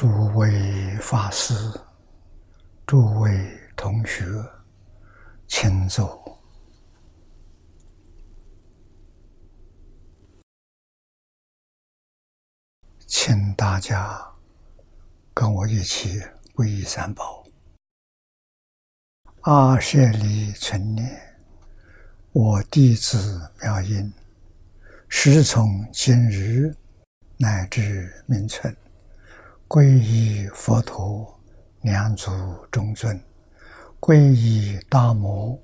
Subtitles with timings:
[0.00, 1.52] 诸位法师、
[2.86, 3.30] 诸位
[3.76, 4.24] 同学，
[5.46, 6.40] 请坐，
[13.06, 14.26] 请大家
[15.34, 16.18] 跟我一起
[16.54, 17.44] 皈依三宝。
[19.42, 21.36] 阿舍利存念，
[22.32, 24.10] 我弟子妙音，
[25.10, 26.74] 时从今日
[27.36, 28.74] 乃至明存。
[29.70, 31.40] 皈依佛陀，
[31.82, 32.28] 两足
[32.72, 33.16] 中尊；
[34.00, 35.56] 皈依大摩，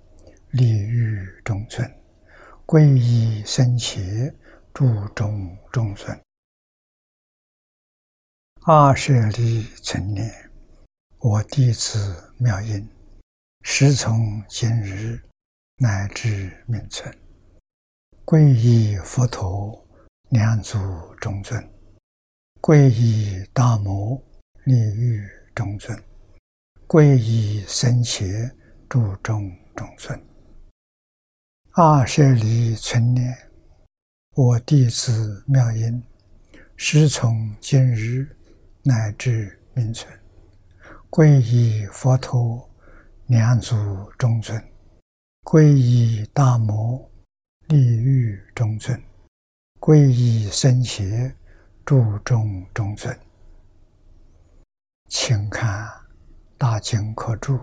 [0.53, 1.85] 利欲中尊；
[2.65, 4.33] 皈依僧伽，
[4.73, 6.17] 注中中尊。
[8.63, 10.33] 二舍利成念，
[11.19, 12.89] 我弟子妙音，
[13.63, 15.21] 时从今日
[15.79, 17.13] 乃至命存，
[18.25, 19.85] 皈依佛陀，
[20.29, 20.79] 两足
[21.21, 21.76] 中尊。
[22.67, 24.21] 皈依大摩
[24.65, 25.97] 利欲中尊，
[26.89, 28.27] 皈依僧伽
[28.89, 30.21] 注中中尊。
[31.75, 33.33] 二舍离存念，
[34.35, 36.03] 我弟子妙音，
[36.75, 38.37] 师从今日
[38.83, 40.13] 乃至明存，
[41.09, 42.69] 皈依佛陀
[43.27, 43.77] 两足
[44.19, 44.61] 中尊，
[45.45, 47.09] 皈依大摩
[47.69, 49.01] 利欲中尊，
[49.79, 51.33] 皈依僧伽。
[51.87, 53.17] 注中中尊，
[55.09, 55.87] 请看
[56.59, 57.55] 《大经科注》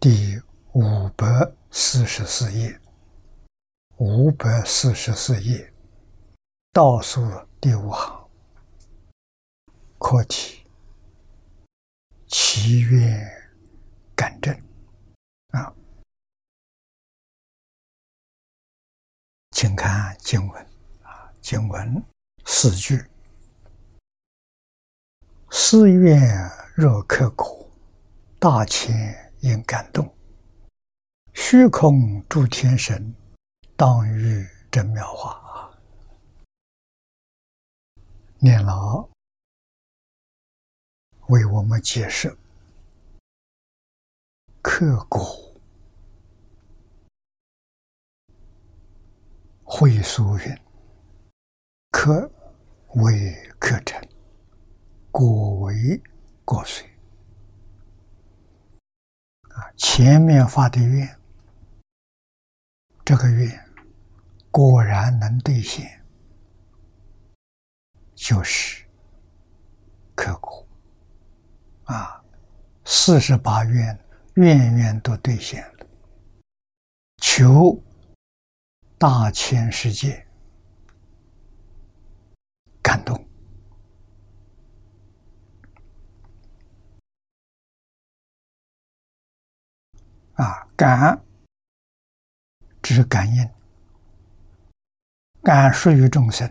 [0.00, 0.36] 第
[0.72, 1.24] 五百
[1.70, 2.76] 四十四页，
[3.98, 5.72] 五百四十四页。
[6.72, 7.20] 倒数
[7.60, 8.28] 第五行，
[10.00, 10.66] 课题：
[12.26, 13.24] 祈愿
[14.16, 14.52] 感正
[15.50, 15.72] 啊，
[19.52, 20.71] 请看经文。
[21.42, 22.02] 经文
[22.44, 23.04] 四句：
[25.50, 26.22] 寺院
[26.72, 27.68] 若刻苦，
[28.38, 30.06] 大千应感动；
[31.34, 33.12] 虚空诸天神，
[33.76, 35.76] 当遇真妙化。
[38.38, 39.08] 念老
[41.26, 42.38] 为我们解释
[44.62, 45.60] 刻苦
[49.64, 50.61] 会疏云。
[51.92, 52.28] 可
[52.94, 54.02] 为可成，
[55.10, 56.02] 果为
[56.42, 56.84] 果遂。
[59.50, 61.16] 啊，前面发的愿，
[63.04, 63.70] 这个愿
[64.50, 66.02] 果然能兑现，
[68.14, 68.84] 就是
[70.14, 70.66] 刻苦。
[71.84, 72.24] 啊，
[72.86, 73.96] 四十八愿，
[74.36, 75.86] 愿愿都兑现了，
[77.18, 77.78] 求
[78.98, 80.21] 大千世界。
[82.82, 83.16] 感动
[90.34, 90.66] 啊！
[90.76, 91.22] 感
[92.82, 93.48] 指感应，
[95.42, 96.50] 感属于众生，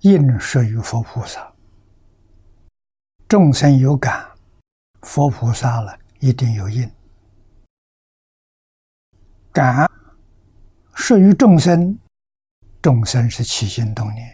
[0.00, 1.54] 应属于佛菩萨。
[3.26, 4.30] 众生有感，
[5.00, 6.88] 佛菩萨了一定有应。
[9.50, 9.90] 感
[10.94, 11.98] 属于众生，
[12.82, 14.33] 众生是起心动念。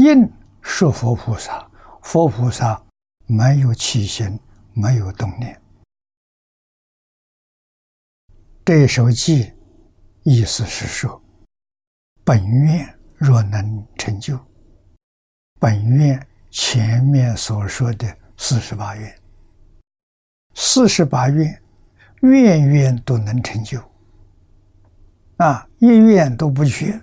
[0.00, 0.30] 应
[0.62, 1.68] 是佛菩萨，
[2.02, 2.80] 佛菩萨
[3.26, 4.38] 没有起心，
[4.72, 5.60] 没有动念。
[8.64, 9.52] 这首偈
[10.22, 11.20] 意思是说，
[12.22, 14.38] 本愿若能成就，
[15.58, 19.18] 本愿前面所说的四十八愿，
[20.54, 21.60] 四十八愿，
[22.20, 23.82] 愿愿都能成就，
[25.38, 27.02] 啊，一愿都不缺。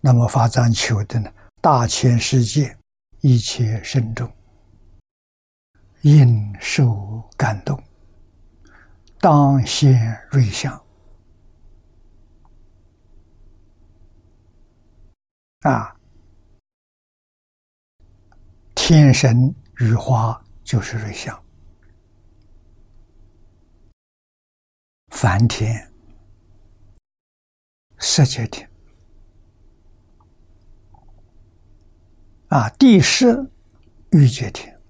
[0.00, 1.32] 那么发展求的呢？
[1.60, 2.76] 大千世界
[3.20, 4.32] 一切圣众
[6.02, 7.82] 应受感动，
[9.18, 10.72] 当现瑞相
[15.62, 15.94] 啊！
[18.74, 21.44] 天神羽花就是瑞相，
[25.08, 25.92] 梵天、
[27.98, 28.67] 色界天。
[32.48, 33.46] 啊，地势
[34.10, 34.80] 欲界天，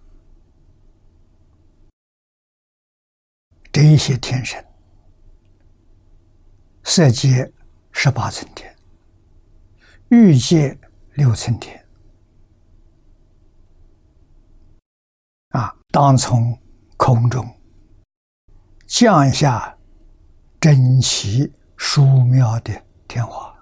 [3.73, 4.65] 这一些天神，
[6.85, 7.53] 色界
[7.91, 8.73] 十八层天，
[10.11, 10.79] 欲界
[11.15, 11.85] 六层天，
[15.49, 16.57] 啊，当从
[16.97, 17.45] 空中
[18.87, 19.77] 降下
[20.61, 22.73] 珍奇殊妙的
[23.09, 23.58] 天花。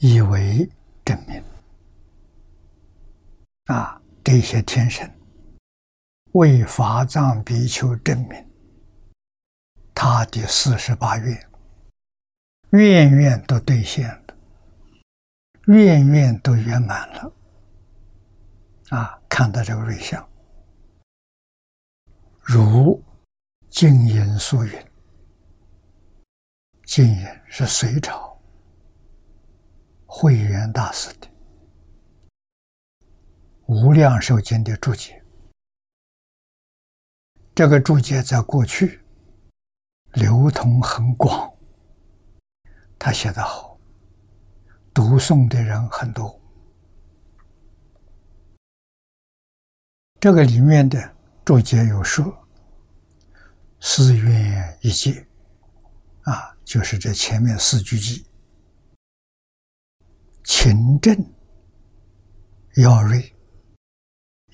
[0.00, 0.68] 以为
[1.04, 1.42] 证明。
[3.66, 5.08] 啊，这些天神
[6.32, 8.50] 为法藏比丘证明
[9.94, 11.50] 他的四十八愿，
[12.70, 14.36] 愿愿都兑现了，
[15.66, 17.32] 愿愿都圆满了。
[18.88, 20.26] 啊，看到这个瑞相，
[22.40, 23.00] 如
[23.68, 24.72] 净音素云，
[26.84, 28.29] 净音是隋朝
[30.12, 31.28] 慧远大师的
[33.66, 35.22] 《无量寿经》的注解。
[37.54, 39.00] 这个注解在过去
[40.14, 41.48] 流通很广，
[42.98, 43.78] 他写得好，
[44.92, 46.36] 读诵的人很多。
[50.18, 52.36] 这个里面的注解有说
[53.78, 55.24] ：“四愿一切，
[56.22, 58.24] 啊，就是这前面四句偈，
[60.52, 61.16] 勤政
[62.82, 63.32] 要锐，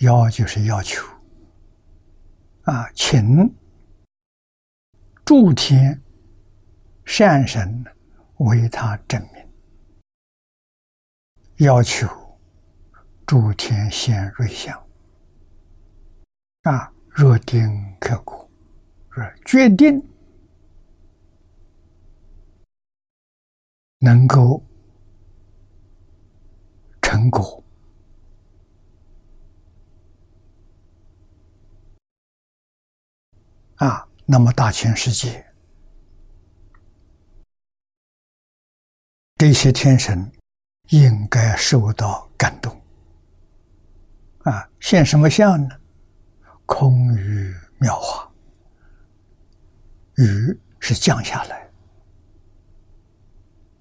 [0.00, 1.02] 要就是要求，
[2.64, 3.50] 啊，勤
[5.24, 5.98] 诸天
[7.06, 7.82] 善神
[8.36, 9.48] 为他证明，
[11.66, 12.06] 要求
[13.26, 14.78] 诸天现瑞相。”
[16.64, 18.50] 啊，若定刻苦，
[19.08, 20.06] 若决定
[24.00, 24.62] 能够
[27.30, 27.62] 果
[33.76, 35.44] 啊，那么大千世界
[39.36, 40.32] 这些天神
[40.88, 42.74] 应该受到感动
[44.44, 45.78] 啊，现什么相呢？
[46.64, 48.32] 空雨妙化，
[50.14, 51.70] 雨是降下来，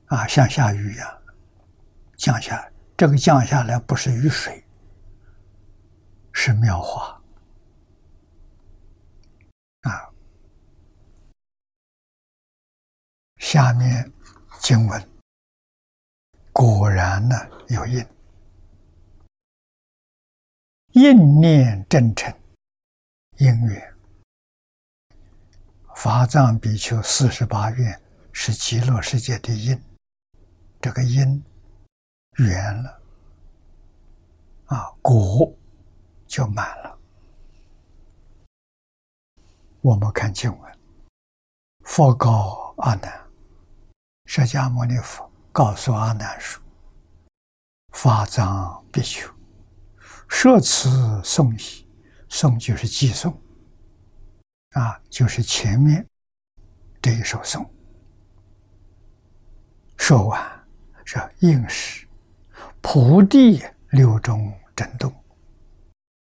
[0.08, 1.22] 啊，像下雨一样
[2.18, 2.75] 降下来。
[2.98, 4.64] 这个降下来不是雨水，
[6.32, 7.22] 是妙华，
[9.82, 10.10] 啊。
[13.38, 14.12] 下面
[14.60, 15.10] 经文
[16.54, 17.36] 果然呢
[17.68, 18.06] 有印，
[20.94, 22.34] 印念真诚。
[23.38, 23.94] 因缘，
[25.94, 29.78] 法藏比丘四十八愿是极乐世界的因，
[30.80, 31.44] 这个因
[32.38, 33.02] 圆了，
[34.66, 35.54] 啊果
[36.28, 36.98] 就满了。
[39.82, 40.80] 我们看经文，
[41.82, 43.28] 佛告阿难，
[44.26, 46.62] 释迦牟尼佛告诉阿难说
[47.94, 49.32] ：“法藏比丘，
[50.28, 51.84] 设此颂仪。”
[52.28, 53.32] 诵就是寄送，
[54.72, 56.06] 啊，就是前面
[57.02, 57.64] 这一首颂。
[59.96, 60.68] 说完
[61.06, 62.05] 是应时，
[62.88, 65.12] 菩提六种震动，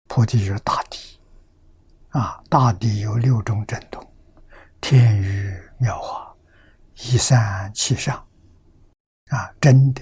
[0.08, 1.20] 菩提就是大地，
[2.10, 4.04] 啊，大地有六种震动，
[4.82, 6.36] 天雨妙化，
[6.96, 8.18] 一三七上，
[9.30, 10.02] 啊，真的，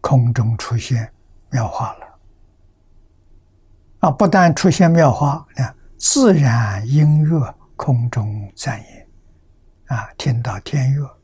[0.00, 1.12] 空中出现
[1.50, 2.06] 妙化了。
[3.98, 4.10] 啊！
[4.12, 9.08] 不但出现妙花，啊，自然音乐空中赞言，
[9.86, 11.19] 啊，听到天乐，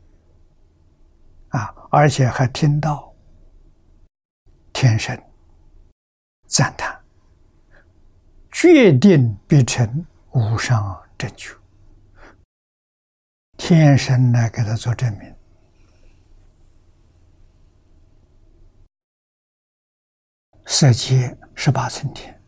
[1.89, 3.13] 而且还听到
[4.73, 5.21] 天神
[6.45, 7.01] 赞叹，
[8.51, 11.53] 决定必成无上正觉。
[13.57, 15.35] 天神来给他做证明，
[20.67, 22.39] 色界十八层天。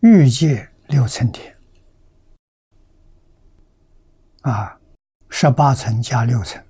[0.00, 1.54] 欲界六层天，
[4.42, 4.78] 啊，
[5.28, 6.63] 十八层加六层，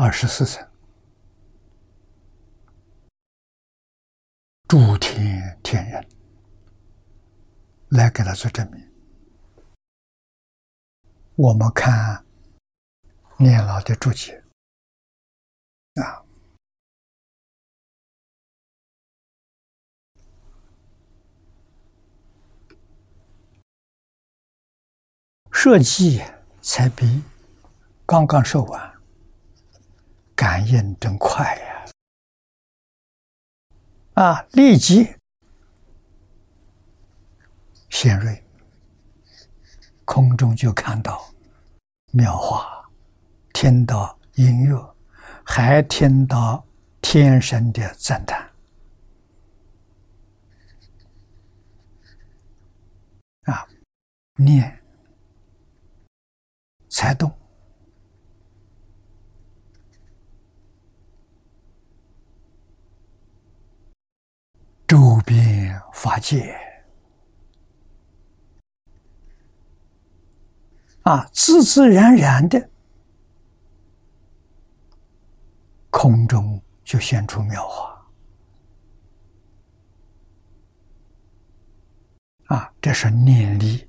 [0.00, 0.64] 二十四层，
[4.68, 6.08] 诸天天人
[7.88, 8.80] 来给他做证明。
[11.34, 12.24] 我们看
[13.38, 14.44] 念老的注解，
[15.94, 16.22] 啊。
[25.50, 26.22] 设计
[26.60, 27.24] 才比
[28.06, 28.97] 刚刚说完，
[30.38, 31.84] 感应真快呀！
[34.14, 35.12] 啊，立即
[37.90, 38.40] 显锐，
[40.04, 41.28] 空中就看到
[42.12, 42.88] 妙花，
[43.52, 44.94] 听到音乐，
[45.44, 46.64] 还听到
[47.00, 48.48] 天神的赞叹
[53.46, 53.66] 啊，
[54.36, 54.72] 念。
[56.88, 57.30] 才动，
[64.88, 66.58] 周边法界
[71.02, 72.70] 啊，自自然然的，
[75.90, 78.10] 空中就现出妙花
[82.46, 83.86] 啊，这是念力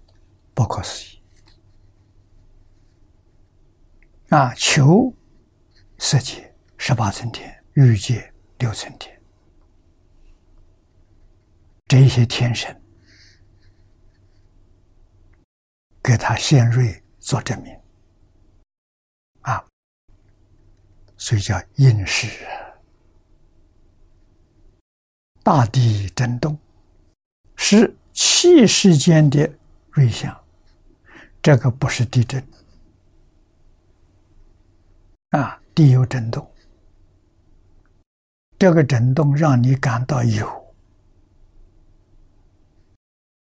[0.53, 1.21] 不可思议
[4.31, 4.53] 啊！
[4.55, 5.13] 求
[5.97, 9.18] 色界十八层天，欲界六层天。
[11.89, 12.79] 这些天神
[16.03, 17.75] 给他献瑞做证明
[19.41, 19.65] 啊，
[21.17, 22.27] 所以叫应时。
[25.41, 26.55] 大地震动
[27.55, 29.51] 是气世间的
[29.89, 30.39] 瑞象，
[31.41, 32.47] 这个不是地震
[35.31, 36.47] 啊，地有震动，
[38.59, 40.68] 这个震动让你感到有。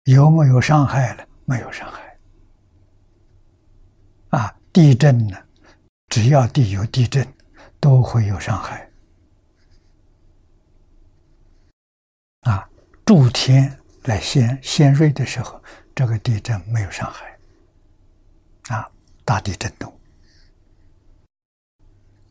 [0.05, 1.27] 有没有伤害了？
[1.45, 2.17] 没有伤害。
[4.29, 5.37] 啊，地震呢？
[6.07, 7.27] 只要地有地震，
[7.79, 8.89] 都会有伤害。
[12.41, 12.67] 啊，
[13.05, 15.61] 诸天来先先瑞的时候，
[15.93, 17.37] 这个地震没有伤害。
[18.69, 18.89] 啊，
[19.23, 19.97] 大地震动，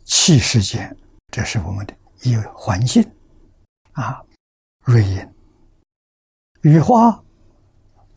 [0.05, 0.97] 气世间，
[1.31, 3.09] 这是我们的一环境。
[3.93, 4.25] 啊，
[4.85, 5.29] 瑞音，
[6.63, 7.23] 雨花。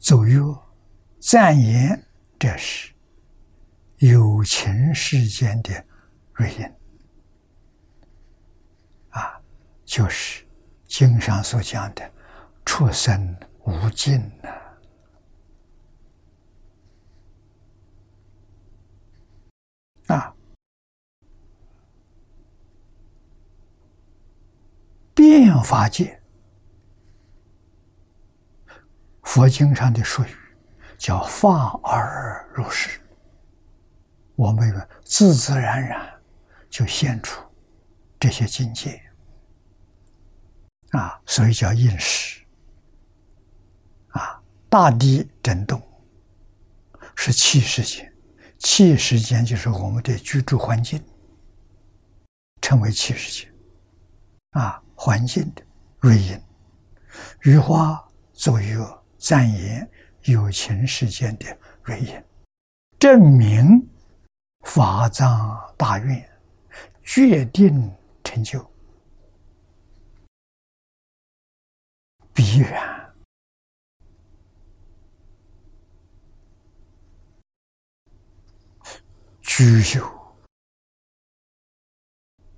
[0.03, 0.53] 奏乐、
[1.17, 2.05] 赞言，
[2.37, 2.93] 这是
[3.99, 5.85] 有情世间的
[6.33, 6.69] 瑞音
[9.11, 9.41] 啊，
[9.85, 10.45] 就是
[10.87, 12.11] 经上所讲的
[12.65, 13.33] 出生
[13.63, 14.49] 无尽呐
[20.13, 20.35] 啊，
[25.15, 26.19] 变法界。
[29.33, 30.27] 佛经上的术语
[30.95, 33.01] 叫“发而入世”，
[34.37, 36.07] 我们自自然然
[36.69, 37.41] 就现出
[38.19, 39.01] 这些境界
[40.91, 42.45] 啊，所以叫应时
[44.09, 44.39] 啊。
[44.69, 45.81] 大地震动
[47.15, 48.13] 是气世间，
[48.59, 51.03] 气世间就是我们的居住环境，
[52.61, 53.51] 称为气世间
[54.51, 54.79] 啊。
[54.93, 55.63] 环境的
[56.01, 56.39] 瑞音、
[57.41, 57.99] 雨花、
[58.31, 59.02] 作乐。
[59.23, 59.89] 赞言
[60.23, 62.23] 有情世间的瑞音，
[62.99, 63.81] 证明
[64.65, 66.29] 法藏大愿，
[67.05, 67.89] 决定
[68.21, 68.69] 成就，
[72.33, 73.15] 必然
[79.41, 80.35] 具有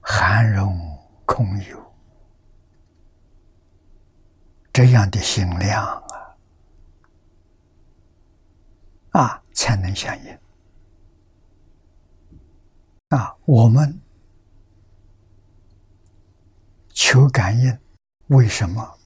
[0.01, 0.75] 含容
[1.27, 1.95] 空有
[4.74, 5.86] 这样的心量。
[5.86, 6.25] 啊，
[9.15, 10.39] 啊才能相应。
[13.10, 14.01] 啊，我们
[16.89, 17.79] 求感应，
[18.27, 19.00] 为什么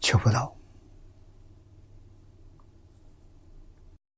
[0.00, 0.54] 求不到？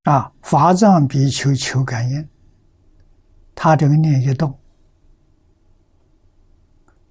[0.03, 2.29] 啊，法藏比丘求感应，
[3.55, 4.59] 他这个念一动，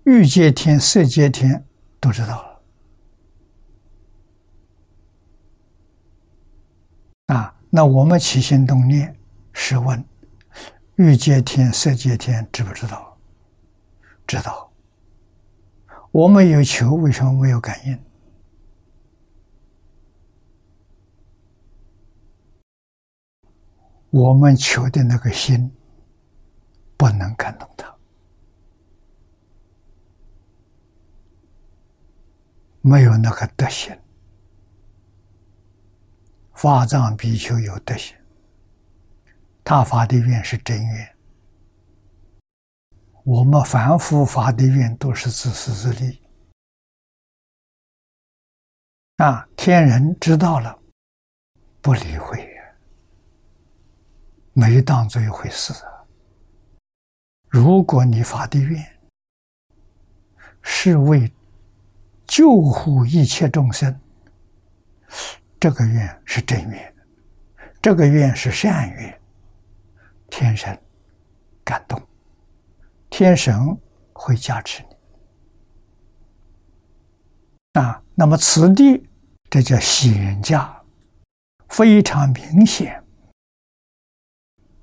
[0.04, 1.66] 欲界天、色界天
[2.02, 2.54] 都知道了。
[7.28, 9.18] 啊，那我们起心动念，
[9.52, 10.06] 试问，
[10.94, 13.18] 欲界天、色界天知不知道？
[14.28, 14.72] 知道。
[16.12, 18.00] 我们有求，为什么没有感应？
[24.12, 25.76] 我们求的那个心
[26.96, 27.92] 不能感动他，
[32.82, 33.98] 没有那个德行。
[36.54, 38.16] 法藏比丘有德行，
[39.64, 41.16] 他发的愿是真愿。
[43.24, 46.22] 我们凡夫发的愿都是自私自利。
[49.18, 50.78] 啊，天人知道了，
[51.82, 52.50] 不理会，
[54.54, 55.74] 没当做一回事。
[57.50, 58.84] 如果你发的愿
[60.62, 61.32] 是为
[62.26, 64.00] 救护一切众生。
[65.64, 66.96] 这个愿是真愿，
[67.82, 69.22] 这个愿是善愿，
[70.30, 70.78] 天神
[71.64, 72.06] 感动，
[73.10, 73.56] 天神
[74.12, 74.96] 会加持你
[77.80, 78.04] 啊。
[78.14, 79.08] 那么此地，
[79.50, 80.84] 这叫显家，
[81.70, 83.02] 非常明显，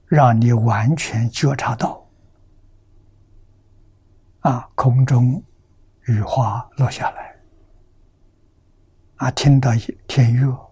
[0.06, 2.08] 让你完全觉察到
[4.40, 5.44] 啊，空中
[6.06, 7.36] 雨花落下来，
[9.16, 9.72] 啊，听到
[10.08, 10.69] 天乐，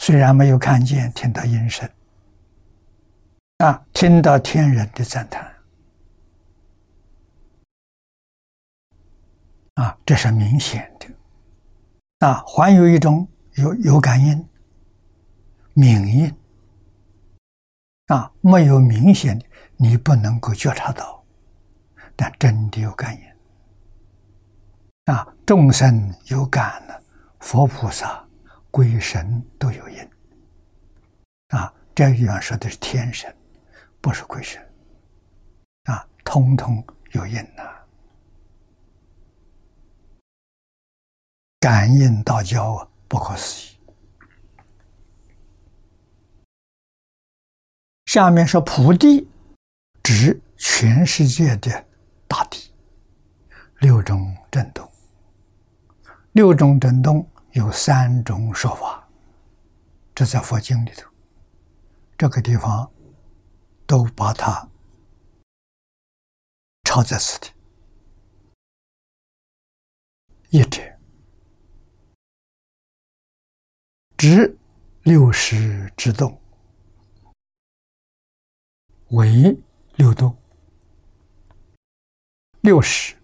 [0.00, 1.86] 虽然没有看见，听到音声，
[3.58, 5.54] 啊，听到天人的赞叹，
[9.74, 14.48] 啊，这是明显的，啊，还有一种有有感应，
[15.74, 16.34] 明应，
[18.06, 19.44] 啊，没有明显的，
[19.76, 21.22] 你不能够觉察到。
[22.16, 23.22] 但真的有感应
[25.14, 25.26] 啊！
[25.44, 27.02] 众生有感了，
[27.40, 28.22] 佛菩萨、
[28.70, 30.10] 鬼神都有因
[31.48, 31.72] 啊！
[31.94, 33.34] 这地方说的是天神，
[34.00, 34.60] 不是鬼神
[35.84, 37.62] 啊，通通有因呐！
[41.58, 43.78] 感应道交啊，不可思议。
[48.06, 49.28] 下面说菩提，
[50.02, 51.86] 指全世界的。
[52.32, 52.72] 大地
[53.80, 54.88] 六种震动，
[56.30, 59.08] 六种震动有三种说法，
[60.14, 61.10] 这在佛经里头，
[62.16, 62.88] 这个地方
[63.86, 64.68] 都把它
[66.84, 67.50] 抄在此地。
[70.50, 70.80] 一者
[74.16, 74.56] 指
[75.02, 76.40] 六识之动，
[79.10, 79.56] 为
[79.96, 80.36] 六动。
[82.62, 83.16] 六十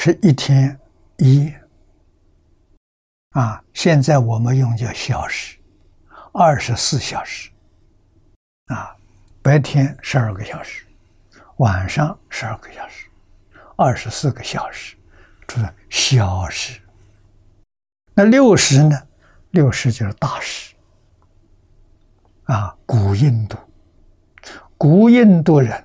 [0.00, 0.78] 是一天
[1.16, 1.60] 一夜
[3.30, 3.60] 啊！
[3.74, 5.58] 现在我们用叫小时，
[6.32, 7.50] 二十四小时
[8.66, 8.94] 啊，
[9.42, 10.86] 白天十二个小时，
[11.56, 13.08] 晚上十二个小时，
[13.74, 14.96] 二十四个小时，
[15.48, 16.80] 就是小时。
[18.14, 18.96] 那六十呢？
[19.50, 20.76] 六十就是大时
[22.44, 22.72] 啊！
[22.86, 23.58] 古印度，
[24.76, 25.84] 古印度人。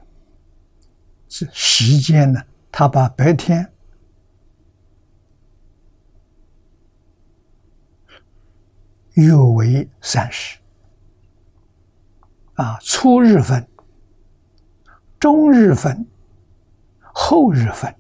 [1.30, 2.40] 是时间呢？
[2.72, 3.68] 他把白天
[9.14, 10.58] 约为三十
[12.56, 13.68] 啊，初日分、
[15.20, 16.06] 中日分、
[17.00, 17.94] 后日分，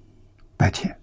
[0.57, 0.99] 白天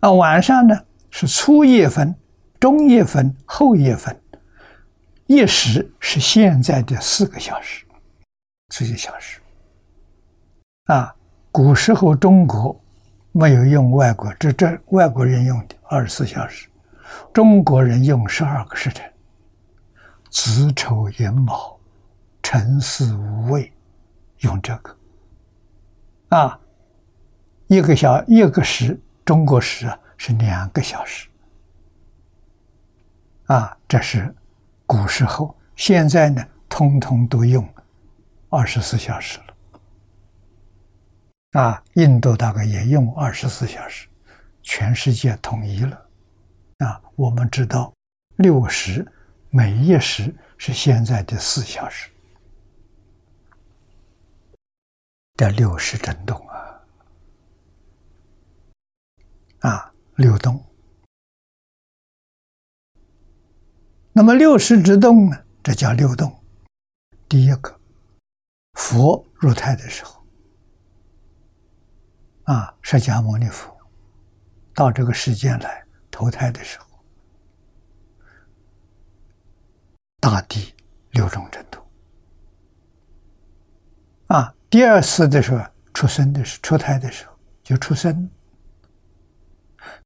[0.00, 0.76] 啊，晚上呢
[1.10, 2.14] 是初夜分、
[2.60, 4.20] 中夜分、后夜分，
[5.26, 7.84] 一时是现在的四个小时，
[8.70, 9.40] 四个小时。
[10.84, 11.12] 啊，
[11.50, 12.80] 古时候中国
[13.32, 16.68] 没有用外国，这这外国人用的二十四小时，
[17.32, 19.12] 中国人用十二个时辰，
[20.30, 21.78] 子丑寅卯，
[22.42, 23.72] 辰巳午未，
[24.40, 24.96] 用这个。
[26.30, 26.58] 啊，
[27.68, 31.28] 一个小一个时，中国时啊是两个小时。
[33.46, 34.34] 啊，这是
[34.86, 37.66] 古时候，现在呢，通通都用
[38.50, 39.44] 二十四小时了。
[41.60, 44.08] 啊，印度大概也用二十四小时，
[44.62, 46.05] 全世界统一了。
[46.78, 47.94] 啊，我们知道
[48.36, 49.10] 六时，
[49.50, 52.10] 每一时是现在的四小时。
[55.34, 56.80] 这六时震动啊，
[59.60, 60.62] 啊，流动。
[64.12, 65.44] 那么六时之动呢？
[65.62, 66.34] 这叫六动。
[67.28, 67.80] 第一个，
[68.74, 70.24] 佛入胎的时候。
[72.44, 73.76] 啊，释迦牟尼佛
[74.74, 75.85] 到这个世间来
[76.16, 76.86] 投胎的时候，
[80.18, 80.74] 大地
[81.10, 81.86] 六种震动。
[84.28, 88.30] 啊，第二次的时候出生的时出胎的时候就出生。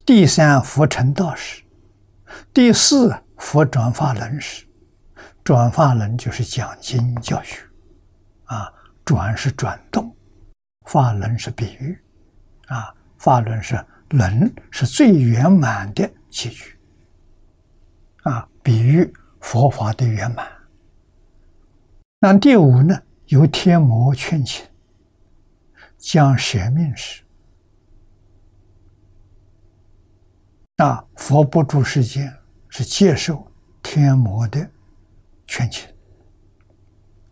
[0.05, 1.63] 第三佛成道时，
[2.53, 4.67] 第四佛转法轮时，
[5.45, 7.63] 转法轮就是讲经教学，
[8.47, 8.69] 啊，
[9.05, 10.13] 转是转动，
[10.87, 11.97] 法轮是比喻。
[12.67, 13.77] 啊，法轮是
[14.11, 16.79] 轮，是最圆满的结局。
[18.23, 20.47] 啊，比喻佛法的圆满。
[22.21, 23.03] 那第五呢？
[23.27, 24.67] 由天魔劝请，
[25.97, 27.23] 将舍命时，
[30.77, 32.33] 啊，佛不住世间，
[32.69, 33.51] 是接受
[33.83, 34.69] 天魔的
[35.47, 35.89] 劝请。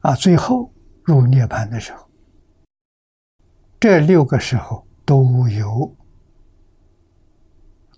[0.00, 2.08] 啊，最后入涅盘的时候，
[3.78, 4.84] 这六个时候。
[5.08, 5.96] 都有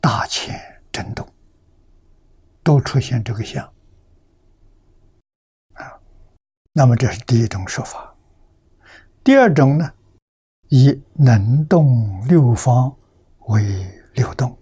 [0.01, 0.59] 大千
[0.91, 1.29] 震动，
[2.63, 3.65] 都出现这个相
[5.75, 6.01] 啊。
[6.73, 8.17] 那么这是第一种说法。
[9.23, 9.93] 第二种呢，
[10.69, 12.97] 以能动六方
[13.49, 14.57] 为六动。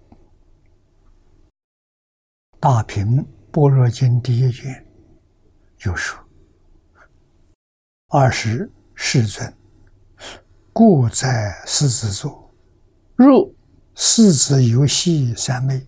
[2.59, 4.85] 大平般若经第一卷
[5.85, 6.19] 有说：
[8.09, 9.57] 二十世尊，
[10.73, 12.53] 故在狮子座，
[13.15, 13.55] 入
[14.01, 15.85] 四子游戏三昧，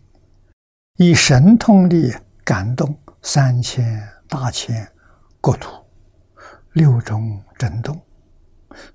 [0.96, 2.92] 以神通力感动
[3.22, 4.84] 三千大千
[5.40, 5.70] 国土，
[6.72, 7.96] 六种震动，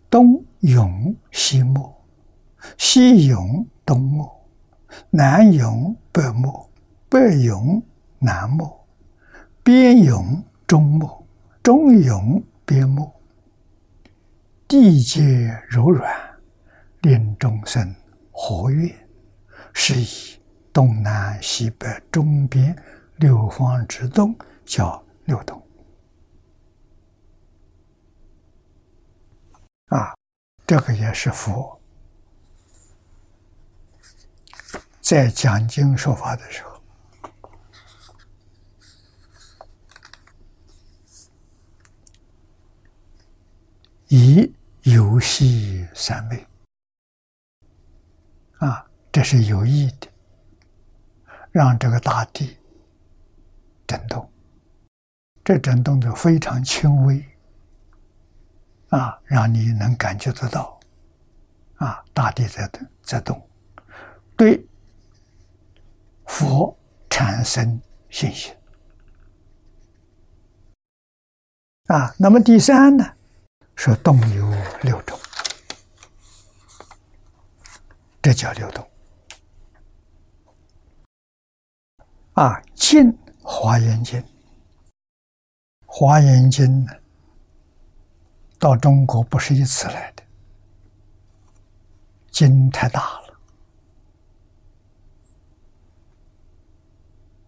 [0.10, 1.96] 东涌西没，
[2.78, 4.30] 西涌东没，
[5.10, 6.70] 南涌北没，
[7.08, 7.82] 北涌
[8.20, 8.86] 南没，
[9.64, 11.26] 边涌中没，
[11.64, 13.10] 中涌边没。
[14.68, 16.14] 地界柔软，
[17.04, 17.96] 令众生
[18.30, 18.94] 活跃，
[19.76, 20.42] 是以
[20.74, 22.76] 东南西北中边
[23.18, 24.36] 六方之动
[24.66, 25.62] 叫六动。
[29.90, 30.16] 啊，
[30.66, 31.80] 这个也是佛
[35.02, 36.82] 在讲经说法的时候，
[44.08, 44.52] 以。
[44.86, 46.46] 游戏三昧
[48.60, 48.86] 啊，
[49.16, 50.10] 这是有意的，
[51.50, 52.58] 让这个大地
[53.88, 54.30] 震动。
[55.42, 57.26] 这震动就非常轻微
[58.90, 60.78] 啊，让你能感觉得到
[61.78, 63.50] 啊，大地在动，在动，
[64.36, 64.68] 对
[66.26, 66.78] 佛
[67.10, 68.54] 产生信心
[71.86, 72.14] 啊。
[72.18, 73.14] 那么第三呢？
[73.78, 74.52] 说动有
[74.82, 75.18] 六种，
[78.22, 78.86] 这叫六动。
[82.36, 84.20] 啊，经《华严经》，
[85.86, 86.86] 《华严经》，
[88.60, 90.24] 到中国不是一次来的，
[92.30, 93.40] 经太大了，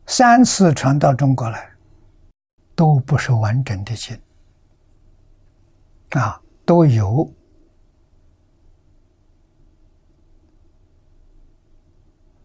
[0.06, 1.70] 三次传到中国来，
[2.74, 4.18] 都不是完整的经。
[6.12, 7.30] 啊，都有。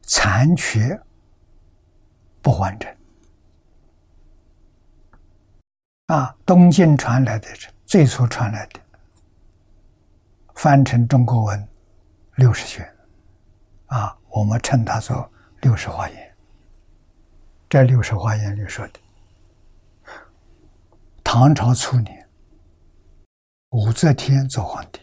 [0.02, 1.00] 残缺，
[2.42, 2.94] 不完整。
[6.06, 8.80] 啊，东晋传来的是最初传来的，
[10.56, 11.68] 翻成中国文
[12.36, 12.96] 六十卷，
[13.86, 16.36] 啊，我们称它做六十华严。
[17.70, 19.00] 这六十华严里说的，
[21.24, 22.20] 唐朝初年。
[23.70, 25.00] 武则天做皇帝，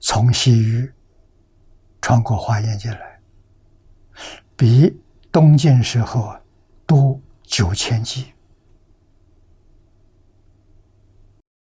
[0.00, 0.90] 从西域
[2.06, 3.20] 穿过华严进来，
[4.56, 4.96] 比
[5.32, 6.38] 东晋时候
[6.86, 8.32] 多九千级。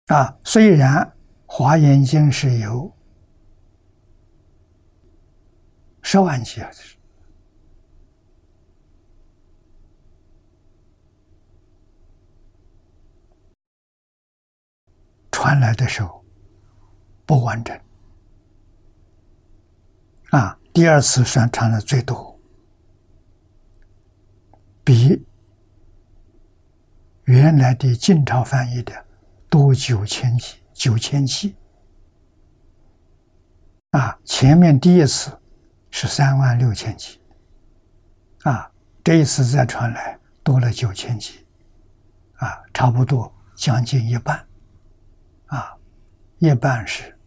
[0.05, 1.11] 啊，虽然
[1.47, 2.95] 华严经是有
[6.03, 6.69] 十万级啊。
[15.31, 16.23] 传来的时候
[17.25, 17.75] 不完整
[20.35, 22.37] 啊，第二次算传的最多，
[24.83, 25.25] 比
[27.23, 29.05] 原来的晋朝翻译的
[29.49, 31.55] 多九千几九千几
[33.91, 35.31] 啊，前面第一次
[35.89, 37.17] 是三万六千几
[38.43, 38.69] 啊，
[39.05, 41.45] 这一次再传来多了九千几
[42.39, 44.45] 啊，差不多将近一半。
[45.45, 45.77] 啊，
[46.39, 47.17] 一半是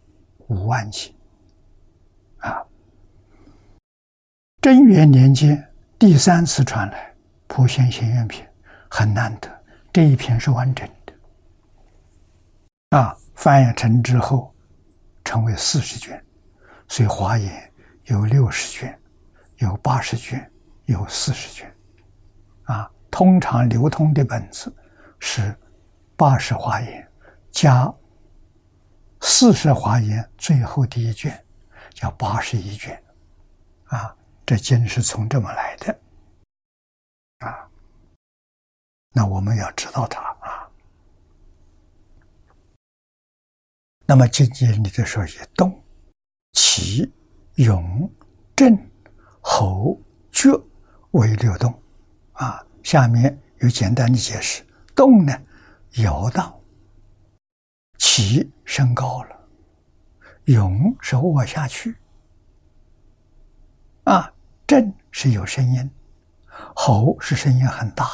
[0.47, 1.15] 五万几，
[2.37, 2.63] 啊，
[4.61, 6.97] 贞元年间第三次传来
[7.47, 8.43] 《普贤行愿品》，
[8.89, 9.49] 很难得，
[9.93, 11.13] 这一篇是完整的，
[12.97, 14.53] 啊，翻译成之后
[15.23, 16.21] 成为四十卷，
[16.89, 17.73] 所以华严
[18.07, 18.99] 有六十卷，
[19.59, 20.51] 有八十卷，
[20.87, 21.73] 有四十卷，
[22.63, 24.75] 啊，通常流通的本子
[25.19, 25.55] 是
[26.17, 27.07] 八十华严
[27.49, 27.89] 加。
[29.21, 31.41] 四十华严最后的一卷
[31.93, 33.01] 叫八十一卷，
[33.85, 34.13] 啊，
[34.49, 35.99] 这经是从这么来的，
[37.37, 37.69] 啊，
[39.11, 40.67] 那我们要知道它啊。
[44.07, 45.83] 那么经节里头说以动、
[46.53, 47.13] 起、
[47.57, 48.11] 涌、
[48.55, 48.75] 震、
[49.39, 50.49] 吼、觉
[51.11, 51.79] 为六动，
[52.31, 55.39] 啊，下面有简单的解释：动呢，
[55.97, 56.59] 摇荡。
[57.99, 59.47] 起升高了，
[60.45, 61.95] 涌是卧下去，
[64.05, 64.33] 啊，
[64.69, 65.91] 震是有声音，
[66.75, 68.05] 吼是声音很大，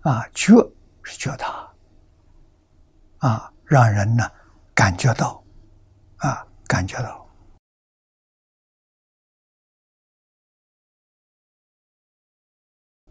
[0.00, 0.56] 啊，觉
[1.04, 1.72] 是觉大，
[3.18, 4.28] 啊，让人呢
[4.74, 5.40] 感觉到，
[6.16, 7.24] 啊，感觉到。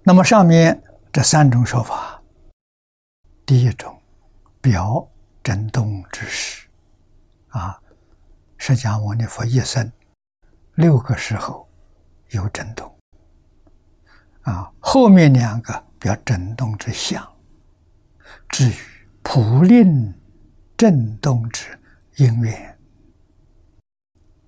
[0.03, 2.21] 那么上面这三种说法，
[3.45, 3.97] 第一种
[4.59, 5.09] 表
[5.41, 6.67] 震动之时，
[7.47, 7.81] 啊，
[8.57, 9.89] 释迦牟尼佛一生
[10.73, 11.64] 六个时候
[12.31, 12.93] 有震动，
[14.41, 17.25] 啊，后面两个表震动之相。
[18.49, 18.75] 至于
[19.21, 20.13] 普令
[20.77, 21.67] 震动之
[22.15, 22.77] 因缘，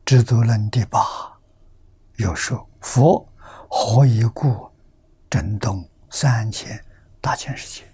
[0.05, 1.01] 知足论第八
[2.15, 3.27] 有说：佛
[3.69, 4.69] 何以故
[5.29, 5.87] 震动？
[6.09, 6.81] 三千
[7.19, 7.85] 大千世界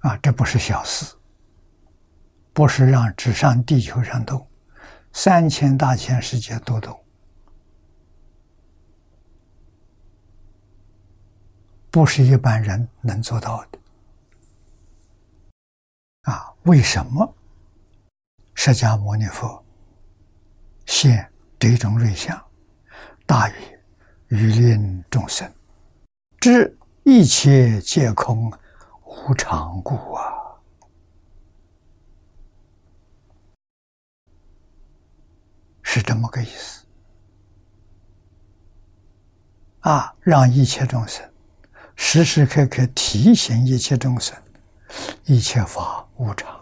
[0.00, 1.06] 啊，这不是小事，
[2.52, 4.44] 不是让纸上地球上动，
[5.12, 6.99] 三千大千世界都动，
[11.90, 13.78] 不是一般人能做到的
[16.22, 16.54] 啊！
[16.62, 17.34] 为什么
[18.54, 19.64] 释迦牟尼佛
[20.86, 22.40] 现这种瑞相，
[23.26, 23.54] 大于
[24.28, 25.52] 于令众生？
[26.38, 28.52] 知一切皆空
[29.04, 30.22] 无常故啊！
[35.82, 36.86] 是这么个意思
[39.80, 40.14] 啊！
[40.20, 41.29] 让一切众生
[42.02, 44.36] 时时刻刻提醒一切众生，
[45.26, 46.58] 一切法无常。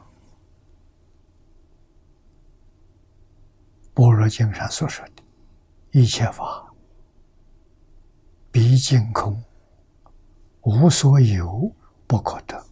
[3.95, 5.23] 般若经上所说的
[5.93, 6.67] 一切法
[8.51, 9.43] 毕竟空。
[10.63, 11.73] 无所有
[12.07, 12.63] 不可得，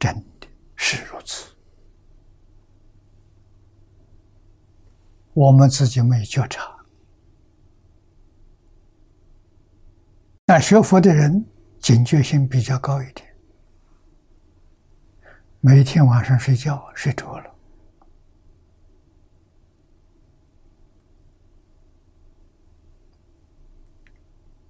[0.00, 1.54] 真的是如此。
[5.32, 6.75] 我们自己没觉察，
[10.48, 11.44] 但学佛的人
[11.80, 13.26] 警觉性比较高一点。
[15.60, 17.50] 每天晚上睡觉睡着了，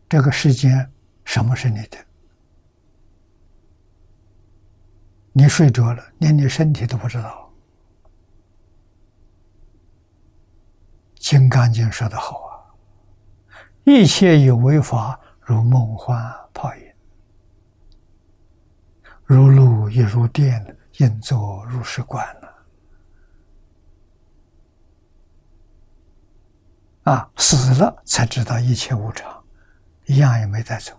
[0.09, 0.91] 这个世间。
[1.27, 1.99] 什么是你的？
[5.33, 7.53] 你睡着了，连你身体都不知道。
[11.29, 12.55] 《金刚经》说的好啊
[13.85, 16.21] ：“一切有为法，如梦幻
[16.53, 16.93] 泡影，
[19.25, 22.53] 如露亦如电，应作如是观了。”
[27.13, 29.45] 啊，死了才知道一切无常，
[30.07, 30.93] 一样也没带走。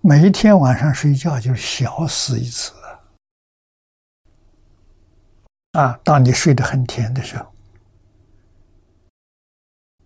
[0.00, 2.72] 每一天晚上睡觉就小死一次
[5.74, 5.96] 啊！
[6.02, 7.54] 当你睡得很甜的时候，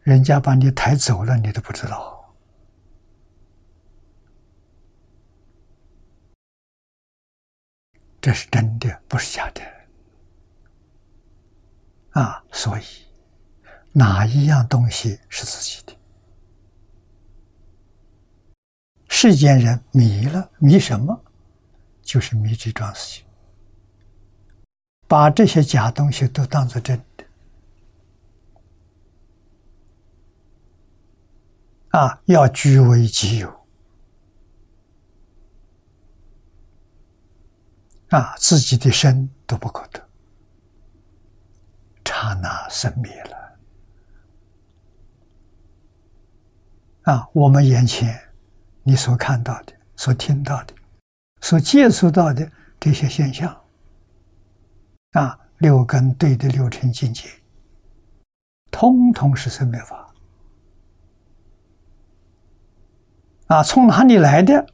[0.02, 2.15] 人家把你抬走了，你都不知道。
[8.26, 9.62] 这是真的，不是假的
[12.20, 12.42] 啊！
[12.50, 12.82] 所以，
[13.92, 15.96] 哪一样东西是自己的？
[19.08, 21.22] 世间人迷了，迷什么？
[22.02, 23.24] 就是迷这桩事情，
[25.06, 27.24] 把这些假东西都当做真的
[31.90, 32.20] 啊！
[32.24, 33.65] 要据为己有
[38.10, 38.34] 啊！
[38.38, 40.00] 自己的身都不可得，
[42.04, 43.58] 刹那生灭了
[47.02, 47.28] 啊！
[47.32, 48.22] 我们眼前。
[48.88, 50.72] 你所看到的、所听到的、
[51.40, 53.64] 所接触到的这些现象，
[55.10, 57.28] 啊，六根对的六尘境界，
[58.70, 60.14] 通通是生灭法。
[63.48, 64.64] 啊，从哪里来的？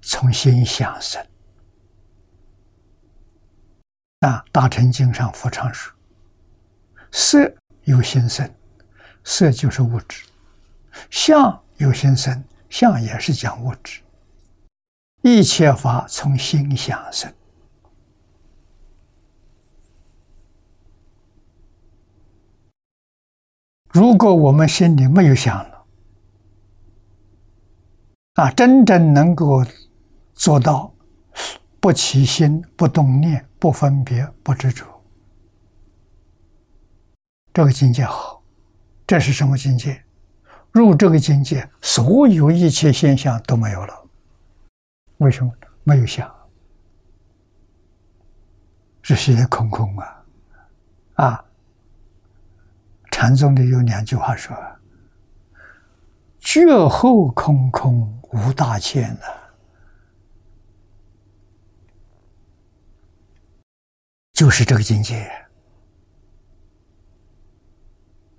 [0.00, 1.24] 从心想生。
[4.20, 5.94] 啊，《大乘经》上佛常说
[7.12, 8.52] ：“色有心生。”
[9.26, 10.26] 色就是物质，
[11.08, 14.02] 相有心生，相也是讲物质。
[15.22, 17.32] 一切法从心想生。
[23.90, 25.86] 如果我们心里没有想了，
[28.34, 29.64] 啊，真正能够
[30.34, 30.92] 做到
[31.80, 34.84] 不起心、不动念、不分别、不执着，
[37.52, 38.42] 这个境界好。
[39.06, 40.02] 这是什么境界？
[40.72, 44.06] 入这个境界，所有一切现象都没有了。
[45.18, 45.52] 为什么？
[45.84, 46.34] 没有想，
[49.02, 50.24] 这些空空啊！
[51.16, 51.44] 啊，
[53.10, 54.56] 禅宗里有两句话说
[56.40, 59.26] ：“觉后空空无大千呐。”
[64.34, 65.26] 就是这个境界。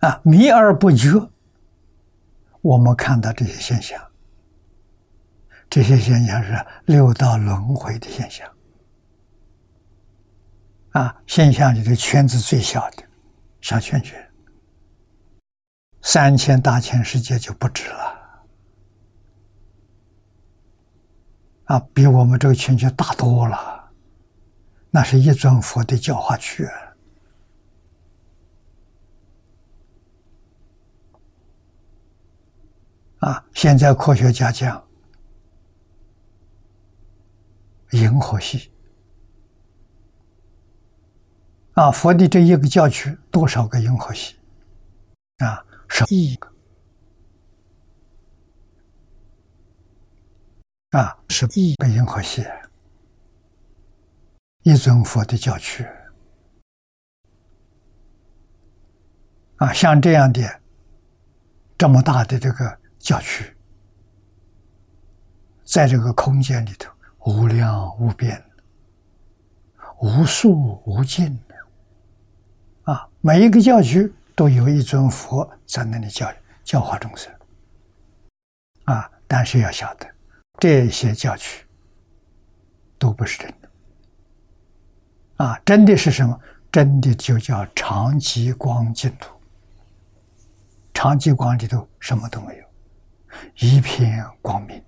[0.02, 1.32] 啊，迷而不觉，
[2.62, 4.00] 我们看到这些现象，
[5.68, 8.48] 这些现象是六道轮回的现象。
[10.92, 13.04] 啊，现象里的圈子最小的
[13.62, 14.32] 小圈圈，
[16.02, 18.16] 三千大千世界就不止了。
[21.66, 23.75] 啊，比我们这个圈圈大多了，
[24.96, 26.66] 那是一尊佛的教化区。
[33.20, 34.82] 啊，现在科学家讲，
[37.92, 38.72] 银河系
[41.74, 44.38] 啊，佛的这一个教区多少个银河系
[45.40, 45.62] 啊？
[45.90, 46.50] 是亿个
[50.92, 52.46] 啊，是亿个银河系，
[54.66, 55.88] 一尊佛的教区
[59.58, 60.42] 啊，像这样的
[61.78, 62.78] 这么大的这个。
[62.98, 63.56] 教区，
[65.64, 68.44] 在这个空间里头，无量无边，
[70.02, 73.08] 无数无尽的啊！
[73.22, 77.32] 每一个教区都有一尊佛在那里教教化众生
[78.86, 79.08] 啊！
[79.28, 80.10] 但是要晓得，
[80.58, 81.64] 这些教区
[82.98, 83.65] 都不是真的
[85.38, 85.60] 啊！
[85.66, 86.40] 真的是什么？
[86.72, 89.34] 真的就叫长极光净土。
[90.94, 92.66] 长极光里头什么都没有。
[93.60, 94.82] 一片光明，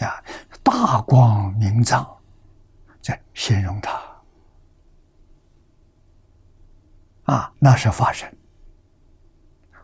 [0.00, 0.22] 啊，
[0.62, 2.04] 大光明藏，
[3.00, 4.00] 在形容它，
[7.32, 8.36] 啊，那是法身，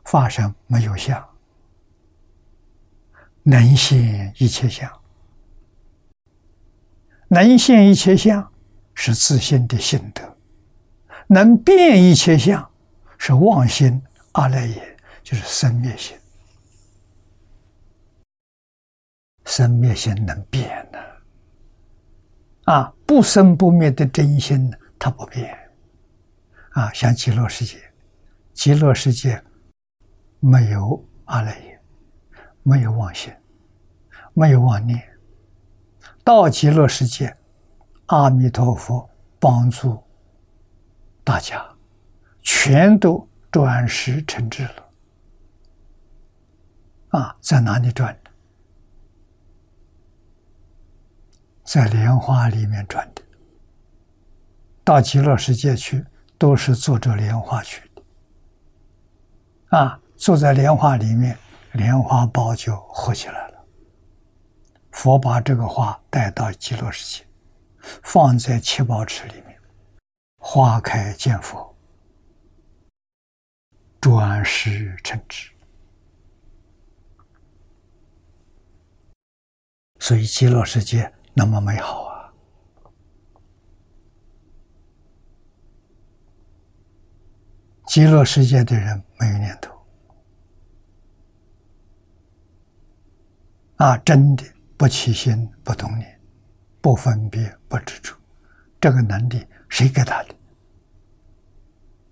[0.05, 1.25] 法身没有相，
[3.45, 4.91] 能现一切相，
[7.29, 8.53] 能现一切相
[8.95, 10.37] 是自信的心得，
[11.27, 12.71] 能变一切相
[13.19, 14.03] 是妄心
[14.33, 16.17] 阿赖耶，就是生灭心。
[19.45, 20.99] 生灭心能变呢？
[22.65, 25.57] 啊，不生不灭的真心，它不变。
[26.71, 27.79] 啊，像极乐世界，
[28.53, 29.43] 极乐世界
[30.41, 31.81] 没有阿赖耶，
[32.63, 33.33] 没有妄心，
[34.33, 35.03] 没有妄念。
[36.25, 37.37] 到极乐世界，
[38.07, 40.03] 阿弥陀佛帮助
[41.23, 41.65] 大家，
[42.43, 44.91] 全都转世成智了。
[47.09, 48.17] 啊，在哪里转？
[51.65, 53.23] 在莲花里面转的，
[54.85, 56.05] 到极乐世界去，
[56.37, 58.03] 都是坐着莲花去的。
[59.79, 61.39] 啊，坐在莲花里面，
[61.73, 63.65] 莲花苞就合起来了。
[64.93, 67.27] 佛把这个花带到极乐世界，
[68.03, 69.61] 放在七宝池里面，
[70.39, 71.77] 花开见佛，
[74.01, 75.51] 转世成智。
[80.01, 81.13] 所以极乐世界。
[81.37, 82.33] 那么美好啊！
[87.89, 89.77] 极乐世界的人没有念头
[93.79, 94.45] 啊，真的
[94.77, 96.14] 不起心、不动念、
[96.85, 98.15] 不分别、不执着，
[98.79, 100.35] 这个能力谁给他的？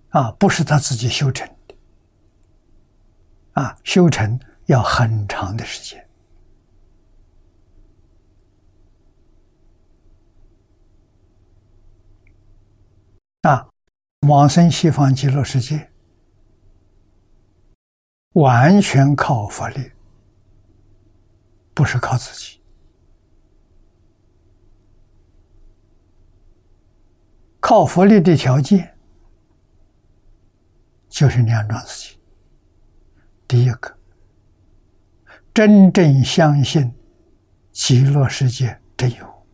[0.08, 1.74] 啊，不是他自己修成的
[3.52, 6.08] 啊，修成要很长的时间。
[13.42, 13.68] 啊，
[14.26, 15.92] 往生西方极乐世界，
[18.32, 19.92] 完全靠佛力，
[21.74, 22.61] 不是靠自己。
[27.62, 28.92] 靠佛力的条件
[31.08, 32.18] 就是两桩事情：
[33.46, 33.96] 第一个，
[35.54, 36.92] 真正相信
[37.70, 39.46] 极乐世界真有。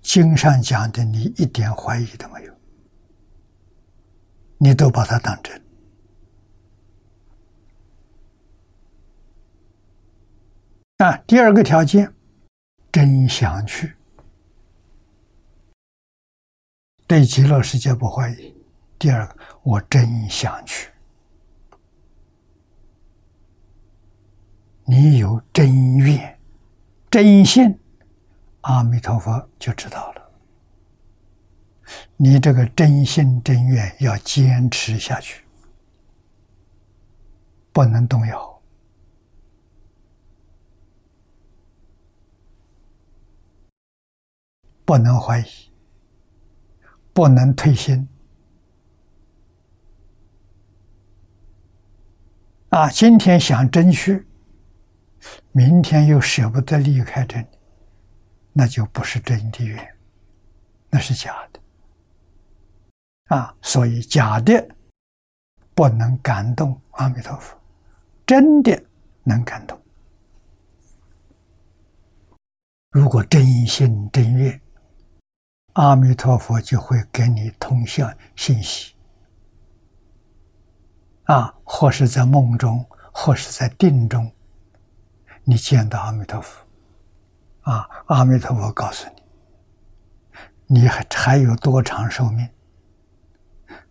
[0.00, 2.52] 经上讲的，你一点怀疑都没有，
[4.58, 5.62] 你都把它当真
[10.98, 11.16] 啊。
[11.28, 12.12] 第二个条件，
[12.90, 13.94] 真想去，
[17.12, 18.56] 对极乐世界不怀疑。
[18.98, 20.88] 第二个，我真想去，
[24.86, 26.40] 你有真愿、
[27.10, 27.78] 真心。
[28.62, 30.30] 阿弥陀佛就知道了，
[32.16, 35.44] 你这个真心真愿要坚持下去，
[37.74, 38.62] 不能动摇，
[44.86, 45.71] 不能怀疑，
[47.12, 48.08] 不能退心。
[52.70, 54.26] 啊，今天想争取，
[55.52, 57.46] 明天又舍不得离开这里，
[58.54, 59.94] 那就不是真的缘，
[60.88, 61.60] 那是假的。
[63.36, 64.66] 啊，所以假的
[65.74, 67.54] 不能感动阿弥陀佛，
[68.26, 68.82] 真的
[69.22, 69.78] 能感动。
[72.90, 74.58] 如果真心真愿，
[75.74, 78.94] 阿弥陀佛就会给你通向信息。
[81.24, 84.30] 啊，或是在梦中，或是在定中，
[85.44, 86.66] 你见到阿弥陀佛，
[87.62, 89.08] 啊，阿弥陀佛告诉
[90.66, 92.48] 你，你还还有多长寿命？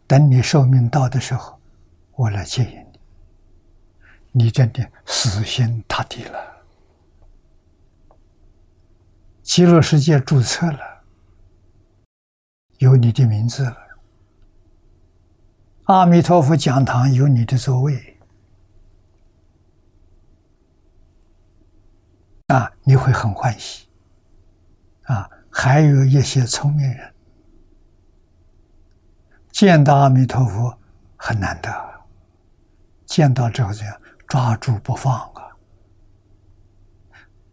[0.06, 1.60] 等你寿命到的时候，
[2.12, 2.86] 我来接引
[4.32, 4.44] 你。
[4.44, 6.38] 你真的死心塌地了，
[9.42, 10.91] 极乐世界注册了，
[12.82, 13.78] 有你的名字了。
[15.84, 18.18] 阿弥陀佛讲堂有你的座位，
[22.48, 23.88] 啊，你会很欢喜。
[25.04, 27.14] 啊，还有一些聪明人。
[29.52, 30.76] 见到阿弥陀佛
[31.16, 31.72] 很难得，
[33.06, 35.54] 见到之后就要抓住不放啊！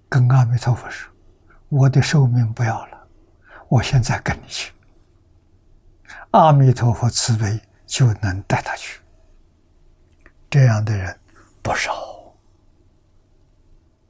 [0.09, 1.13] 跟阿弥陀佛说
[1.69, 3.07] ：“我的寿命不要了，
[3.69, 4.73] 我现在跟你去。”
[6.33, 9.01] 阿弥陀佛慈悲，就能带他去。
[10.51, 11.19] 这样的人
[11.63, 11.93] 不少，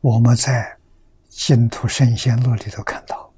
[0.01, 0.65] 我们在
[1.29, 3.33] 《净土圣贤录》里头看到，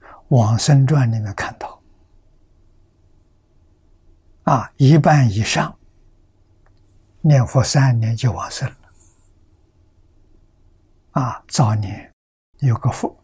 [0.28, 1.80] 《往生传》里面看到。
[4.44, 5.76] 啊，一半以上
[7.20, 8.76] 念佛三年就往生了。
[11.10, 12.12] 啊，早年
[12.60, 13.14] 有个佛，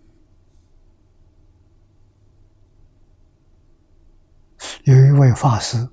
[4.85, 5.89] 有一位法师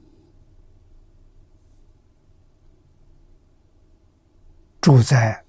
[4.81, 5.45] 住在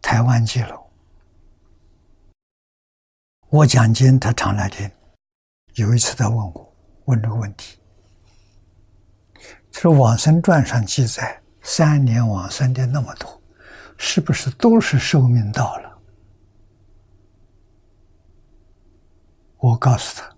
[0.00, 0.86] 台湾基楼，
[3.50, 4.90] 我讲经他常来听。
[5.74, 7.78] 有一次他问我问这个问题。
[9.70, 13.42] 说《往生传》上记载，三年往生的那么多，
[13.98, 15.98] 是不是都是寿命到了？
[19.58, 20.34] 我告诉他，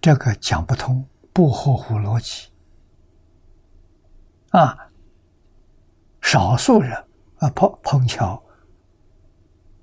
[0.00, 1.04] 这个讲不通，
[1.38, 2.50] 不合乎逻辑。
[4.50, 4.76] 啊，
[6.20, 6.92] 少数人
[7.36, 8.42] 啊碰碰巧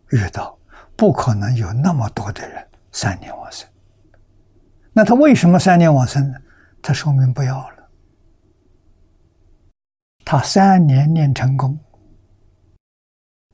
[0.10, 0.60] 遇到，
[0.98, 3.66] 不可能有那么多的人三年往生。
[4.92, 6.38] 那他为什么三年往生呢？
[6.82, 7.90] 他寿命不要了。
[10.26, 11.80] 他三年念成功，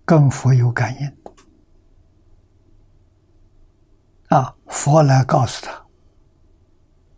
[0.04, 1.18] 跟佛有感应，
[4.30, 5.81] 啊，佛来告诉他，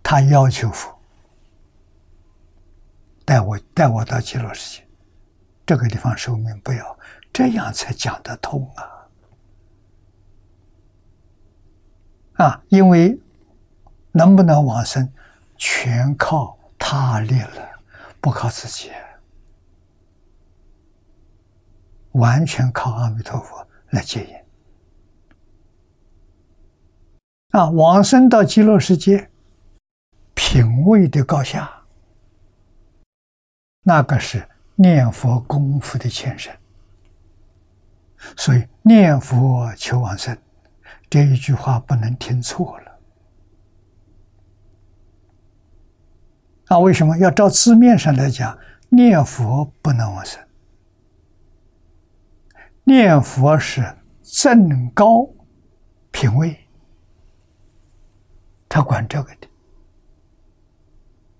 [0.03, 0.99] 他要求佛
[3.25, 4.87] 带我带我到极乐世界，
[5.65, 6.99] 这个地方寿命不要，
[7.31, 9.07] 这样才讲得通啊！
[12.33, 13.17] 啊，因为
[14.11, 15.11] 能不能往生，
[15.55, 17.69] 全靠他力了，
[18.19, 18.91] 不靠自己。
[22.11, 24.35] 完全靠阿弥陀佛来接引
[27.51, 27.69] 啊！
[27.69, 29.31] 往生到极乐世界，
[30.45, 31.71] 品位的高下，
[33.81, 36.53] 那个是念佛功夫的前身。
[38.35, 40.37] 所以念佛求往生
[41.09, 42.99] 这一句话不能听错了。
[46.67, 48.55] 那为什么要照字面上来讲，
[48.89, 50.45] 念佛不能往生？
[52.83, 55.25] 念佛是正高
[56.11, 56.67] 品位，
[58.67, 59.47] 他管这个的。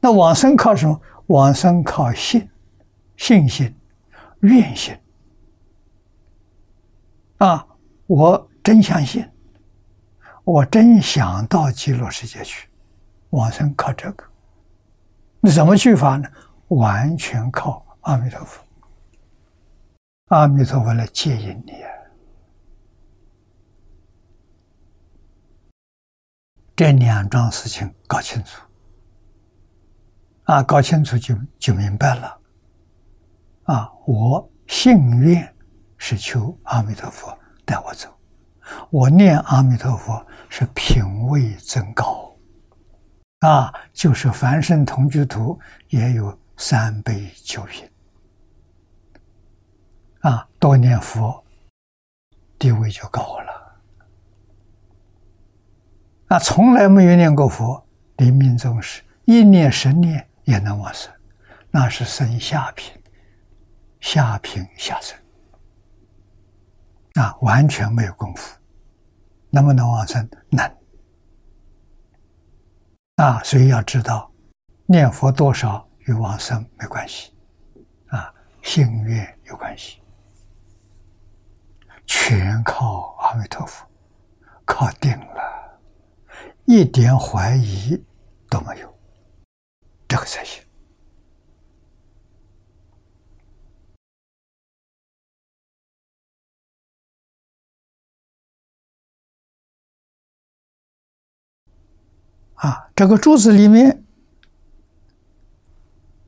[0.04, 1.02] 那往生靠什么？
[1.28, 2.50] 往生靠信、
[3.16, 3.74] 信心、
[4.42, 4.94] 愿心。
[7.38, 7.66] 啊，
[8.06, 9.26] 我真相信，
[10.44, 12.68] 我真想到极乐世界去，
[13.30, 14.26] 往生靠这个。
[15.40, 16.30] 那怎么去法呢？
[16.68, 18.62] 完全靠阿弥陀佛。
[20.26, 21.90] 阿弥陀佛来接引你啊！
[26.76, 28.62] 这两桩事情搞清楚
[30.44, 32.38] 啊，搞清楚就就明白了
[33.64, 33.90] 啊！
[34.06, 35.56] 我信愿
[35.98, 38.10] 是求阿弥陀佛带我走，
[38.90, 42.36] 我念阿弥陀佛是品位增高
[43.40, 43.74] 啊！
[43.94, 47.90] 就是凡圣同居图也有三杯九品。
[50.20, 51.42] 啊，多念佛，
[52.60, 53.80] 地位就高了。
[56.28, 57.86] 啊，从来没有念过佛，
[58.18, 61.12] 临命终时一念十念也能往生，
[61.72, 62.94] 那是生下品，
[64.00, 65.18] 下品下生，
[67.16, 68.58] 啊，完全没有功夫，
[69.50, 70.30] 能不能往生？
[70.50, 70.66] 能。
[73.16, 74.32] 啊，所以要知道，
[74.86, 77.32] 念佛多少与往生没关系，
[78.08, 78.34] 啊，
[78.64, 80.02] 幸运有关系，
[82.06, 83.86] 全靠阿弥陀佛，
[84.66, 85.80] 靠定了，
[86.66, 88.04] 一点怀疑
[88.50, 88.93] 都没有，
[90.14, 90.64] 这个才行。
[102.54, 104.04] 啊，这个柱子里面，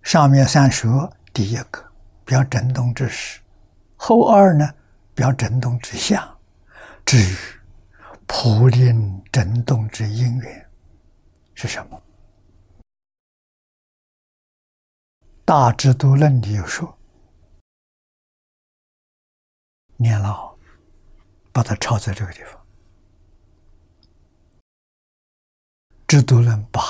[0.02, 1.88] 上面三舌，第一个
[2.26, 3.40] 表震动之时，
[3.96, 4.68] 后二呢
[5.14, 6.40] 表震动之相，
[7.06, 7.36] 至于
[8.26, 10.70] 普令震动之因缘
[11.54, 12.02] 是什么？
[15.48, 16.98] 大智度论里有说，
[19.96, 20.58] 念老
[21.54, 22.60] 把它抄在这个地方。
[26.08, 26.82] 知度论八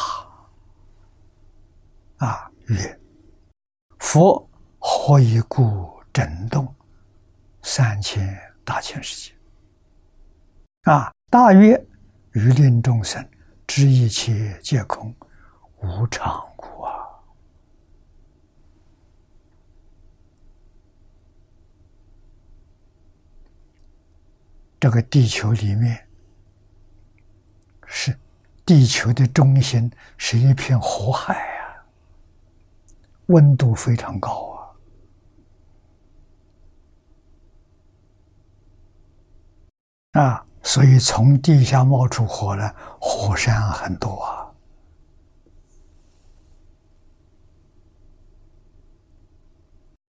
[2.25, 2.97] 啊，曰：
[3.99, 4.49] 佛
[4.79, 6.73] 何以故震动
[7.61, 9.35] 三千大千世界？
[10.89, 11.75] 啊，大约
[12.31, 13.29] 于令众生
[13.67, 15.13] 知一切皆空
[15.81, 17.04] 无常故啊。
[24.79, 26.07] 这个地球里面
[27.85, 28.17] 是。
[28.67, 31.85] 地球的中心是一片火海啊，
[33.27, 34.57] 温度非常高
[40.13, 44.51] 啊，啊，所以从地下冒出火来，火山很多啊，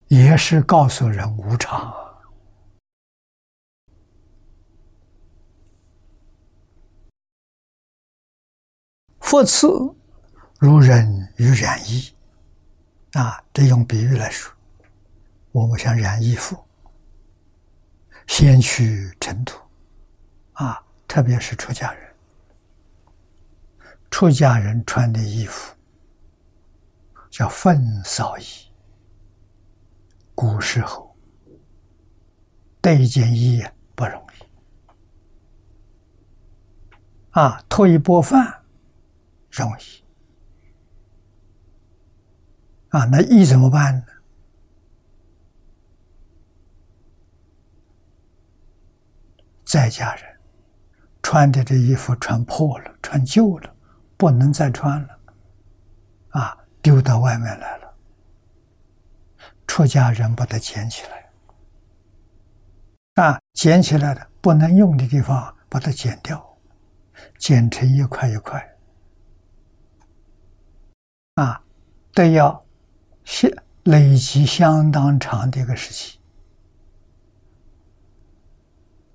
[0.08, 2.05] 也是告诉人无常。
[9.26, 9.68] 佛次
[10.60, 12.14] 如人与染衣，
[13.14, 14.54] 啊，这用比喻来说，
[15.52, 16.56] 我们想染衣服，
[18.28, 19.60] 先去尘土，
[20.54, 22.16] 啊，特别是出家人，
[24.12, 25.74] 出家人穿的衣服
[27.32, 28.44] 叫粪扫衣。
[30.36, 31.18] 古时候
[32.80, 33.66] 带一件衣
[33.96, 34.44] 不容易，
[37.32, 38.62] 啊，脱一波饭。
[39.56, 40.04] 容易
[42.90, 44.06] 啊，那衣怎么办呢？
[49.64, 50.24] 在家人
[51.22, 53.76] 穿的这衣服穿破了、穿旧了，
[54.16, 55.20] 不能再穿了，
[56.30, 57.96] 啊，丢到外面来了。
[59.68, 61.30] 出家人把它捡起来，
[63.24, 66.58] 啊，捡起来的不能用的地方把它剪掉，
[67.38, 68.75] 剪成一块一块。
[71.36, 71.62] 啊，
[72.14, 72.66] 都要
[73.26, 73.52] 相
[73.84, 76.18] 累积相当长的一个时期，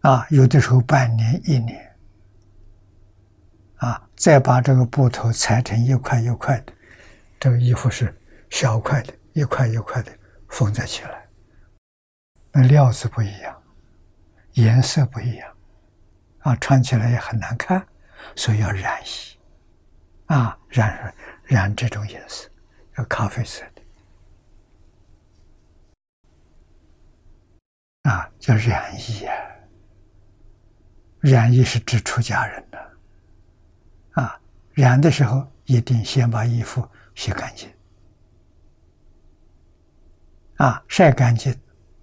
[0.03, 1.97] 啊，有的时候半年、一年，
[3.77, 6.73] 啊，再把这个布头裁成一块一块的，
[7.39, 8.15] 这个衣服是
[8.51, 10.13] 小块的，一块一块的
[10.51, 11.27] 缝在起来，
[12.53, 13.63] 那料子不一样，
[14.53, 15.57] 颜色不一样，
[16.41, 17.83] 啊，穿起来也很难看，
[18.37, 19.39] 所以要染衣，
[20.27, 21.15] 啊，染。
[21.51, 22.49] 染这种颜色，
[22.97, 23.83] 要咖啡色的，
[28.09, 29.35] 啊，叫染衣啊。
[31.19, 32.79] 染衣是指出家人的，
[34.13, 34.41] 啊，
[34.75, 37.69] 染的时候一定先把衣服洗干净，
[40.59, 41.53] 啊，晒干净，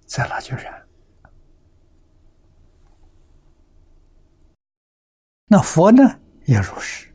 [0.04, 0.86] 再拿去染。
[5.46, 7.07] 那佛呢，也如是。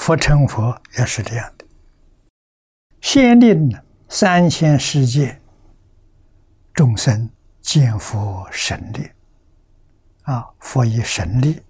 [0.00, 1.66] 佛成佛也是这样的，
[3.02, 3.70] 先令
[4.08, 5.38] 三千世界
[6.72, 7.28] 众生
[7.60, 9.10] 见佛神力，
[10.22, 11.60] 啊，佛以神力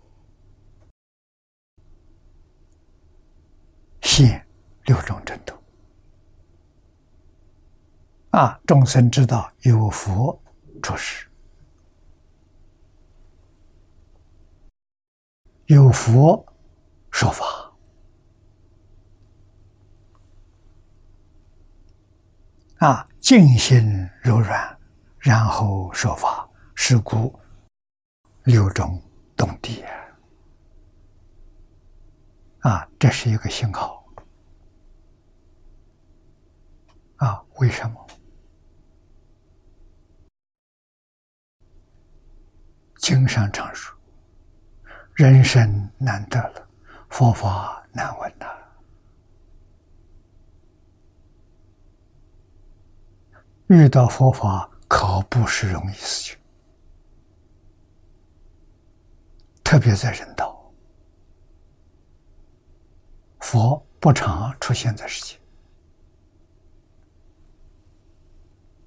[4.00, 4.46] 现
[4.84, 5.52] 六种真度，
[8.30, 10.40] 啊，众生知道有佛
[10.80, 11.26] 出世，
[15.66, 16.46] 有佛
[17.10, 17.66] 说法。
[22.80, 24.78] 啊，静心柔软，
[25.18, 27.38] 然后说法，是故
[28.44, 28.98] 六种
[29.36, 29.84] 动地
[32.62, 32.70] 啊！
[32.70, 34.02] 啊，这是一个信号
[37.16, 37.44] 啊！
[37.56, 38.06] 为什么？
[42.96, 43.94] 经上常说，
[45.12, 46.66] 人生难得了，
[47.10, 48.46] 佛法难闻呐。
[53.70, 56.36] 遇到佛法可不是容易事情，
[59.62, 60.72] 特别在人道，
[63.38, 65.38] 佛不常出现在世界。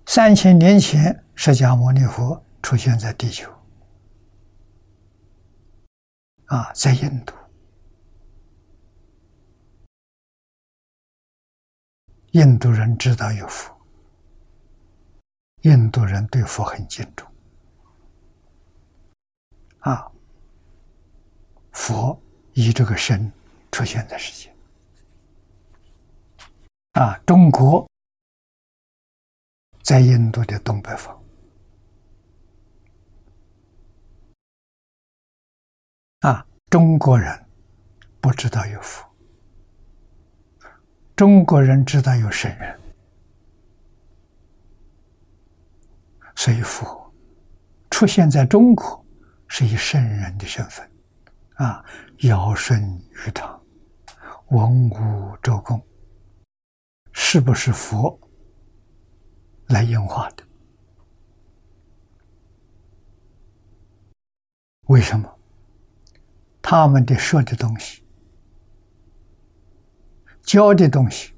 [0.05, 3.49] 三千年前，释迦牟尼佛出现在地球，
[6.47, 7.33] 啊，在印度，
[12.31, 13.72] 印度人知道有佛。
[15.63, 17.25] 印度人对佛很敬重，
[19.79, 20.11] 啊，
[21.71, 22.21] 佛
[22.53, 23.31] 以这个身
[23.71, 24.53] 出现在世界，
[26.99, 27.89] 啊，中国
[29.81, 31.17] 在印度的东北方，
[36.19, 37.45] 啊，中国人
[38.19, 39.09] 不知道有佛，
[41.15, 42.82] 中国人知道有圣人。
[46.43, 47.09] 所以佛
[47.89, 49.05] 出现在中国，
[49.47, 50.91] 是以圣人的身份，
[51.53, 51.81] 啊，
[52.23, 52.81] 尧舜
[53.25, 53.63] 禹汤，
[54.47, 55.81] 文武周公，
[57.13, 58.19] 是不是佛
[59.67, 60.43] 来演化的？
[64.87, 65.33] 为什么？
[66.61, 68.03] 他们的说的东西，
[70.41, 71.33] 教的东西，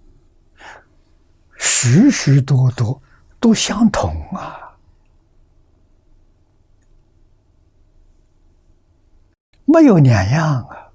[1.60, 3.00] 许许多多
[3.40, 4.64] 都相同啊。
[9.76, 10.90] 没有两样啊！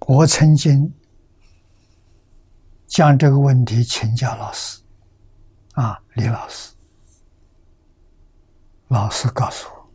[0.00, 0.92] 我曾经
[2.86, 4.82] 将这个问题请教老师，
[5.72, 6.74] 啊，李老师，
[8.88, 9.90] 老师告诉我，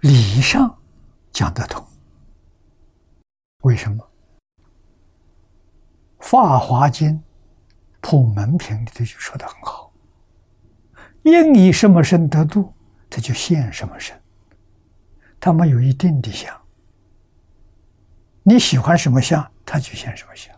[0.00, 0.74] 理上
[1.30, 1.86] 讲得通。
[3.64, 4.02] 为什么？
[6.26, 7.10] 《法华经》
[8.00, 9.92] 破门品里头就说的很好
[11.24, 12.72] ：“应以什么身得度？”
[13.10, 14.20] 他就现什么身，
[15.40, 16.54] 他没有一定的相。
[18.42, 20.54] 你喜欢什么相，他就现什么相。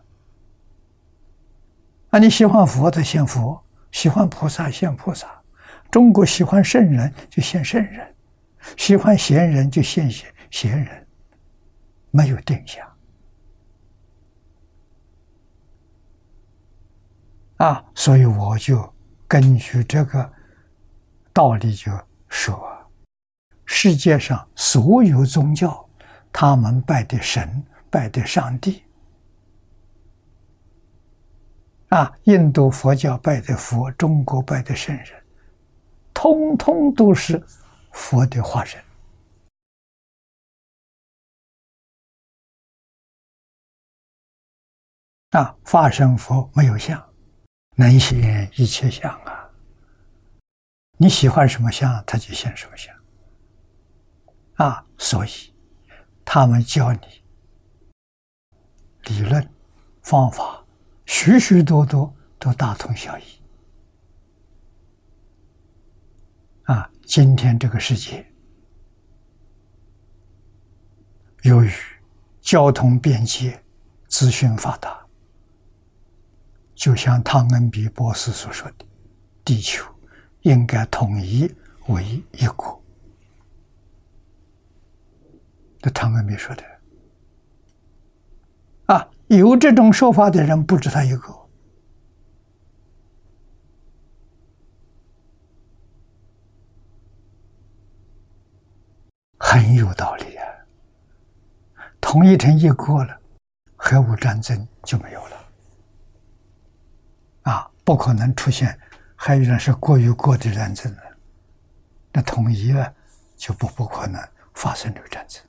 [2.09, 5.41] 啊，你喜欢佛的现佛，喜欢菩萨现菩萨。
[5.89, 8.15] 中国喜欢圣人就现圣人，
[8.77, 11.07] 喜欢贤人就现贤贤人，
[12.11, 12.85] 没有定相。
[17.57, 18.93] 啊，所以我就
[19.27, 20.31] 根据这个
[21.33, 21.91] 道理就。
[22.31, 22.65] 说，
[23.65, 25.87] 世界上所有宗教，
[26.31, 28.83] 他们拜的神、拜的上帝，
[31.89, 35.23] 啊，印度佛教拜的佛，中国拜的圣人，
[36.13, 37.43] 通通都是
[37.91, 38.81] 佛的化身。
[45.31, 47.01] 啊，化身佛没有相，
[47.75, 49.40] 能现一切相啊。
[51.01, 52.95] 你喜欢什么相，他就现什么相。
[54.57, 55.51] 啊，所以
[56.23, 56.99] 他们教你
[59.05, 59.51] 理论
[60.03, 60.63] 方法，
[61.07, 63.23] 许许多多都大同小异。
[66.65, 68.23] 啊，今天这个世界，
[71.41, 71.71] 由于
[72.41, 73.59] 交通便捷、
[74.07, 75.03] 资讯发达，
[76.75, 78.85] 就像汤恩比博士所说的，
[79.43, 79.83] 地球。
[80.41, 81.53] 应该统一
[81.87, 82.81] 为一国。
[85.81, 86.63] 这唐恩比说的
[88.85, 91.35] 啊，有这种说法的人不止他一个，
[99.39, 100.45] 很有道理啊。
[101.99, 103.19] 统一成一国了，
[103.75, 105.37] 核武战争就没有了
[107.43, 108.77] 啊，不可能出现。
[109.23, 111.03] 还有一种是国与国的战争了，
[112.11, 112.91] 那统一了
[113.37, 114.19] 就不不可能
[114.55, 115.39] 发生这个战争。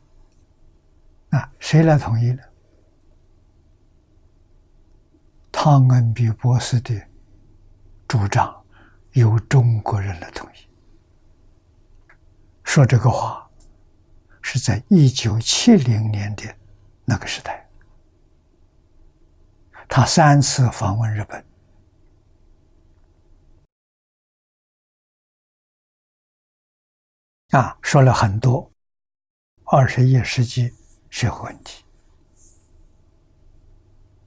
[1.31, 2.43] 那谁来统一呢？
[5.51, 7.03] 汤恩比博士的
[8.07, 8.63] 主张
[9.13, 10.69] 由中国人来统一。
[12.65, 13.51] 说这个话
[14.43, 16.45] 是在一九七零年的
[17.07, 17.67] 那个时代，
[19.89, 21.43] 他三次访问日本。
[27.53, 28.71] 啊，说了很多
[29.65, 30.73] 二十一世纪
[31.11, 31.85] 社会问题。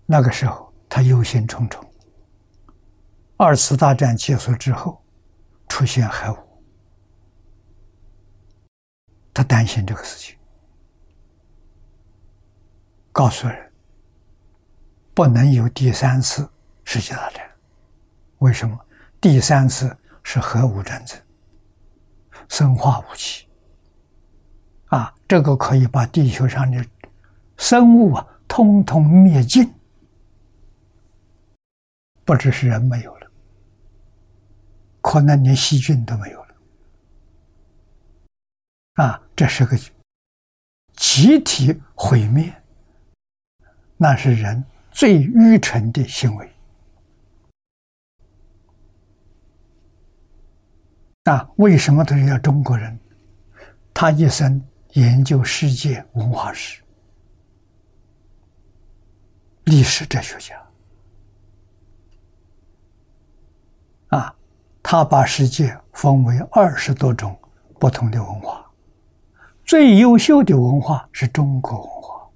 [0.06, 1.84] 那个时候他忧心忡忡。
[3.36, 5.04] 二次大战结束之后，
[5.68, 6.38] 出现核武，
[9.34, 10.38] 他担心这个事情，
[13.12, 13.74] 告诉人
[15.16, 16.48] 不能有第三次
[16.84, 17.44] 世界大战。
[18.38, 18.80] 为什么？
[19.20, 21.20] 第三次是核武战争，
[22.50, 23.48] 生化武器
[24.88, 26.86] 啊，这个可以把地球上的
[27.58, 29.74] 生物啊通通灭尽，
[32.24, 33.32] 不只是人没有了，
[35.02, 36.56] 可能连细菌都没有了
[38.96, 39.22] 啊！
[39.36, 39.78] 这是个
[40.94, 42.54] 集体毁灭，
[43.98, 46.55] 那是人最愚蠢的行为。
[51.26, 53.00] 啊，为什么都是要中国人？
[53.94, 54.62] 他一生
[54.94, 56.84] 研究世界文化史、
[59.64, 60.62] 历史哲学家。
[64.10, 64.36] 啊，
[64.84, 67.36] 他把世界分为二十多种
[67.80, 68.64] 不同的文化，
[69.64, 72.30] 最优秀的文化是中国文化。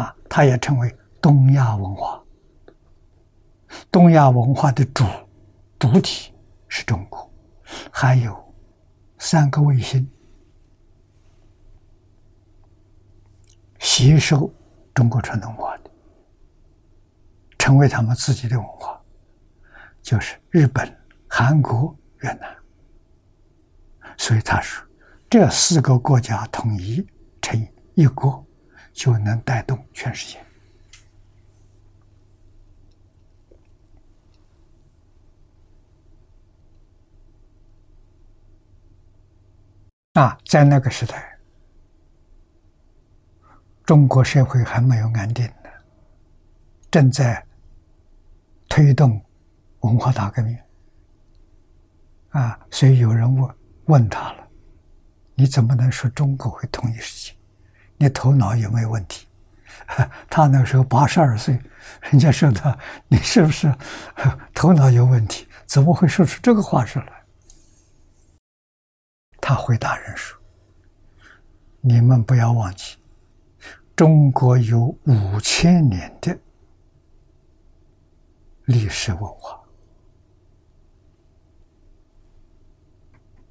[0.00, 2.22] 啊，他也称为东亚文化。
[3.90, 5.04] 东亚文化的主
[5.80, 6.32] 主体。
[6.68, 7.30] 是中国，
[7.90, 8.54] 还有
[9.18, 10.08] 三个卫星
[13.78, 14.52] 吸收
[14.94, 15.90] 中国传统文化的，
[17.58, 19.00] 成为他们自己的文化，
[20.02, 20.96] 就是日本、
[21.28, 22.56] 韩国、越南。
[24.16, 24.84] 所以他说，
[25.30, 27.06] 这四个国家统一
[27.40, 28.44] 成一国，
[28.92, 30.38] 就能带动全世界。
[40.18, 41.38] 啊，在那个时代，
[43.84, 45.70] 中国社会还没有安定的，
[46.90, 47.40] 正在
[48.68, 49.24] 推动
[49.82, 50.58] 文化大革命。
[52.30, 53.54] 啊，所以有人问
[53.84, 54.48] 问他了
[55.36, 57.36] ：“你怎么能说中国会统一世界？
[57.96, 59.28] 你头脑有没有问题？”
[60.28, 61.56] 他那时候八十二岁，
[62.10, 63.72] 人家说他：“你是不是
[64.52, 65.46] 头脑有问题？
[65.64, 67.06] 怎么会说出这个话出来？”
[69.48, 70.38] 他回答人说
[71.80, 72.98] ：“你们不要忘记，
[73.96, 76.38] 中国有五千年的
[78.66, 79.58] 历史文化，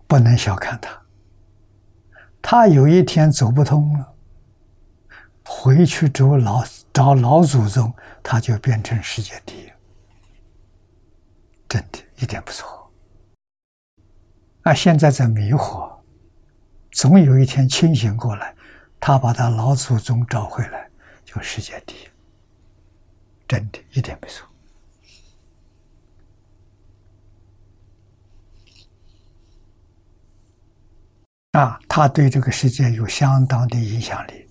[0.06, 1.02] 不能小看它。
[2.44, 4.14] 他有一天走不通了，
[5.44, 7.92] 回去找老找老祖宗，
[8.22, 9.72] 他就变成世界第一，
[11.68, 12.72] 真的一点不错。”
[14.68, 15.98] 他现在在迷惑，
[16.92, 18.54] 总有一天清醒过来，
[19.00, 20.92] 他把他老祖宗找回来，
[21.24, 22.00] 就世界第一，
[23.48, 24.46] 真的一点没错。
[31.54, 34.50] 啊，他对这个世界有相当的影响力，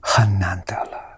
[0.00, 1.13] 很难得了。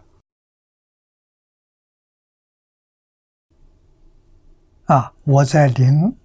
[4.86, 5.12] 啊！
[5.24, 6.16] 我在零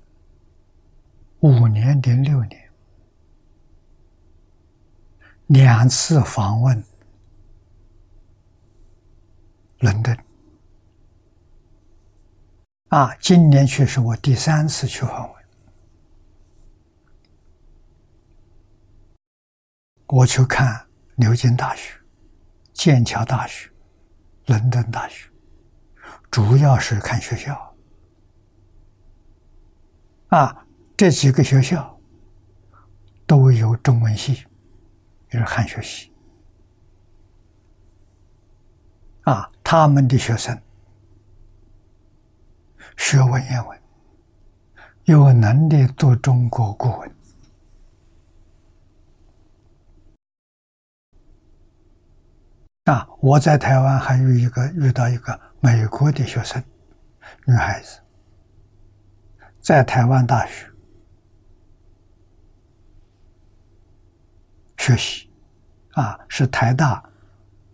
[1.40, 2.72] 五年、零六年
[5.48, 6.84] 两次访问
[9.80, 10.16] 伦敦，
[12.90, 15.42] 啊，今年却是我第三次去访问。
[20.06, 20.86] 我去看
[21.16, 22.00] 牛津大学、
[22.74, 23.72] 剑桥大学、
[24.46, 25.28] 伦敦大学，
[26.30, 27.71] 主要是看学校。
[30.32, 30.66] 啊，
[30.96, 32.00] 这几个学校
[33.28, 34.46] 都有中文系，
[35.30, 36.10] 就是汉学系。
[39.24, 40.58] 啊，他们的学生
[42.96, 43.82] 学文言文，
[45.04, 47.16] 有能力读中国古文。
[52.86, 56.64] 啊，我在台湾还有一个遇到一个美国的学生，
[57.46, 58.00] 女孩子。
[59.62, 60.68] 在台湾大学
[64.78, 65.30] 学习，
[65.92, 67.04] 啊，是台大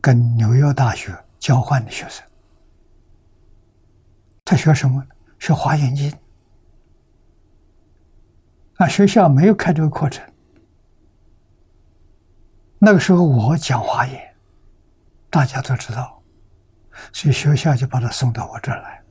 [0.01, 2.21] 跟纽约大学交换的学生。
[4.43, 5.01] 他学什么？
[5.39, 6.13] 学华严经。
[8.75, 10.23] 啊，学校没有开这个课程。
[12.79, 14.35] 那个时候我讲华严，
[15.29, 16.21] 大家都知道，
[17.13, 19.03] 所以学校就把他送到我这儿来。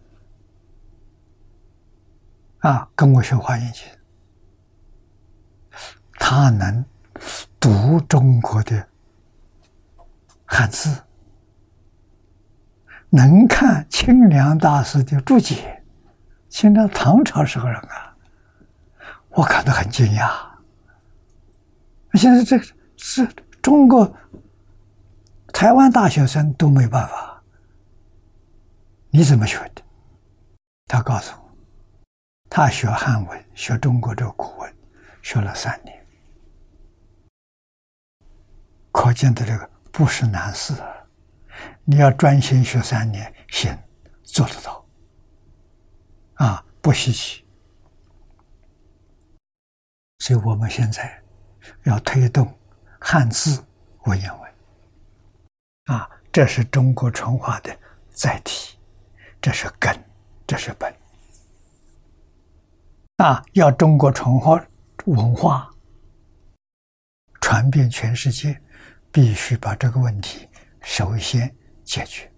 [2.61, 3.85] 啊，跟我学华严经，
[6.19, 6.85] 他能
[7.61, 8.89] 读中国的
[10.45, 11.05] 汉字，
[13.11, 15.85] 能看清凉大师的注解，
[16.49, 18.17] 清凉唐朝时候人啊，
[19.31, 20.31] 我感到很惊讶。
[22.15, 22.59] 现在这
[22.97, 23.29] 是
[23.61, 24.11] 中国
[25.53, 27.43] 台湾大学生都没办法，
[29.11, 29.83] 你怎么学的？
[30.87, 31.46] 他告诉我，
[32.57, 34.77] 他学汉文，学中国这个古文，
[35.21, 36.07] 学了三年，
[38.91, 40.73] 可见的这个不是难事。
[41.85, 43.79] 你要专心学三年，行，
[44.23, 44.87] 做得到，
[46.37, 47.47] 啊，不稀奇。
[50.21, 51.23] 所以我们现在
[51.83, 52.59] 要推动
[52.99, 53.63] 汉字
[54.05, 54.55] 文言文，
[55.95, 57.79] 啊，这是中国传话的
[58.09, 58.79] 载体，
[59.43, 59.95] 这是根，
[60.47, 60.91] 这是本，
[63.17, 64.63] 啊，要中国传化
[65.07, 65.71] 文化
[67.41, 68.61] 传遍全世界，
[69.11, 70.49] 必须把这个问题
[70.81, 71.55] 首先。
[71.87, 72.29] 解决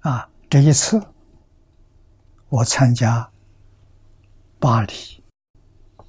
[0.00, 0.28] 啊！
[0.50, 1.02] 这一次
[2.50, 3.32] 我参加
[4.58, 4.92] 巴黎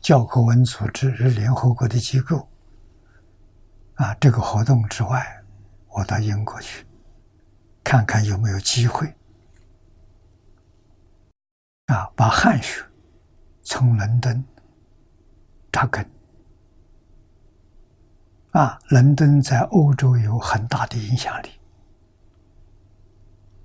[0.02, 2.46] 教科文组织是联合国的机构
[3.96, 5.42] 啊，这个活动之外，
[5.88, 6.86] 我到英国去
[7.86, 9.16] 看看有没有机会
[11.88, 12.84] 啊，把汉学
[13.62, 14.44] 从伦敦
[15.72, 16.06] 扎根。
[18.52, 21.50] 啊，伦敦在欧洲有很大的影响力。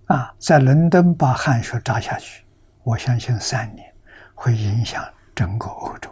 [0.06, 2.44] 啊，在伦敦把汉学扎下去，
[2.82, 3.92] 我相信三年
[4.34, 5.02] 会影响
[5.34, 6.10] 整个欧洲。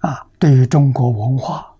[0.00, 1.74] 啊，对于中国文化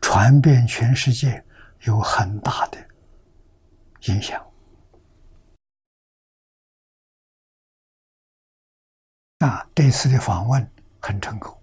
[0.00, 1.44] 传遍全世界
[1.82, 2.78] 有很大的
[4.06, 4.44] 影响。
[9.38, 11.56] 啊，这次的访问很成功。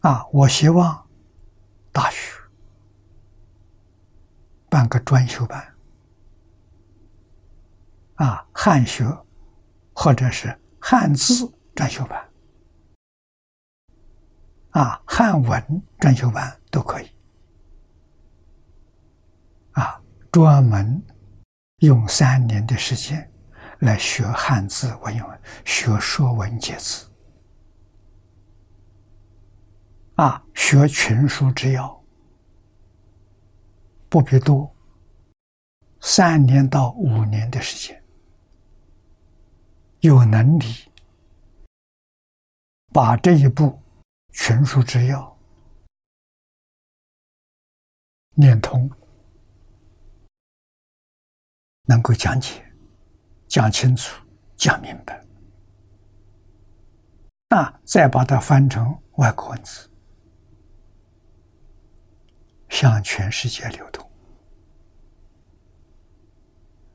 [0.00, 1.08] 啊，我希望
[1.92, 2.38] 大学
[4.70, 5.74] 办个专修班，
[8.14, 9.04] 啊，汉学
[9.92, 12.27] 或者是汉字专修班，
[14.78, 17.10] 啊，汉文专修班都可以，
[19.72, 20.00] 啊，
[20.30, 21.02] 专门。
[21.78, 23.32] 用三年的时间
[23.80, 27.06] 来学汉字文言文，学《说文解字》，
[30.22, 32.04] 啊，学群书之要，
[34.08, 34.74] 不必多，
[36.00, 38.02] 三年到五年的时间，
[40.00, 40.64] 有能力
[42.92, 43.80] 把这一部
[44.40, 45.36] 全书之要
[48.34, 48.88] 念通。
[51.86, 52.64] 能够讲解、
[53.48, 54.24] 讲清楚、
[54.56, 55.26] 讲明白，
[57.48, 59.90] 那再把它翻成外国文字，
[62.68, 64.08] 向全世界流通。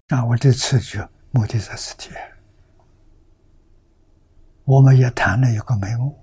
[0.08, 2.10] 那我这次就目的在此地，
[4.64, 6.23] 我们也谈了一个眉目，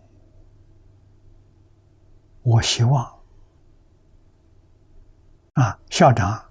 [2.42, 3.20] 我希望
[5.54, 6.46] 啊，校长。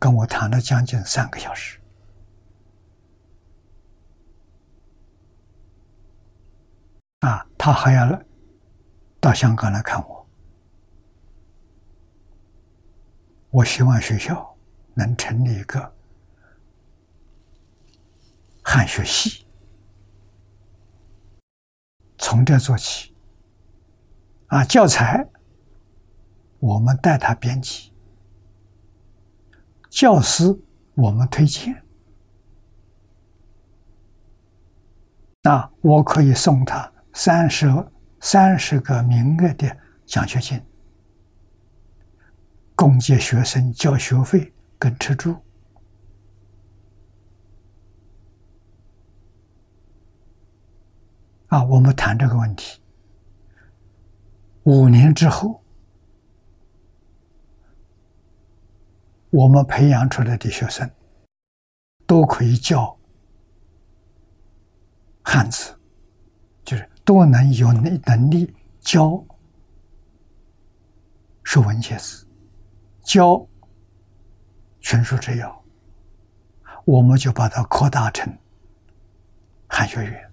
[0.00, 1.78] 跟我谈了将近三个小时，
[7.18, 8.22] 啊，他还要
[9.20, 10.26] 到香港来看我。
[13.50, 14.56] 我希望学校
[14.94, 15.94] 能成立一个
[18.62, 19.46] 汉学系，
[22.16, 23.09] 从这做起。
[24.50, 25.24] 啊，教材
[26.58, 27.92] 我们带他编辑。
[29.88, 30.60] 教师，
[30.94, 31.84] 我们推荐。
[35.42, 37.72] 那我可以送他三十
[38.20, 40.60] 三十个名额的奖学金，
[42.74, 45.36] 供给学生交学费跟吃住。
[51.46, 52.79] 啊，我们谈这个问题，
[54.70, 55.60] 五年之后。
[59.30, 60.90] 我们培养出来的学生
[62.04, 62.98] 都可以教
[65.22, 65.72] 汉字，
[66.64, 69.06] 就是都能有能能力教
[71.44, 72.26] 《说文解字》，
[73.02, 73.34] 教
[74.80, 75.48] 《全书之要》，
[76.84, 78.36] 我们就把它扩大成
[79.68, 80.29] 汉学院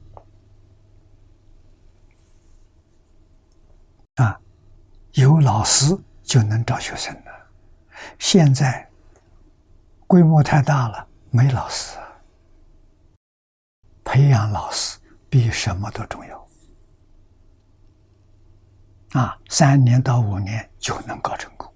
[4.17, 4.39] 啊，
[5.13, 7.31] 有老师就能招学生了。
[8.19, 8.85] 现在。
[10.09, 11.97] 规模太大了，没老师，
[14.05, 14.97] 培养老师
[15.29, 16.47] 比什么都重要。
[19.11, 21.69] 啊，三年到五年就能搞成功，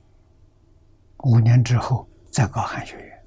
[1.26, 3.26] 五年之后再搞汉学院。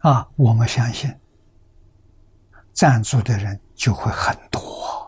[0.00, 1.10] 啊，我们相信
[2.74, 5.07] 赞助的人就会很多，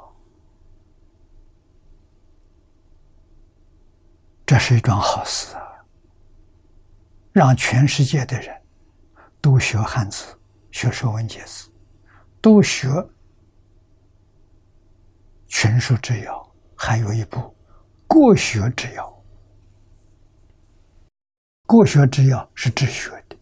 [4.51, 5.63] 这是一桩好事啊！
[7.31, 8.61] 让全世界的人
[9.41, 10.37] 都学汉字，
[10.73, 11.69] 学《说文解字》，
[12.41, 12.89] 都学
[15.47, 16.35] 《群书之要》，
[16.75, 17.39] 还有一部
[18.09, 19.05] 《国学之要》。
[21.65, 23.37] 《国学之要》是治学的。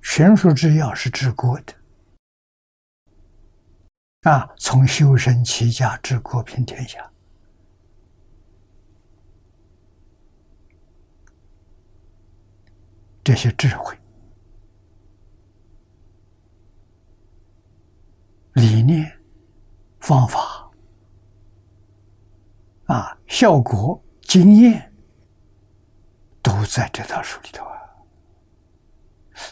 [0.00, 1.74] 群书之要是治国的，
[4.30, 7.11] 啊，从修身齐家治国平天下，
[13.24, 13.96] 这些智慧、
[18.54, 19.10] 理念、
[20.00, 20.70] 方法，
[22.86, 24.92] 啊，效果、经验，
[26.42, 27.72] 都在这套书里头啊。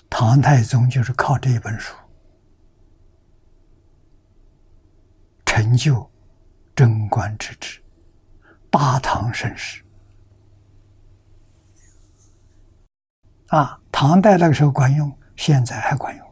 [0.08, 1.94] 唐太宗就是靠这一本书
[5.46, 6.10] 成就
[6.74, 7.80] 贞观之治、
[8.68, 9.84] 大唐盛世。
[13.50, 16.26] 啊，唐代那个时候管用，现在还管用。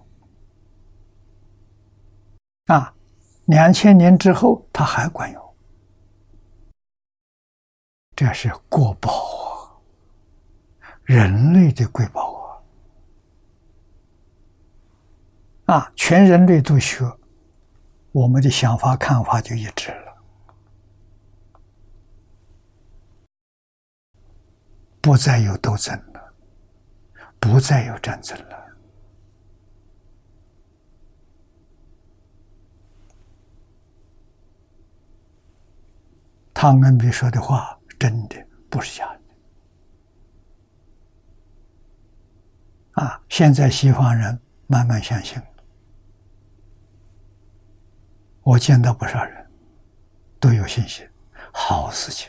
[2.67, 2.95] 啊，
[3.47, 5.55] 两千年之后它还管用，
[8.15, 9.11] 这是国宝
[10.81, 12.63] 啊，人类的瑰宝。
[15.67, 15.75] 啊！
[15.75, 17.05] 啊全人类都学，
[18.13, 20.17] 我们的想法看法就一致了，
[25.01, 26.18] 不再有斗争了，
[27.41, 28.67] 不再有战争了。
[36.53, 38.37] 汤恩比说的话，真的
[38.69, 39.21] 不是假的。
[43.03, 43.23] 啊！
[43.29, 45.41] 现在西方人慢慢相信。
[48.43, 49.49] 我见到不少人，
[50.41, 51.09] 都有信心，
[51.53, 52.29] 好事情。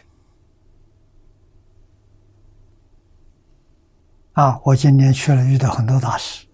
[4.40, 6.48] 啊，我今年去了，遇到很多大师，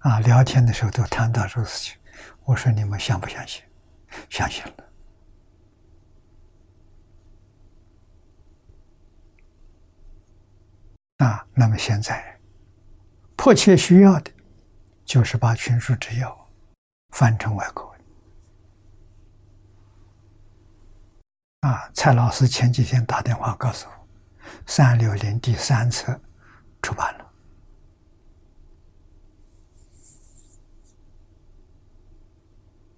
[0.00, 1.96] 啊，聊天的时候都谈到这个事情。
[2.42, 3.62] 我说你们相不相信？
[4.28, 4.72] 相信了。
[11.18, 12.40] 啊，那么现在
[13.36, 14.32] 迫切需要的，
[15.04, 16.50] 就是把群书之要
[17.10, 18.00] 翻成外国文。
[21.60, 23.92] 啊，蔡老师前几天打电话告诉我，
[24.66, 26.20] 三六零第三册
[26.82, 27.32] 出版了，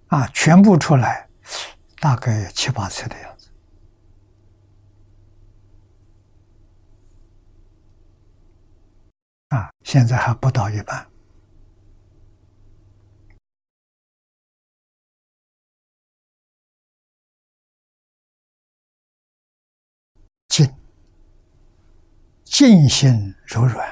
[0.07, 1.29] 啊，全部出来，
[1.99, 3.51] 大概七八册的样子，
[9.49, 11.07] 啊，现在还不到一半。
[20.47, 20.73] 静，
[22.57, 23.85] 静心柔软，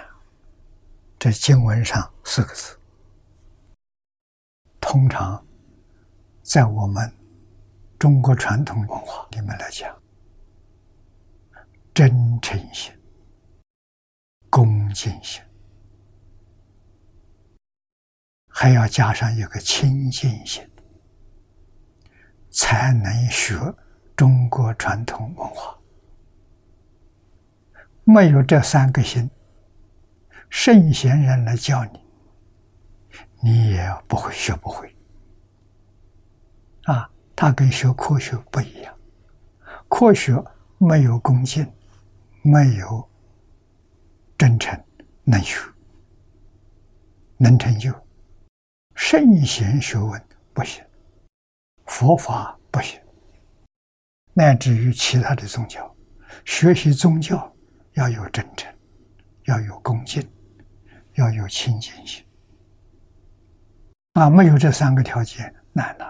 [1.19, 2.79] 这经文上四个字。
[4.79, 5.45] 通常
[6.43, 7.13] 在我们
[7.99, 9.93] 中国传统文化里面来讲，
[11.93, 12.09] 真
[12.39, 12.97] 诚心、
[14.49, 15.43] 恭敬心，
[18.47, 20.65] 还要加上一个清净心，
[22.49, 23.59] 才能学
[24.15, 25.77] 中国传统文化。
[28.05, 29.29] 没有这三个心，
[30.49, 31.99] 圣贤人来教你，
[33.41, 34.93] 你也不会学不会。
[36.83, 38.93] 啊，他跟学科学不一样，
[39.87, 40.35] 科学
[40.77, 41.65] 没有恭敬，
[42.41, 43.09] 没有
[44.37, 44.77] 真诚，
[45.23, 45.57] 能学，
[47.37, 47.93] 能成就。
[48.95, 50.21] 圣贤学问
[50.53, 50.83] 不行，
[51.85, 52.99] 佛法不行，
[54.33, 55.95] 乃至于其他的宗教，
[56.43, 57.52] 学习宗教。
[57.93, 58.73] 要有真诚，
[59.45, 60.27] 要有恭敬，
[61.13, 62.25] 要有清净心。
[64.13, 66.05] 啊，没有这三个条件难呐！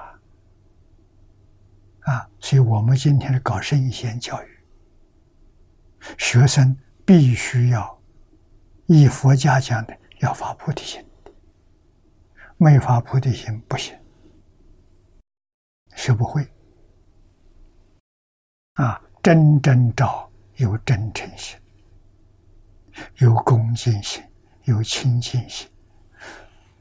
[2.01, 4.59] 啊，所以我们今天是搞圣贤教育，
[6.17, 8.01] 学生必须要
[8.87, 11.05] 以佛家讲的，要发菩提心，
[12.57, 13.97] 没发菩提心不行，
[15.95, 16.45] 学不会。
[18.73, 21.57] 啊，真正找有真诚心。
[23.17, 24.23] 有恭敬心
[24.63, 25.69] 有亲近心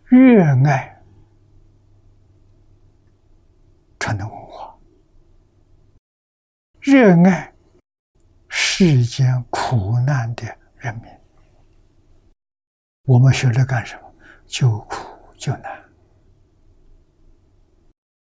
[0.05, 1.03] 热爱
[3.99, 4.77] 传统文化
[6.81, 7.53] 热爱
[8.49, 10.45] 世间苦难的
[10.77, 11.05] 人民。
[13.05, 14.15] 我们学着干什么？
[14.47, 15.07] 救苦
[15.37, 15.83] 救难。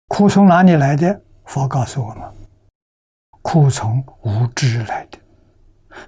[0.08, 1.22] 苦从哪里来的？
[1.46, 2.34] 佛告诉我们
[3.42, 5.18] 苦从无知来的。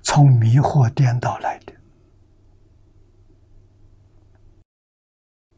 [0.01, 1.73] 从迷惑颠倒来的。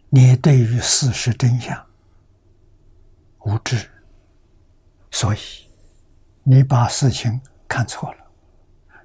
[0.10, 1.86] 你对于事实真相
[3.40, 3.90] 无知，
[5.12, 5.40] 所以
[6.44, 8.26] 你把事情看错了，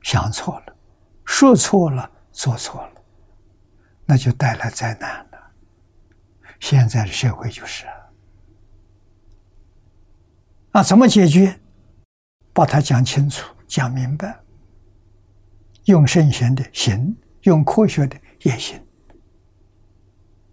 [0.03, 0.77] 想错了，
[1.25, 3.03] 说错了，做错了，
[4.07, 5.53] 那就带来灾难了。
[6.61, 7.87] 现在的社会就是
[10.73, 11.59] 啊，怎么解决？
[12.53, 14.39] 把它讲清楚、讲明白，
[15.85, 18.81] 用圣贤的行，用科学的也行。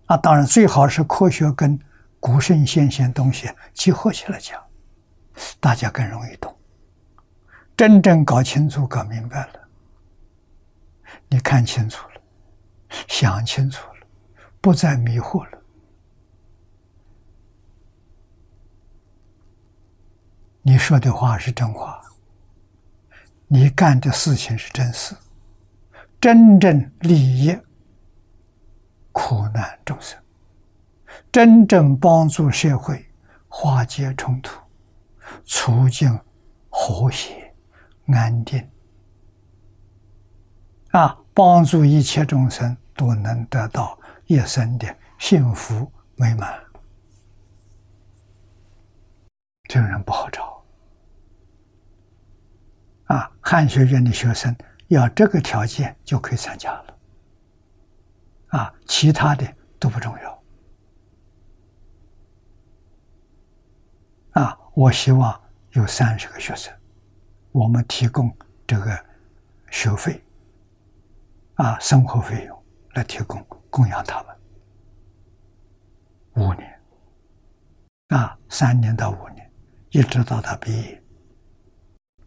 [0.06, 1.78] 啊，当然最好是科学跟
[2.20, 4.62] 古圣先贤东西结合起来讲，
[5.60, 6.56] 大家更容易懂。
[7.76, 9.70] 真正搞清楚、搞明白了，
[11.28, 12.22] 你看清楚了，
[13.08, 14.08] 想清楚了，
[14.60, 15.62] 不再迷惑了，
[20.64, 22.02] 你说的话是真话，
[23.48, 25.16] 你干的事情是真事，
[26.20, 27.58] 真正利益。
[29.12, 30.22] 苦难众生，
[31.32, 33.04] 真正帮助社会
[33.48, 34.60] 化解冲突，
[35.44, 36.08] 促进
[36.70, 37.52] 和谐
[38.06, 38.70] 安定，
[40.92, 46.54] 啊，帮助一切众生都能得到一生的幸福美满。
[49.64, 50.57] 这个人不好找，
[53.08, 54.56] 啊，汉学院的学生
[54.88, 56.98] 要这个条件就可以参加了。
[58.48, 59.46] 啊，其他的
[59.80, 60.44] 都不重要。
[64.32, 65.42] 啊，我希望
[65.72, 66.74] 有三十个学生，
[67.52, 68.32] 我们提供
[68.66, 69.06] 这个
[69.72, 70.24] 学费，
[71.56, 72.64] 啊，生活费用
[72.94, 74.36] 来提供供养他们
[76.36, 76.80] 五年，
[78.10, 79.52] 啊，三年到五年，
[79.90, 81.04] 一直到他毕业。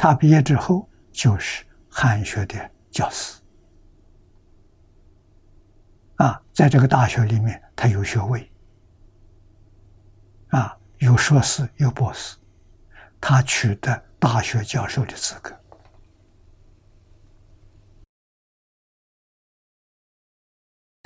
[0.03, 3.39] 他毕业之后就是汉学的教师。
[6.17, 8.51] 啊，在这个大学里面，他有学位，
[10.49, 12.39] 啊，有硕士，有博士，
[13.21, 15.55] 他取得大学教授的资格，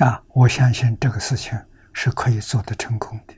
[0.04, 1.60] 啊，我相信这个事情
[1.92, 3.34] 是可以做得成功的，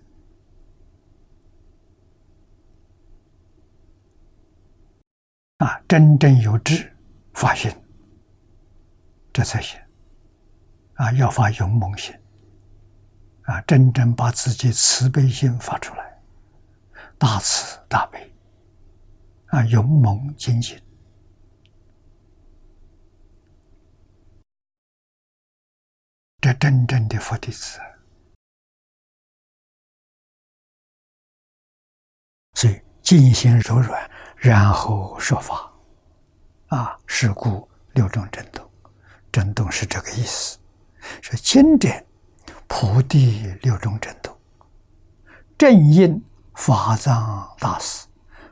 [5.58, 6.94] 啊，真正有志
[7.32, 7.70] 发心，
[9.32, 9.80] 这才行。
[10.96, 12.14] 啊，要发勇猛心，
[13.42, 16.22] 啊，真正把自己慈悲心发出来，
[17.18, 18.34] 大慈大悲，
[19.48, 20.80] 啊，勇猛精进，
[26.40, 27.78] 这真正的佛弟子。
[32.54, 35.72] 所以静心柔软，然后说法，
[36.68, 38.64] 啊，是故六种震动，
[39.32, 40.58] 震动是这个意思。
[41.22, 42.04] 是经典
[42.66, 44.36] 菩提六种震动，
[45.56, 46.20] 正应
[46.54, 48.06] 法藏大师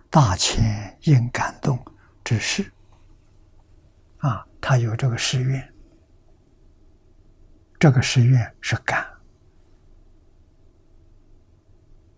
[0.08, 1.78] 大千应感动
[2.22, 2.70] 之事。
[4.18, 5.74] 啊，他有这个誓愿，
[7.78, 9.04] 这个誓愿是感。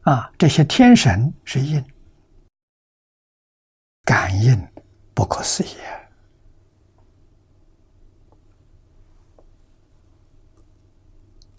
[0.03, 1.85] 啊，这些天神是应，
[4.07, 4.57] 感应
[5.13, 5.77] 不可思议。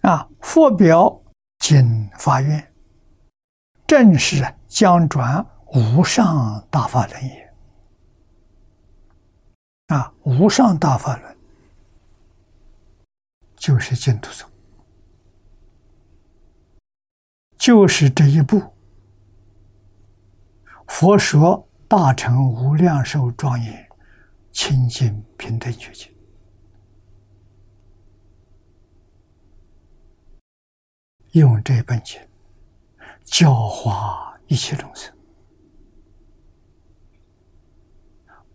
[0.00, 0.26] 啊！
[0.40, 1.22] 佛表
[1.58, 2.72] 经发愿，
[3.86, 7.54] 正是将转无上大法轮也。
[9.88, 11.36] 啊，无上大法轮
[13.56, 14.48] 就是净土宗，
[17.58, 18.62] 就是这一部。
[20.86, 23.88] 佛说大乘无量寿庄严
[24.52, 26.12] 清净平等觉境。
[31.32, 32.20] 用这本经
[33.24, 35.10] 教化一切众生，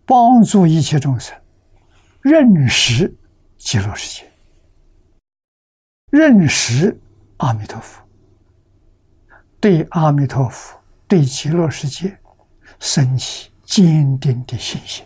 [0.06, 1.36] 帮助一切众生
[2.20, 3.12] 认识
[3.56, 4.30] 极乐世界，
[6.10, 6.96] 认识
[7.38, 8.00] 阿弥陀佛，
[9.60, 12.16] 对阿弥陀佛、对极乐世界
[12.84, 15.02] 升起坚定的信心。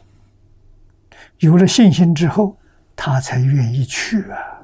[1.38, 2.58] 有了信心之后，
[2.96, 4.60] 他才愿意去啊！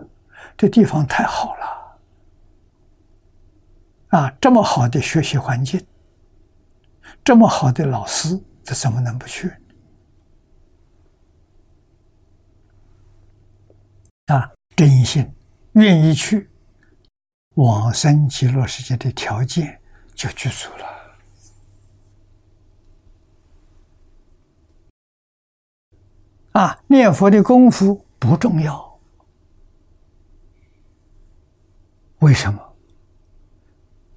[0.57, 2.01] 这地方太好了。
[4.09, 5.81] 啊，这么好的学习环境，
[7.23, 9.49] 这么好的老师，这怎么能不去？
[14.27, 15.33] 啊，真心
[15.75, 16.51] 愿意去，
[17.55, 19.81] 往生极乐世界的条件
[20.17, 20.94] 就具足了。
[26.55, 29.01] 啊，念佛的功夫不重要，
[32.21, 32.77] 为什么？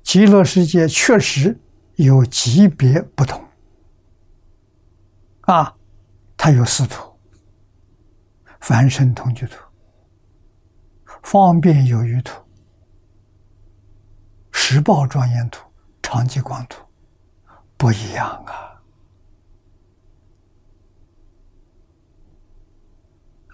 [0.04, 1.60] 极乐世界确实
[1.96, 3.44] 有级别不同。
[5.42, 5.76] 啊，
[6.38, 7.12] 它有四土：
[8.60, 9.58] 凡圣同居土。
[11.24, 12.40] 方便有余土、
[14.52, 15.68] 实报庄严土、
[16.02, 16.82] 长吉光土
[17.76, 18.67] 不一样啊！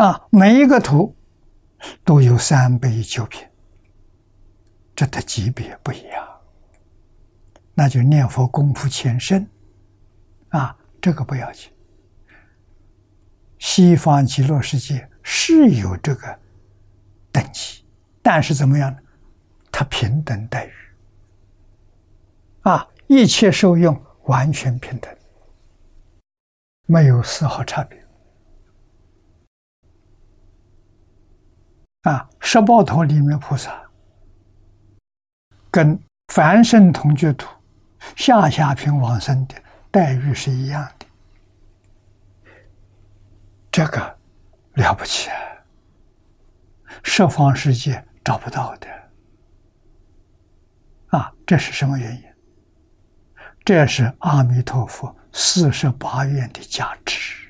[0.04, 1.16] 啊，每一个图
[2.04, 3.48] 都有三杯九品，
[4.94, 6.42] 这的级别不一样。
[7.74, 9.50] 那就念佛功夫浅深
[10.50, 11.72] 啊，这个不要紧。
[13.60, 16.38] 西方极乐世界是有这个。
[17.32, 17.86] 等级，
[18.22, 19.00] 但是怎么样呢？
[19.72, 20.74] 他平等待遇，
[22.64, 25.10] 啊，一切受用完全平等，
[26.88, 28.03] 没有丝毫差别。
[32.04, 33.82] 啊，十报头里面菩萨
[35.72, 37.50] 跟凡圣同居土、
[38.16, 39.56] 下下品往生的
[39.90, 41.06] 待遇是一样的，
[43.72, 44.18] 这个
[44.74, 45.36] 了不起啊！
[47.04, 48.88] 十方世界找不到的
[51.08, 51.34] 啊！
[51.46, 52.24] 这是什么原因？
[53.64, 57.43] 这是阿弥陀佛四十八愿的加持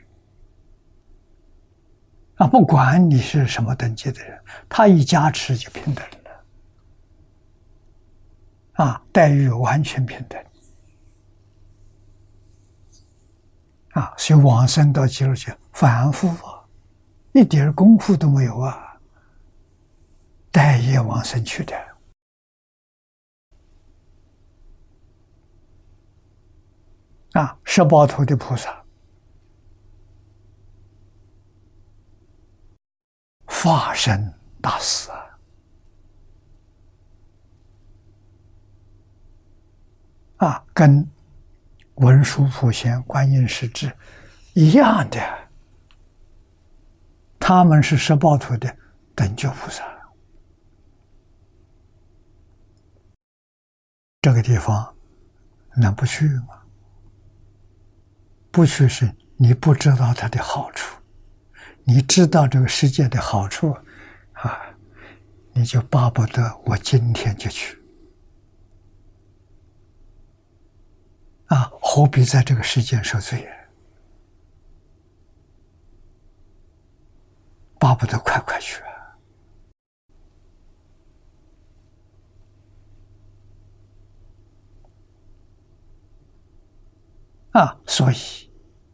[2.44, 2.48] 啊！
[2.48, 4.38] 不管你是什么等级的人，
[4.68, 6.44] 他一加持就平等了
[8.84, 9.02] 啊！
[9.14, 10.44] 待遇完全平等
[13.92, 14.14] 啊！
[14.18, 16.60] 所以往生到极乐去反复啊，
[17.32, 19.00] 一点功夫都没有啊！
[20.52, 21.74] 待业往生去的
[27.40, 28.83] 啊，十八头的菩萨，
[33.64, 35.10] 化身大师
[40.38, 41.10] 啊，啊，跟
[41.96, 43.96] 文殊普贤、观音师智
[44.54, 45.20] 一样的，
[47.40, 48.76] 他们是十八头的
[49.16, 49.82] 等觉菩萨。
[54.22, 54.94] 这个地方
[55.78, 56.64] 能不去吗？
[58.52, 61.02] 不去是你不知道它的好处，
[61.86, 63.76] 你知道这个世界的好处
[64.34, 64.76] 啊，
[65.52, 67.78] 你就巴不得我今天就去
[71.48, 73.48] 啊，何必在这个世间受罪？
[77.78, 78.82] 巴不得快快去。
[87.52, 88.50] 啊，所以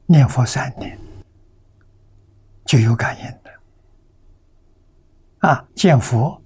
[0.07, 0.99] 念佛三年
[2.69, 3.49] 就有感应的。
[5.39, 6.39] 啊，见佛，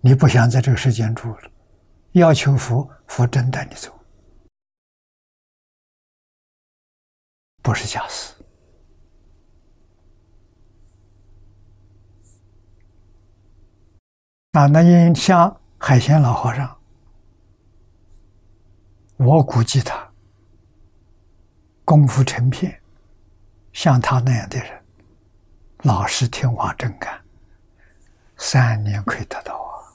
[0.00, 1.50] 你不想在这个世间住了，
[2.14, 3.96] 要求佛，佛真带你走，
[7.62, 8.34] 不是假死。
[14.50, 16.76] 啊，那因像海鲜老和尚。
[19.18, 20.12] 我估计他
[21.84, 22.81] 功夫成片，
[23.72, 24.84] 像他那样的人，
[25.78, 27.22] 老实听话真干，
[28.36, 29.88] 三年可以得到啊！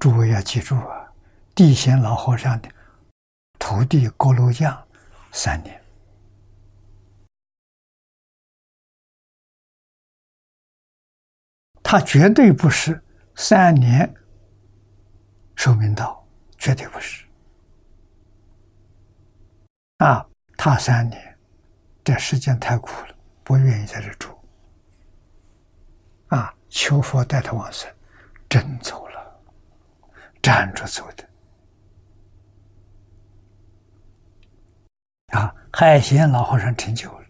[0.00, 1.12] 诸位要记住啊，
[1.54, 2.68] 地仙老和尚的
[3.58, 4.86] 徒弟锅炉匠，
[5.32, 5.82] 三年，
[11.82, 13.02] 他绝对不是
[13.34, 14.14] 三年
[15.56, 16.24] 寿命到，
[16.58, 17.24] 绝对不是。
[19.98, 20.24] 啊，
[20.56, 21.27] 他三年，
[22.08, 23.14] 这时间太苦了，
[23.44, 24.34] 不愿意在这住。
[26.28, 27.86] 啊，求佛带他往生，
[28.48, 29.40] 真走了，
[30.40, 31.28] 站着走的。
[35.38, 37.26] 啊，海贤老和尚成就了，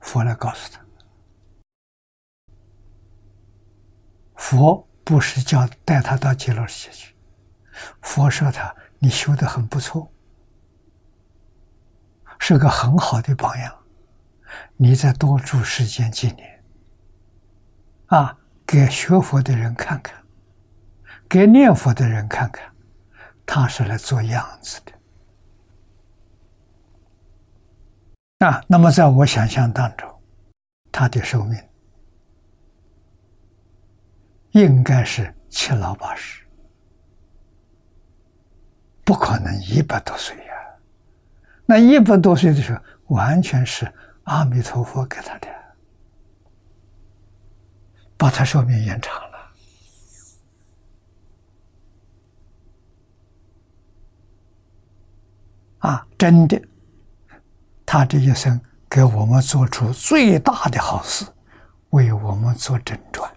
[0.00, 0.84] 佛来告诉他，
[4.34, 7.14] 佛不是叫带他到极乐世界去，
[8.02, 10.12] 佛说他你修的很不错。
[12.40, 13.75] 是个很好的榜样，
[14.76, 16.64] 你再多住时间几年，
[18.06, 20.22] 啊，给学佛的人看看，
[21.28, 22.70] 给念佛的人看看，
[23.44, 24.80] 他是来做样子
[28.38, 28.62] 的啊。
[28.68, 30.08] 那么，在我想象当中，
[30.92, 31.58] 他的寿命
[34.52, 36.44] 应该是七老八十，
[39.04, 40.52] 不可能一百多岁呀。
[41.66, 43.92] 那一百多岁的时候，完全是
[44.26, 45.48] 阿弥陀佛给他的，
[48.16, 49.36] 把他寿命延长了。
[55.78, 56.60] 啊，真的，
[57.84, 61.24] 他这一生给我们做出最大的好事，
[61.90, 63.32] 为我们做诊断，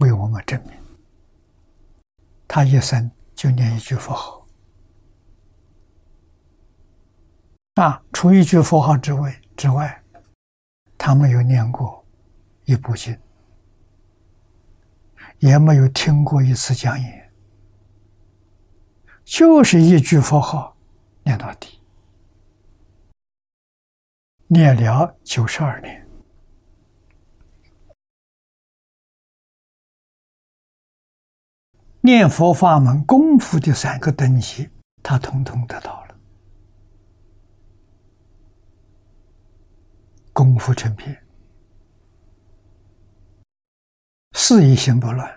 [0.00, 0.72] 为我们证明。
[2.46, 4.43] 他一生就念一句佛号，
[7.74, 10.02] 啊，除一句佛号之外之外，
[10.96, 12.04] 他没有念过
[12.64, 13.18] 一部经，
[15.38, 17.32] 也没有听过一次讲演，
[19.24, 20.70] 就是一句佛号。
[21.26, 21.80] 念到底，
[24.46, 26.06] 念了九十二年，
[32.02, 34.68] 念佛法门功夫的三个等级，
[35.02, 36.03] 他统统得到了。
[40.34, 41.24] 功夫成片，
[44.32, 45.32] 事业心不乱，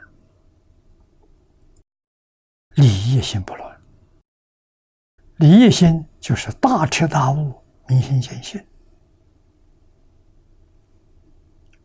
[2.71, 3.81] 理业心不乱。
[5.35, 7.53] 理业心就是大彻大悟、
[7.87, 8.59] 明心见性，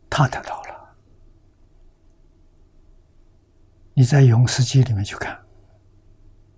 [0.09, 0.95] 他得到了。
[3.93, 5.39] 你在《永世记》里面去看，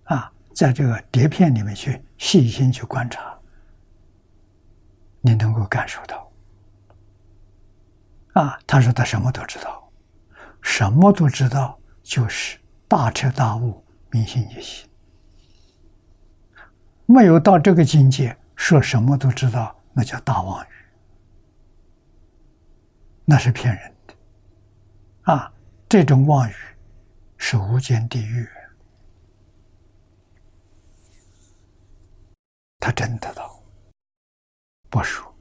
[0.05, 3.37] 啊，在这个碟片里面去细心去观察，
[5.19, 6.24] 你能够感受到。
[8.35, 9.89] 啊，他说他什么都知道，
[10.61, 13.81] 什么都知道，就是大彻大悟、
[14.11, 14.89] 明心见性。
[17.05, 20.67] 没有到这个境界，说什么都知道，那叫大妄语，
[23.23, 24.13] 那是骗人的。
[25.31, 25.53] 啊，
[25.87, 26.53] 这种妄语
[27.37, 28.45] 是无间地狱。
[32.79, 33.63] 他真得到，
[34.89, 35.34] 不说。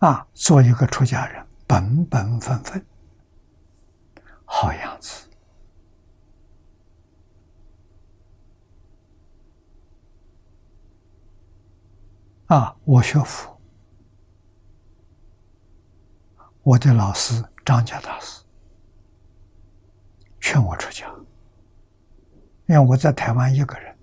[0.00, 2.84] 啊，做一个出家人，本本分分，
[4.44, 5.28] 好样子。
[12.46, 12.76] 啊！
[12.84, 13.60] 我学佛，
[16.62, 18.42] 我的老师张家大师
[20.40, 21.06] 劝我出家，
[22.66, 23.96] 因为我在台湾一个人，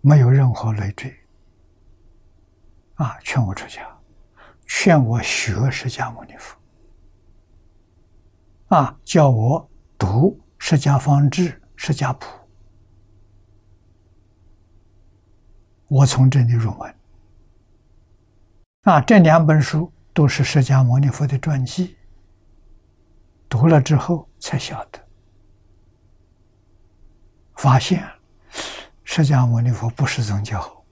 [0.00, 1.14] 没有任何累赘。
[2.94, 3.95] 啊，劝我出家，
[4.66, 6.56] 劝我学释迦牟尼佛，
[8.76, 12.26] 啊，叫我读《释迦方志》《释迦谱》。
[15.88, 16.94] 我从这里入门，
[18.82, 21.96] 啊，这两本书都是释迦牟尼佛的传记。
[23.48, 24.98] 读了之后才晓得，
[27.54, 28.04] 发现
[29.04, 30.84] 释迦牟尼佛不是宗教，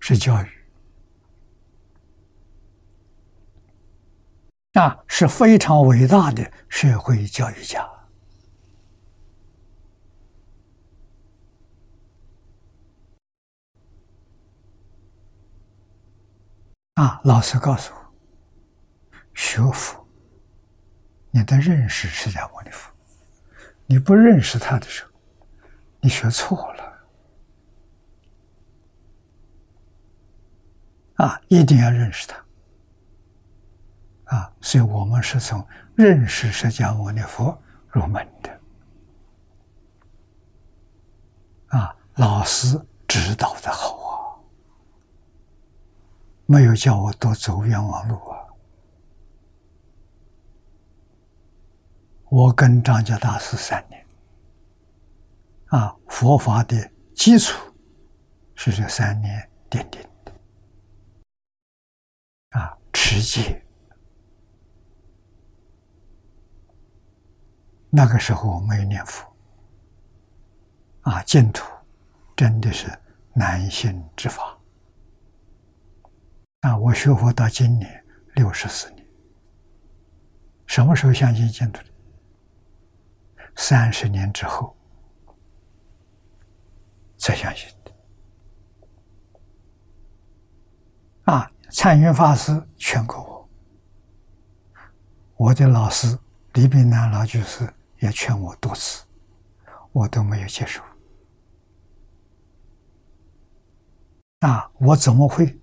[0.00, 0.48] 是教育，
[4.74, 7.88] 啊，是非常伟大的社会教育家。
[16.94, 17.20] 啊！
[17.24, 18.14] 老师告诉我，
[19.34, 20.06] 学佛，
[21.30, 22.92] 你得认识释迦牟尼佛。
[23.86, 25.10] 你不认识他的时候，
[26.00, 27.08] 你学错了。
[31.14, 32.36] 啊，一定要认识他。
[34.30, 37.56] 啊，所以我们是从认识释迦牟尼佛
[37.88, 38.60] 入门的。
[41.76, 44.10] 啊，老师指导的好啊。
[46.46, 48.38] 没有叫我多走冤枉路啊！
[52.28, 54.06] 我跟张家大师三年，
[55.66, 57.56] 啊，佛法的基础
[58.54, 60.32] 是这三年奠定的，
[62.50, 63.64] 啊，持戒。
[67.90, 69.26] 那个时候我没有念佛，
[71.02, 71.64] 啊，净土
[72.36, 72.86] 真的是
[73.32, 74.56] 难行之法。
[76.60, 76.76] 啊！
[76.76, 78.04] 我学佛到今年
[78.34, 79.04] 六十四年，
[80.66, 81.88] 什么时候相信净土的？
[83.56, 84.76] 三十年之后
[87.16, 87.92] 才相信的。
[91.32, 91.50] 啊！
[91.70, 93.48] 禅云法师劝过我，
[95.46, 96.18] 我的老师
[96.52, 99.04] 李炳南老居士也劝我多次，
[99.92, 100.82] 我都没有接受。
[104.40, 105.58] 啊，我怎么会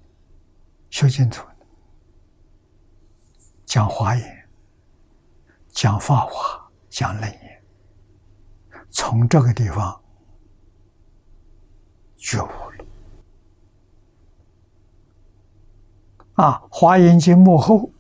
[0.90, 1.56] 修净土呢？
[3.66, 4.50] 讲华严，
[5.70, 7.64] 讲法华，讲楞严，
[8.90, 10.00] 从这个地方
[12.16, 12.86] 觉悟了。
[16.36, 17.92] 啊，《华严经》幕后，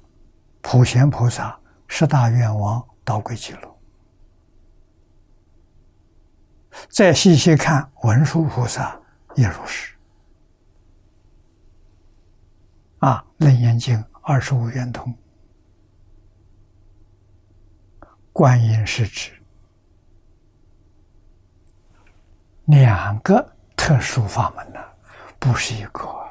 [0.61, 3.77] 普贤菩萨十大愿王导轨记录。
[6.90, 8.99] 再细细看文殊菩萨
[9.36, 9.94] 也如是。
[12.99, 15.16] 啊，《楞严经》二十五圆通，
[18.34, 19.32] 观音是指
[22.66, 24.80] 两个特殊法门呢，
[25.40, 26.28] 不是一个。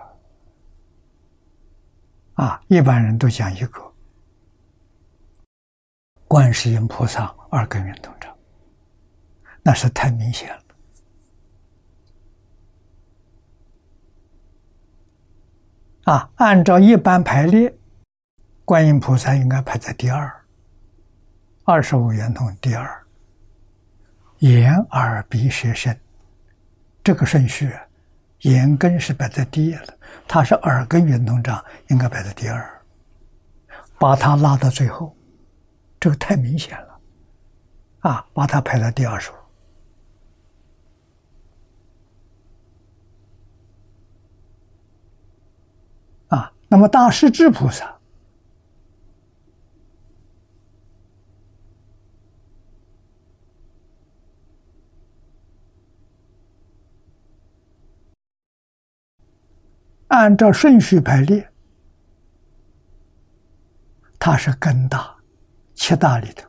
[2.35, 3.81] 啊，一般人都讲一个，
[6.29, 8.36] 观世音菩萨二根圆通章，
[9.67, 10.63] 那是太明显了。
[16.05, 17.77] 啊，按照一般排列，
[18.65, 20.33] 观音菩萨应该排在第二，
[21.65, 23.05] 二十五圆通第二，
[24.39, 25.99] 眼耳鼻舌身，
[27.03, 27.77] 这个顺序，
[28.43, 29.99] 眼根是摆在第一了，
[30.29, 32.81] 它是耳根圆通章，应该摆在第二，
[33.99, 35.13] 把它拉到最后，
[35.99, 37.01] 这个太明显了，
[38.03, 39.35] 啊，把它排到第二十五。
[46.69, 47.97] 那么大势至菩萨，
[60.09, 61.49] 按照顺序排列，
[64.19, 65.17] 它是根大，
[65.75, 66.49] 七大里头，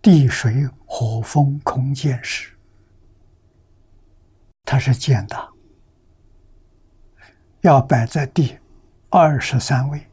[0.00, 2.56] 地水火风空见识，
[4.64, 5.50] 它是见大，
[7.62, 8.56] 要摆在地。
[9.10, 10.04] 二十三位。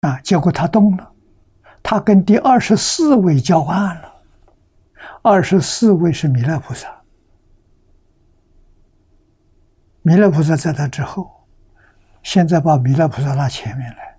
[0.00, 1.12] 啊，结果他动了，
[1.82, 4.10] 他跟第二十四位交换了。
[5.22, 6.88] 二十四位是弥勒菩萨，
[10.02, 11.30] 弥勒菩萨在他之后，
[12.22, 14.16] 现在把弥勒菩萨拉前面来，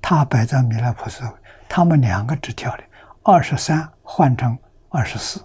[0.00, 1.32] 他摆在弥勒菩萨，
[1.68, 2.84] 他们两个只跳的
[3.22, 4.58] 二十三换成
[4.90, 5.40] 二十四，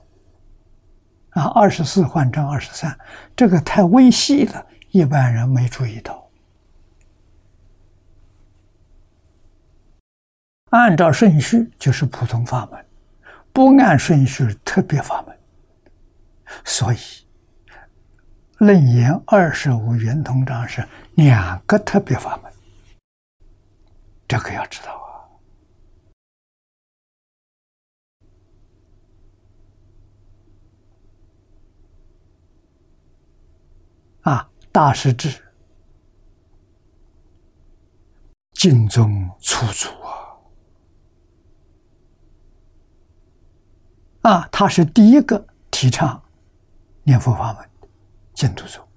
[1.32, 2.98] 啊，二十四换成二十三，
[3.36, 4.66] 这个太微细了。
[4.92, 6.28] 一般人没注意到，
[10.70, 12.86] 按照顺序就是普通法门，
[13.54, 15.38] 不按顺序特别法门。
[16.64, 16.98] 所以，
[18.60, 22.52] 楞严二十五圆通章是两个特别法门，
[24.28, 25.30] 这个要知道！
[34.22, 34.50] 啊。
[34.78, 35.44] 大师至，
[38.52, 39.90] 敬宗出祖
[44.22, 44.32] 啊！
[44.32, 46.24] 啊，他是第一个提倡
[47.02, 47.88] 念佛法门的
[48.36, 48.88] 净土宗，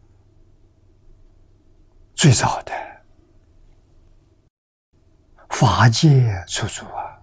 [2.12, 2.74] 最早的
[5.48, 7.18] 法界出祖啊！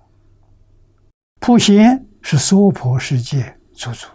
[1.42, 4.08] 普贤是娑婆世界出祖。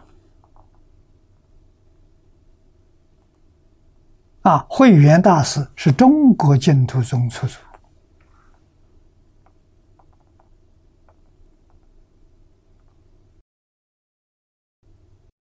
[4.42, 7.58] 啊，慧远大师是中国净土宗出祖。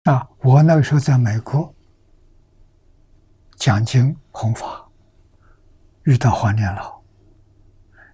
[0.05, 1.75] 啊，我那个时候在美国
[3.57, 4.89] 讲经弘法，
[6.05, 6.99] 遇到黄念老，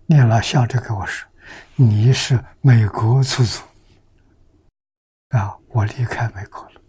[0.06, 1.28] 念老笑着跟我说
[1.76, 3.62] ：“你是美国出祖。”
[5.38, 6.80] 啊，我离开美国了。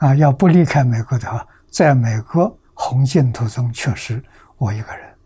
[0.00, 1.46] 啊，要不离开美国的话。
[1.72, 4.22] 在美国红净土中，确实
[4.58, 5.18] 我一个人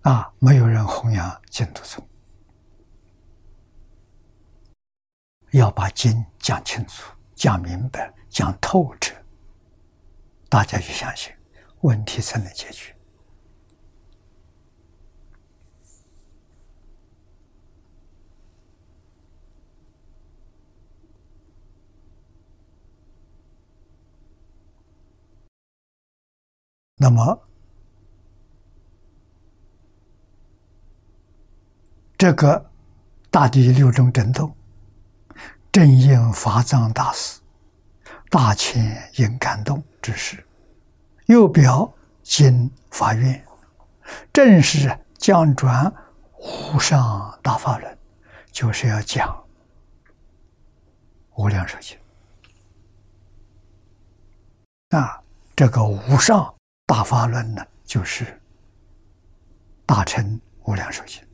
[0.00, 2.02] 啊，没有人弘扬净土宗。
[5.50, 9.14] 要把经讲清楚、讲明白、讲透彻，
[10.48, 11.30] 大家就相信，
[11.82, 12.96] 问题才能解决。
[27.02, 27.48] 那么，
[32.18, 32.70] 这个
[33.30, 34.54] 大地六种震动，
[35.72, 37.40] 正应法藏大师
[38.28, 40.46] 大千应感动之时，
[41.24, 41.90] 又表
[42.22, 43.42] 经法院，
[44.30, 45.90] 正是讲转
[46.74, 47.98] 无上大法轮，
[48.52, 49.42] 就是要讲
[51.36, 51.96] 无量寿经。
[54.90, 55.22] 啊，
[55.56, 56.54] 这个无上
[56.90, 58.42] 大法论呢，就是
[59.86, 61.24] 大乘无量寿经。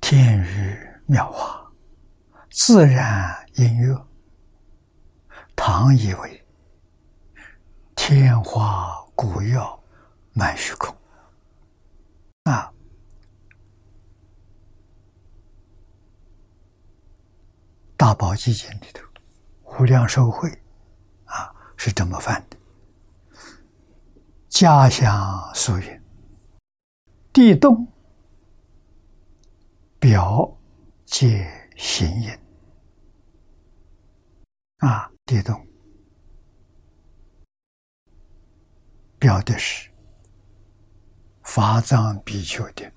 [0.00, 1.70] 天雨妙法，
[2.50, 4.06] 自然音乐，
[5.54, 6.46] 唐以为
[7.94, 9.78] 天花古药
[10.32, 10.96] 满虚空。
[12.44, 12.72] 啊，
[17.94, 19.04] 大宝积经里头，
[19.78, 20.50] 无量寿会
[21.86, 22.56] 是怎么翻的：
[24.48, 26.02] 家乡疏云，
[27.32, 27.86] 地动。
[30.00, 30.58] 表
[31.04, 32.30] 借行因
[34.78, 35.66] 啊，地动
[39.18, 39.88] 表的是
[41.42, 42.92] 法藏比丘的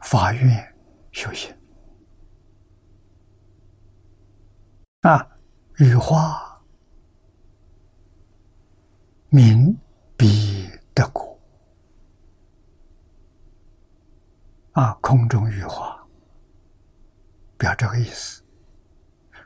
[0.00, 0.74] 法院
[1.12, 1.54] 修行
[5.02, 5.38] 啊，
[5.76, 6.47] 羽化
[9.30, 9.76] 名
[10.16, 11.38] 彼得果。
[14.72, 16.06] 啊，空中羽化，
[17.56, 18.42] 表这个意思。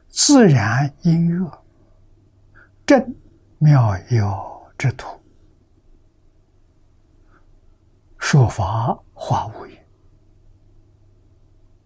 [0.09, 1.65] 自然音乐，
[2.87, 3.15] 正
[3.59, 5.19] 妙有之土，
[8.19, 9.89] 说法化无言。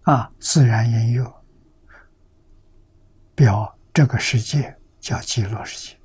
[0.03, 1.45] 啊，自然音乐，
[3.35, 5.96] 表这个世界叫极乐世界。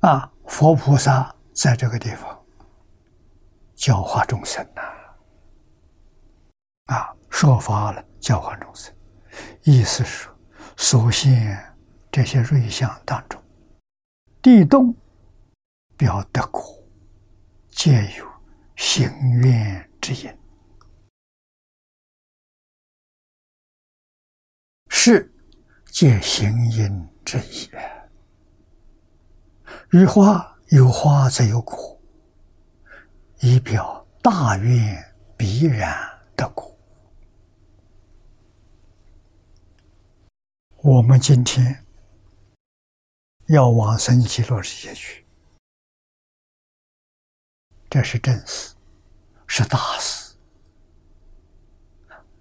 [0.00, 2.34] 啊，佛菩萨在这个地方。
[3.74, 4.82] 教化众生呐，
[6.86, 8.92] 啊，说法了，教化众生，
[9.62, 10.28] 意思是
[10.76, 11.76] 所现
[12.10, 13.40] 这些瑞相当中，
[14.42, 14.92] 地动
[15.96, 16.60] 表得果，
[17.70, 18.28] 皆有
[18.74, 19.08] 行
[19.42, 20.38] 愿之因，
[24.88, 25.32] 是
[25.86, 27.70] 借行因之意。
[29.90, 31.98] 与花有花则有果。
[33.40, 35.96] 以表大愿必然
[36.34, 36.76] 得果。
[40.78, 41.84] 我们今天
[43.46, 45.24] 要往生极乐世界去，
[47.88, 48.74] 这是正事，
[49.46, 50.34] 是大事。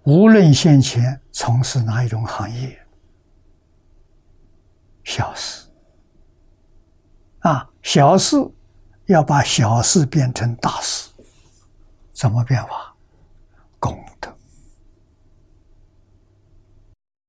[0.03, 2.87] 无论先前从事哪一种行业，
[5.03, 5.66] 小事
[7.47, 8.35] 啊，小事。
[9.07, 11.09] 要把小事变成大事，
[12.11, 12.93] 怎么变法？
[13.79, 14.37] 功德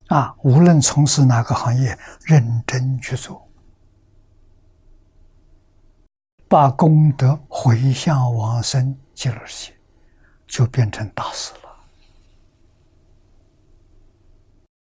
[0.09, 0.35] 啊！
[0.43, 3.49] 无论从事哪个行业，认真去做，
[6.49, 9.77] 把功德回向往生极乐世界，
[10.49, 11.53] 就变成大事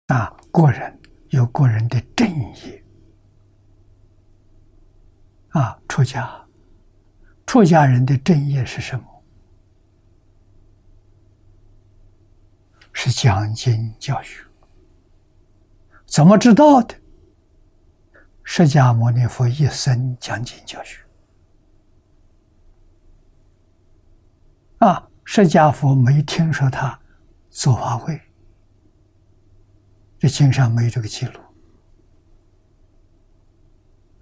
[0.08, 0.16] 了。
[0.16, 0.98] 啊，个人
[1.28, 2.82] 有个人的正义，
[5.58, 6.30] 啊，出家。
[7.46, 9.04] 出家人的正业是什么？
[12.92, 14.44] 是讲经教学。
[16.04, 16.94] 怎么知道的？
[18.42, 21.00] 释迦牟尼佛一生讲经教学。
[24.80, 27.00] 啊，释迦佛没听说他
[27.48, 28.20] 做法会，
[30.18, 31.40] 这经上没这个记录。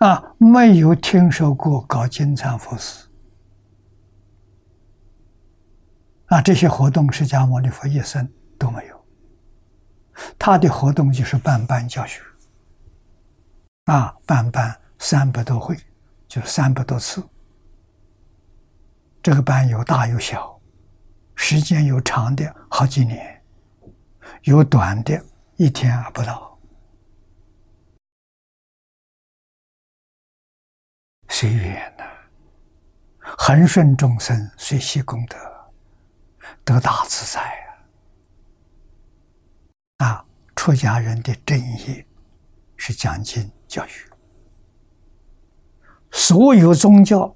[0.04, 3.08] 啊，没有听说过搞金蝉佛事。
[6.26, 9.04] 啊，这些活动释迦牟尼佛一生都没有。
[10.38, 12.20] 他的活动就是办班教学，
[13.86, 15.74] 啊，办班三百多回，
[16.28, 17.26] 就三百多次。
[19.22, 20.60] 这个班有大有小，
[21.34, 23.42] 时间有长的好几年，
[24.42, 25.18] 有短的
[25.56, 26.53] 一天还不到。
[31.36, 32.04] 随缘呐，
[33.18, 35.36] 恒顺众生，随喜功德。
[36.64, 37.40] 得大自在
[39.96, 40.06] 啊！
[40.06, 40.24] 啊，
[40.54, 42.06] 出家人的正业
[42.76, 43.90] 是讲经教育，
[46.12, 47.34] 所有宗教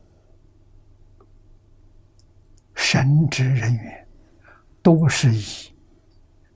[2.77, 4.09] 神职人员
[4.81, 5.75] 都是以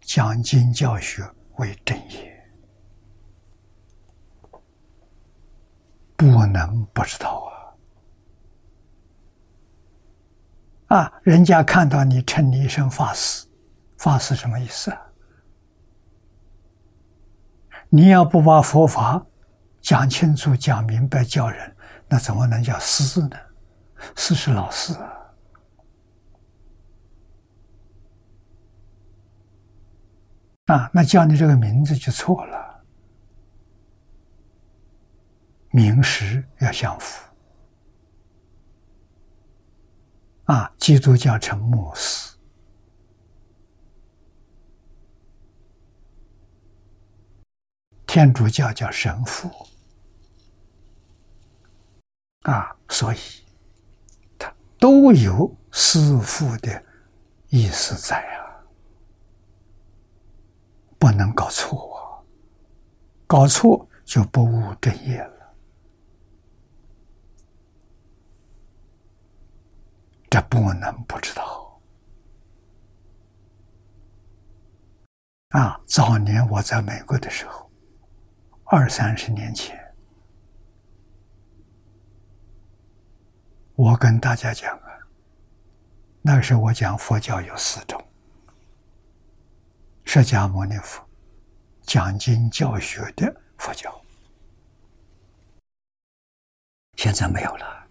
[0.00, 2.31] 讲经教学为正业，
[6.30, 7.50] 不能不知道
[10.86, 10.96] 啊！
[10.98, 11.12] 啊！
[11.24, 13.46] 人家看到你称你一声法师，
[13.98, 15.02] 法师什么意思啊？
[17.88, 19.26] 你要不把佛法
[19.80, 21.76] 讲清楚、讲明白，教人，
[22.08, 23.36] 那怎么能叫师呢？
[24.14, 25.12] 师是老师啊。
[30.66, 32.61] 啊，那叫你这个名字就错了，
[35.72, 37.26] 名实要相符。
[40.44, 42.36] 啊，基督教称牧师，
[48.06, 49.50] 天主教叫神父。
[52.42, 53.18] 啊，所以
[54.38, 56.84] 他都有师父的
[57.48, 58.42] 意思在啊。
[60.98, 62.02] 不能搞错啊！
[63.26, 65.41] 搞错就不务正业了。
[70.32, 71.78] 这不能不知道
[75.50, 75.78] 啊！
[75.86, 77.70] 早年我在美国的时候，
[78.64, 79.78] 二三十年前，
[83.74, 84.88] 我跟大家讲啊，
[86.22, 88.02] 那时候我讲佛教有四种。
[90.06, 91.06] 释迦牟尼佛
[91.82, 94.02] 讲经教学的佛教，
[96.96, 97.81] 现在没有了。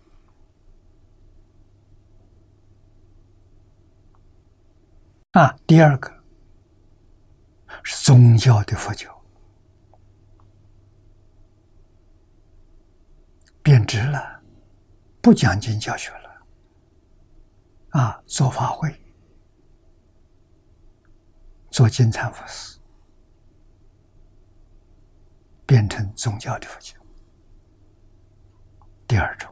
[5.32, 6.12] 啊，第二个
[7.84, 9.10] 是宗教的佛教，
[13.64, 14.42] 贬值了，
[15.22, 16.30] 不讲经教学了。
[17.92, 18.94] 啊，做法会。
[21.70, 22.78] 做金蝉佛寺，
[25.66, 26.94] 变成宗教的佛教。
[29.08, 29.50] 第二种，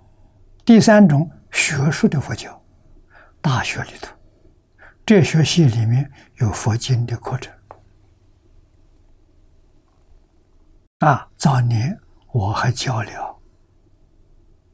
[0.65, 2.61] 第三种学术的佛教，
[3.41, 4.13] 大学里头，
[5.09, 7.51] 哲学系里面有佛经的课程。
[10.99, 11.99] 啊，早年
[12.31, 13.41] 我还教了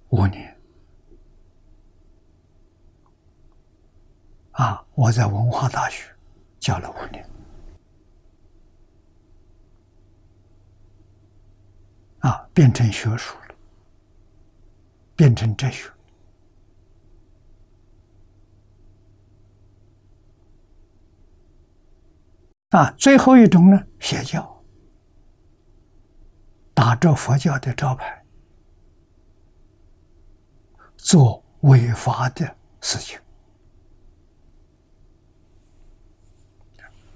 [0.09, 0.53] 五年。
[4.51, 6.13] 啊，我在文化大学
[6.59, 7.25] 教了五年。
[12.19, 13.55] 啊，变成学术了，
[15.15, 15.89] 变成哲学。
[22.71, 24.63] 啊，最后一种呢，邪教，
[26.73, 28.23] 打着佛教的招牌，
[30.97, 33.19] 做违法的事情。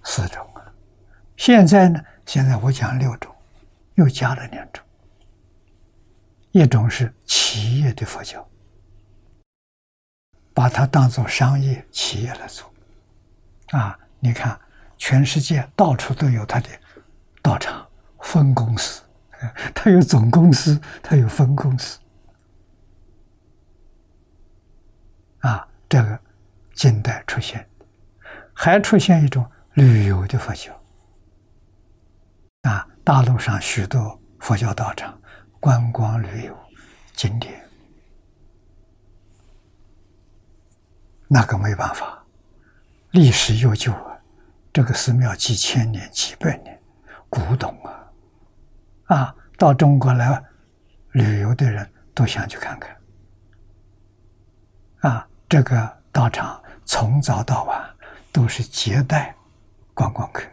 [0.04, 0.74] 四种啊，
[1.36, 3.36] 现在呢，现在我讲六种，
[3.96, 4.84] 又加了两种。
[6.52, 8.48] 一种是企业的佛教，
[10.54, 12.72] 把它当做商业企业来做，
[13.68, 14.60] 啊，你看，
[15.00, 16.70] 全世界到处都有他的
[17.42, 17.88] 道场、
[18.20, 19.02] 分公司，
[19.74, 21.98] 他有总公司，他有分公司，
[25.40, 26.20] 啊，这个
[26.74, 27.68] 近代出现，
[28.54, 30.80] 还出现一种旅游的佛教，
[32.70, 35.20] 啊，大陆上许多佛教道场。
[35.62, 36.58] 观光旅游
[37.18, 37.62] 景点，
[41.28, 42.24] 那个没办法，
[43.12, 44.09] 历史悠久啊，
[44.72, 46.80] 这个寺庙几千年、几百年，
[47.28, 48.12] 古董啊，
[49.06, 50.44] 啊，到中国来
[51.12, 52.98] 旅游的人都想去看看，
[55.00, 57.96] 啊，这个道场从早到晚
[58.32, 59.36] 都是接待
[59.94, 60.48] 观光客，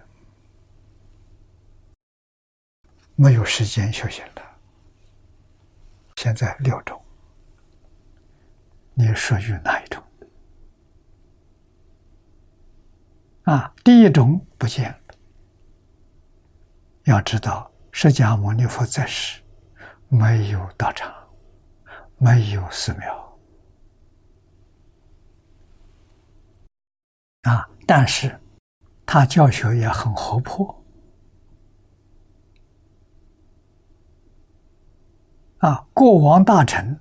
[3.15, 4.29] 没有时间休息了。
[6.17, 7.01] 现在六种，
[8.95, 10.03] 你属于哪一种？
[13.47, 14.99] 啊，第一种不见了。
[17.05, 19.41] 要知道，释迦牟尼佛在世，
[20.09, 21.15] 没有道场，
[22.19, 23.39] 没有寺庙，
[27.43, 28.37] 啊，但是
[29.07, 30.85] 他教学也很活泼。
[35.59, 36.99] 啊，国王大臣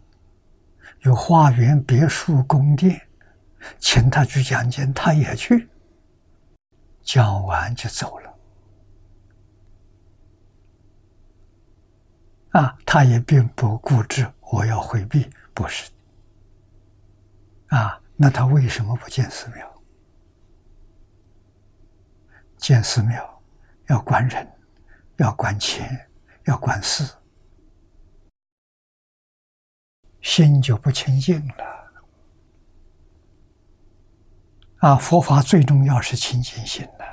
[1.01, 3.01] 有花园、别墅、宫殿，
[3.79, 5.67] 请他去讲经，他也去，
[7.05, 8.37] 讲完就走了。
[12.49, 15.91] 啊，他也并不固执，我要回避，不是。
[17.67, 19.83] 啊，那他为什么不建寺庙？
[22.57, 23.43] 建寺庙
[23.87, 24.51] 要管人，
[25.17, 26.09] 要管钱，
[26.45, 27.07] 要管事。
[30.21, 31.84] 心就不清净了
[34.85, 34.95] 啊！
[34.97, 37.03] 佛法最重要是清净心的，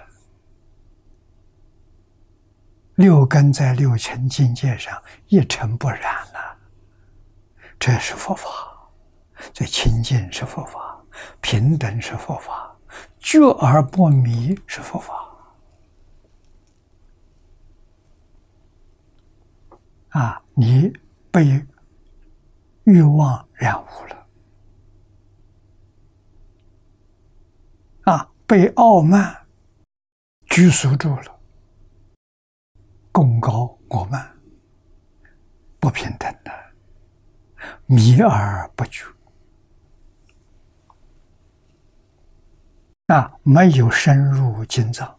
[2.97, 6.03] 六根在六尘境界上一尘不染
[6.35, 6.59] 了，
[7.79, 8.47] 这是佛法，
[9.55, 11.03] 这清净是佛法，
[11.41, 12.77] 平等是佛法，
[13.19, 15.15] 觉而不迷是佛法。
[20.11, 20.93] 啊，你
[21.31, 21.67] 被
[22.85, 24.27] 欲望染污了，
[28.03, 29.47] 啊，被傲慢
[30.47, 31.41] 拘束住了，
[33.11, 34.31] 功高我慢，
[35.81, 36.53] 不平等的，
[37.87, 39.05] 迷而不觉，
[43.07, 45.19] 啊，没有深入经藏，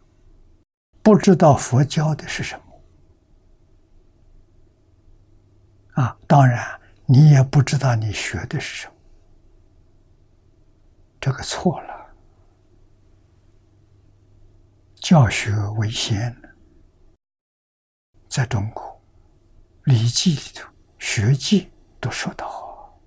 [1.01, 2.63] 不知道佛教的是什么。
[6.03, 8.93] 啊，当然，你也不知道你学的是什么，
[11.19, 11.92] 这个错了。
[15.03, 16.33] 教学为先，
[18.29, 18.81] 在中国，
[19.83, 20.65] 《礼记》里头，
[20.97, 21.63] 《学记》
[21.99, 22.97] 都说到。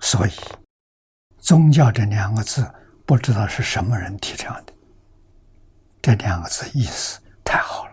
[0.00, 0.32] 所以，
[1.36, 2.66] 宗教这两个字。
[3.06, 4.72] 不知道是什么人提倡的，
[6.00, 7.92] 这两个字意思太好了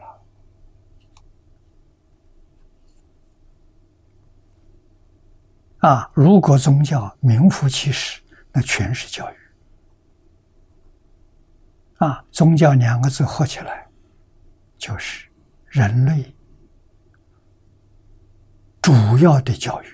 [5.81, 6.09] 啊！
[6.13, 8.21] 如果宗教名副其实，
[8.51, 9.35] 那全是教育
[11.97, 12.23] 啊！
[12.31, 13.87] 宗教两个字合起来，
[14.77, 15.27] 就是
[15.65, 16.35] 人类
[18.81, 19.87] 主要的教育、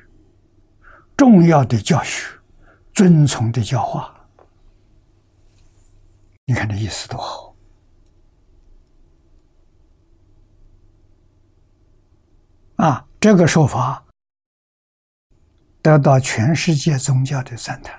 [1.16, 2.38] 重要的教学、
[2.94, 4.14] 遵从的教化。
[6.46, 7.56] 你看这意思多好
[12.76, 13.08] 啊！
[13.20, 14.06] 这个说法
[15.88, 17.98] 得到全世界宗教的赞叹。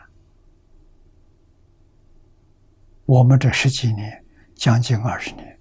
[3.07, 4.23] 我们这十几年，
[4.55, 5.59] 将近二十年，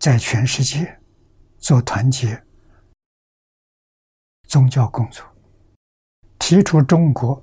[0.00, 0.98] 在全世界
[1.58, 2.42] 做团结
[4.48, 5.24] 宗教工作，
[6.40, 7.40] 提出中国。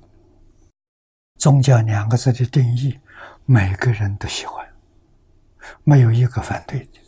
[1.38, 3.00] 宗教两个字的定义，
[3.46, 4.70] 每个人都喜欢，
[5.84, 6.99] 没有一个反对的。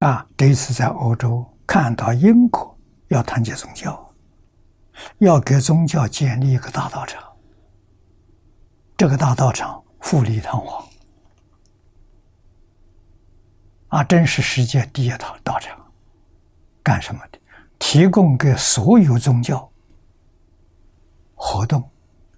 [0.00, 2.78] 啊，这一次在欧洲看到英国
[3.08, 4.14] 要团结宗教，
[5.18, 7.22] 要给宗教建立一个大道场，
[8.96, 10.86] 这个大道场富丽堂皇，
[13.88, 15.78] 啊，真是世界第一套道场，
[16.82, 17.38] 干什么的？
[17.78, 19.70] 提供给所有宗教。
[21.38, 21.86] 活动、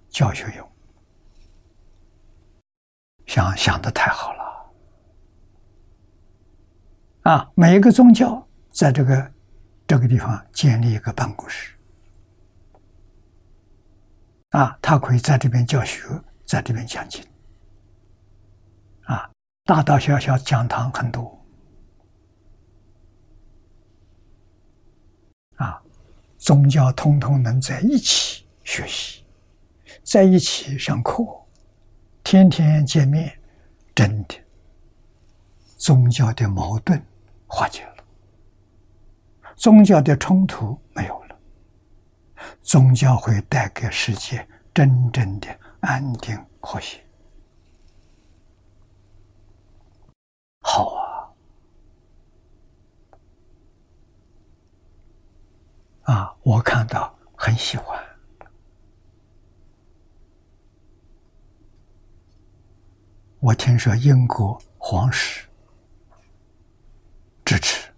[0.09, 0.71] 教学用，
[3.25, 4.38] 想想的太好了
[7.29, 7.47] 啊！
[7.53, 9.31] 每一个宗教在这个
[9.85, 11.75] 这个地方建立一个办公室
[14.49, 16.07] 啊，他可以在这边教学，
[16.43, 17.23] 在这边讲经
[19.03, 19.29] 啊，
[19.63, 21.39] 大大小小讲堂很多
[25.57, 25.79] 啊，
[26.39, 28.43] 宗教通通能在一起。
[28.63, 29.23] 学习，
[30.03, 31.23] 在一起上课，
[32.23, 33.39] 天天见面，
[33.93, 34.35] 真的，
[35.77, 37.03] 宗教的矛盾
[37.49, 38.03] 化解了，
[39.55, 41.37] 宗教的冲突没有了，
[42.61, 47.03] 宗教会带给世界真正的安定和谐。
[50.61, 51.33] 好啊，
[56.13, 57.99] 啊，我看到很喜欢。
[63.39, 65.48] 我听说英国皇室
[67.49, 67.89] 支持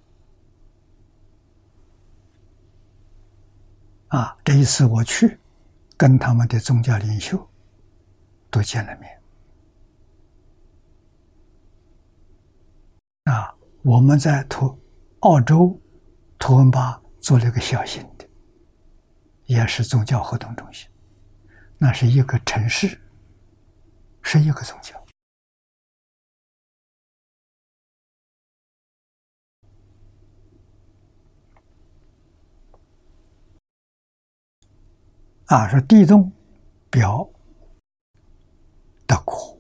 [4.07, 4.38] 啊！
[4.45, 5.38] 这一次我去，
[5.98, 7.52] 跟他们的宗教领袖
[8.49, 9.22] 都见了面
[13.26, 13.53] 啊！
[13.84, 14.80] 我们在图
[15.19, 15.78] 澳洲
[16.40, 18.26] 图文巴做了一个小型的，
[19.48, 20.88] 也是宗教活动中心，
[21.78, 22.98] 那是一个城市，
[24.22, 25.01] 是一个宗教。
[35.52, 36.32] 啊，说地动
[36.90, 37.30] 表
[39.06, 39.60] 德国，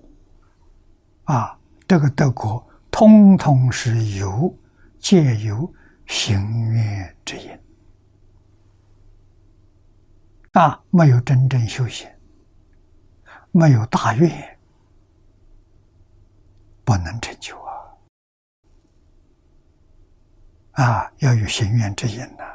[1.25, 4.57] 啊，这个德国通通是有
[4.99, 5.69] 借由
[6.07, 7.59] 行愿之因，
[10.53, 12.09] 啊，没有真正修行，
[13.51, 14.57] 没有大愿，
[16.85, 17.91] 不能成就啊！
[20.85, 22.45] 啊，要有行愿之因呐，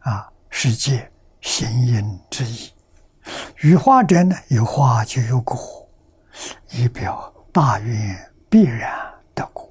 [0.00, 1.11] 啊，世界。
[1.42, 2.72] 行因之意，
[3.60, 5.88] 羽化者呢，有化就有果，
[6.70, 9.70] 以表大愿必然得果。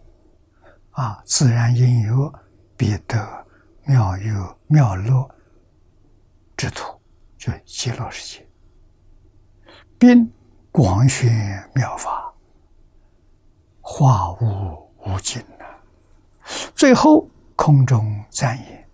[0.92, 2.32] 啊，自然因由
[2.76, 3.46] 必得
[3.86, 5.28] 妙有妙乐
[6.58, 7.00] 之土，
[7.38, 8.48] 就极乐世界，
[9.98, 10.30] 并
[10.72, 11.32] 广宣
[11.74, 12.34] 妙法，
[13.80, 15.66] 化物无尽呐。
[16.76, 18.88] 最后空中赞言：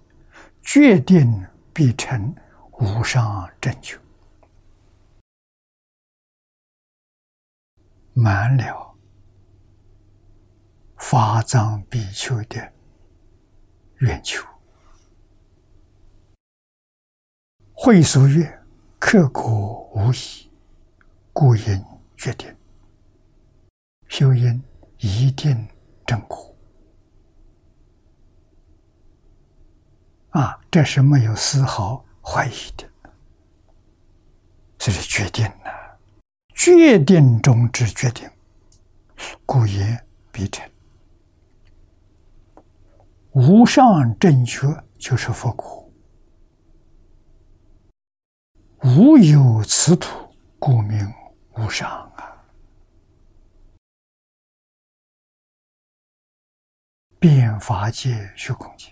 [0.62, 1.44] 决定
[1.74, 2.34] 必成
[2.80, 4.00] 无上正觉。
[8.14, 8.96] 满了
[10.98, 12.74] 法藏比丘的
[14.00, 14.44] 愿求，
[17.74, 18.66] 会俗曰
[19.00, 20.52] ：“刻苦无疑，
[21.32, 21.86] 故应
[22.16, 22.56] 决定
[24.08, 24.64] 修因，
[24.98, 25.68] 一定
[26.06, 26.56] 正果。”
[30.32, 32.86] 啊，这是没有丝毫怀疑的，
[34.78, 35.98] 这是决定了。
[36.54, 38.30] 决定中之决定，
[39.46, 40.70] 故言必成。
[43.32, 44.68] 无上正觉
[45.00, 45.90] 就是佛果，
[48.84, 50.30] 无有此土，
[50.60, 51.10] 故名
[51.56, 52.44] 无上啊！
[57.20, 58.92] 变法界虚空界，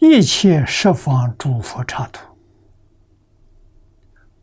[0.00, 2.26] 一切十方诸佛刹土。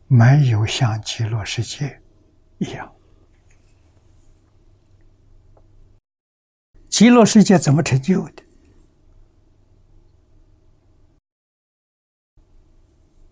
[0.06, 2.00] 没有像极乐世界
[2.58, 2.94] 一样，
[6.88, 8.42] 极乐世界怎么成就的？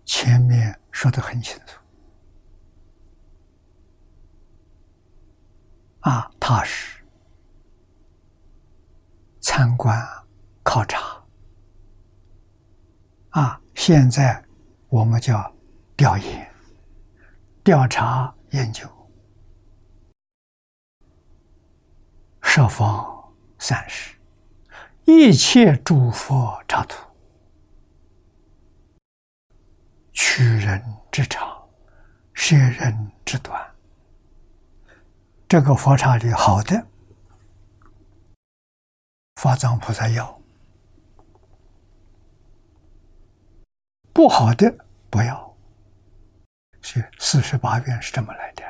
[0.05, 1.79] 前面说的很清楚，
[6.01, 7.03] 啊，踏实
[9.39, 9.99] 参观
[10.61, 11.16] 考察，
[13.37, 14.43] 啊，现在
[14.89, 15.55] 我们叫
[15.95, 16.51] 调研。
[17.63, 18.89] 调查研究，
[22.41, 24.15] 设方三世，
[25.05, 26.97] 一切诸佛刹土，
[30.13, 31.69] 取人之长，
[32.33, 33.63] 舍人之短。
[35.47, 36.87] 这个佛刹里好的，
[39.35, 40.36] 法藏菩萨要；
[44.17, 44.75] 不好的，
[45.11, 45.55] 不要。
[46.81, 48.63] 是四十八愿是这么来的，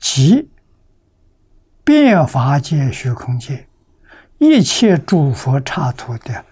[0.00, 0.50] 即
[1.84, 3.68] 变法界、虚空界
[4.38, 6.44] 一切诸佛刹土的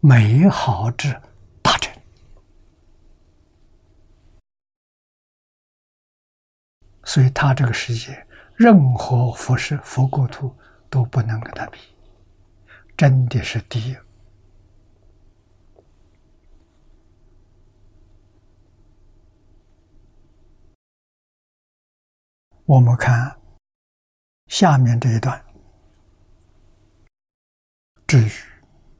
[0.00, 1.14] 美好之
[1.60, 1.92] 大成，
[7.04, 8.26] 所以他这个世界，
[8.56, 10.56] 任何佛事、佛国土
[10.88, 11.78] 都不能跟他比，
[12.96, 13.94] 真的是第一。
[22.66, 23.38] 我们看
[24.46, 25.44] 下面这一段，
[28.06, 28.30] 至于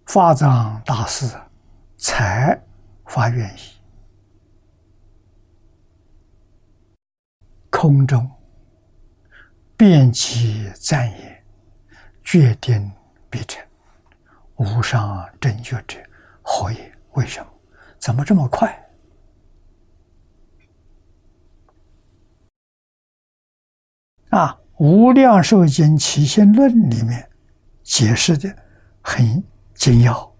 [0.04, 1.26] 法藏大师
[1.96, 2.62] 才
[3.06, 3.60] 发愿意，
[7.70, 8.30] 空中
[9.78, 11.44] 遍其赞言，
[12.22, 12.92] 决定
[13.30, 13.66] 必成
[14.56, 15.98] 无上正觉者，
[16.42, 16.94] 何也？
[17.12, 17.50] 为什么？
[17.98, 18.78] 怎么这么快？
[24.30, 24.48] 啊，
[24.78, 27.30] 《无量寿经起心论》里面
[27.82, 28.54] 解释的
[29.00, 29.42] 很
[29.74, 30.34] 精要，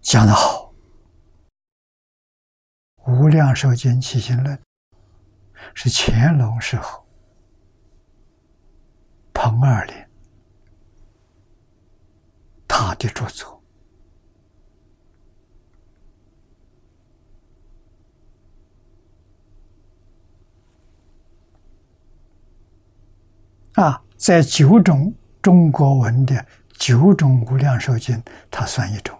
[0.00, 0.72] 讲得好。
[3.12, 4.56] 《无量寿经起心论》
[5.74, 7.04] 是乾隆时候
[9.34, 9.94] 彭二林
[12.66, 13.59] 他的著作。
[23.80, 29.18] 啊，在九种中国文的九种无量寿经，它算一种。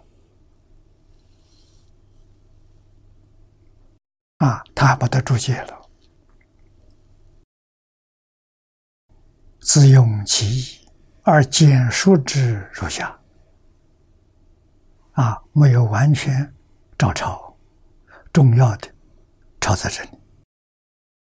[4.37, 5.89] 啊，他还把它注解了，
[9.61, 10.87] 自用其意
[11.23, 13.19] 而简述之如下。
[15.13, 16.55] 啊，没有完全
[16.99, 17.57] 照抄，
[18.31, 18.89] 重要的
[19.59, 20.11] 抄在这里，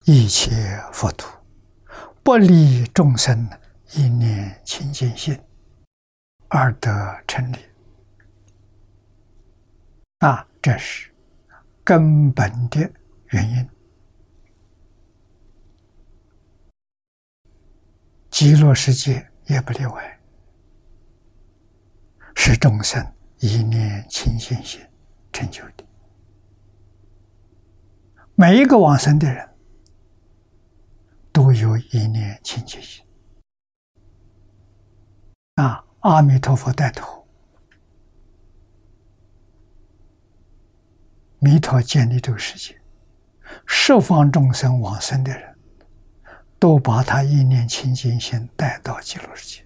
[0.06, 1.37] 一切佛土。
[2.22, 3.48] 不离众生
[3.94, 5.38] 一念清净心，
[6.48, 7.56] 而得成立。
[10.18, 11.10] 啊，这是
[11.82, 12.90] 根本的
[13.28, 13.68] 原因。
[18.30, 20.20] 极乐世界也不例外，
[22.36, 23.04] 是众生
[23.38, 24.80] 一念清净心
[25.32, 25.84] 成就的。
[28.34, 29.47] 每一个往生的人
[31.38, 33.06] 都有一念清净心
[35.54, 35.84] 啊！
[36.00, 37.24] 阿弥陀佛带头，
[41.38, 42.76] 弥陀建立这个世界，
[43.68, 45.56] 十方众生往生的人，
[46.58, 49.64] 都把他一念清净心带到极乐世界。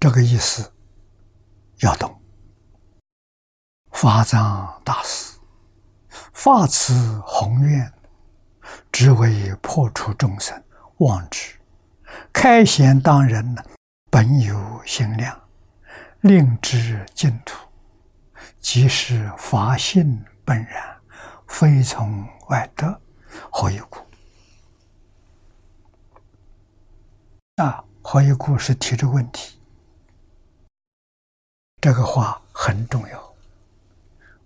[0.00, 0.73] 这个意思
[1.84, 2.18] 要懂。
[3.92, 5.38] 法藏大师
[6.32, 7.92] 发此宏愿，
[8.90, 10.60] 只为破除众生
[10.98, 11.54] 妄执，
[12.32, 13.54] 开显当人
[14.10, 15.38] 本有心量，
[16.22, 17.68] 令知净土，
[18.58, 21.00] 即是法性本然，
[21.46, 23.00] 非从外得。
[23.50, 23.98] 何以故？
[27.56, 29.60] 啊，何以故是提这个问题。
[31.84, 33.34] 这个话很重要，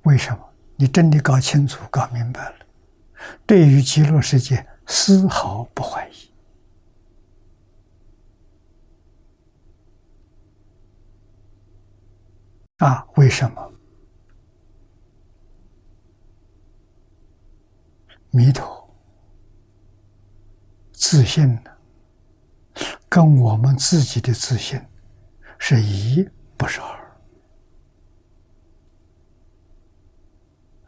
[0.03, 0.53] 为什么？
[0.75, 2.57] 你真的搞清楚、搞明白了，
[3.47, 6.31] 对于极乐世界丝毫不怀疑
[12.79, 13.07] 啊？
[13.15, 13.73] 为什么？
[18.31, 18.93] 弥陀
[20.93, 21.71] 自信呢，
[23.09, 24.85] 跟我们自己的自信
[25.57, 27.08] 是一，不是二。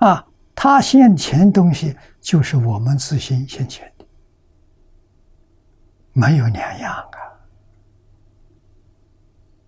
[0.01, 4.05] 啊，他现前东西就是我们自心现前的，
[6.13, 6.93] 没有两样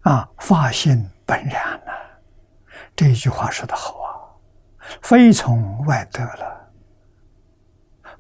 [0.03, 0.11] 啊！
[0.11, 1.93] 啊，法性本然呐，
[2.97, 4.09] 这句话说的好啊，
[5.03, 6.73] 非从外得了，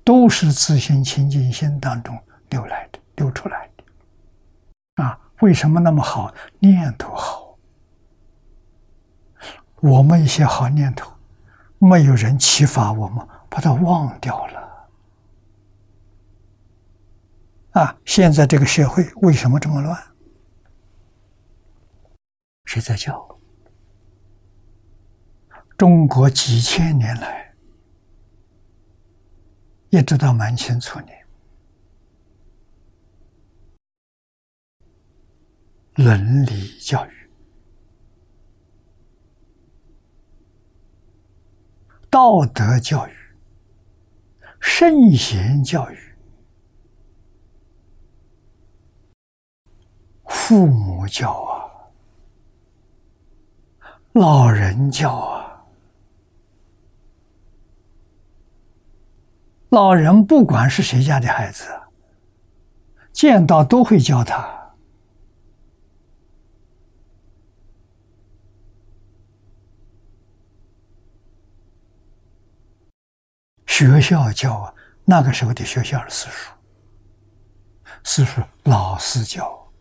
[0.04, 2.18] 都是自心清净心当中
[2.50, 5.02] 流来的、流出来的。
[5.02, 6.32] 啊，为什么那么好？
[6.58, 7.58] 念头好，
[9.80, 11.10] 我们一些好念头。
[11.82, 14.88] 没有人启发我们，把它忘掉了。
[17.72, 17.98] 啊！
[18.04, 20.00] 现在这个社会为什么这么乱？
[22.66, 23.36] 谁在教？
[25.76, 27.52] 中国几千年来，
[29.90, 31.26] 一直到满清初年，
[35.96, 37.21] 伦理教育。
[42.12, 43.12] 道德教育、
[44.60, 45.96] 圣贤教育、
[50.26, 51.64] 父母教啊、
[54.12, 55.64] 老人教啊，
[59.70, 61.64] 老人不管是谁家的孩子，
[63.10, 64.61] 见到都会教他。
[73.72, 76.52] 学校教啊，那个时候的学校是私塾，
[78.04, 79.72] 私塾老师教，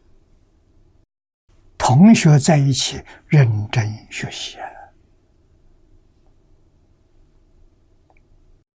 [1.77, 4.57] 同学在一起认真学习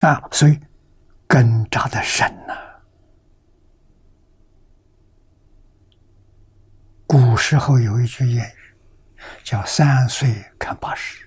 [0.02, 0.60] 啊，所以
[1.26, 2.54] 根扎的深呐。
[7.08, 8.76] 古时候有一句谚语，
[9.46, 11.24] 叫“三岁看八十”。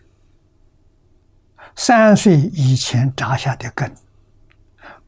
[1.80, 3.94] 三岁以前扎下的根，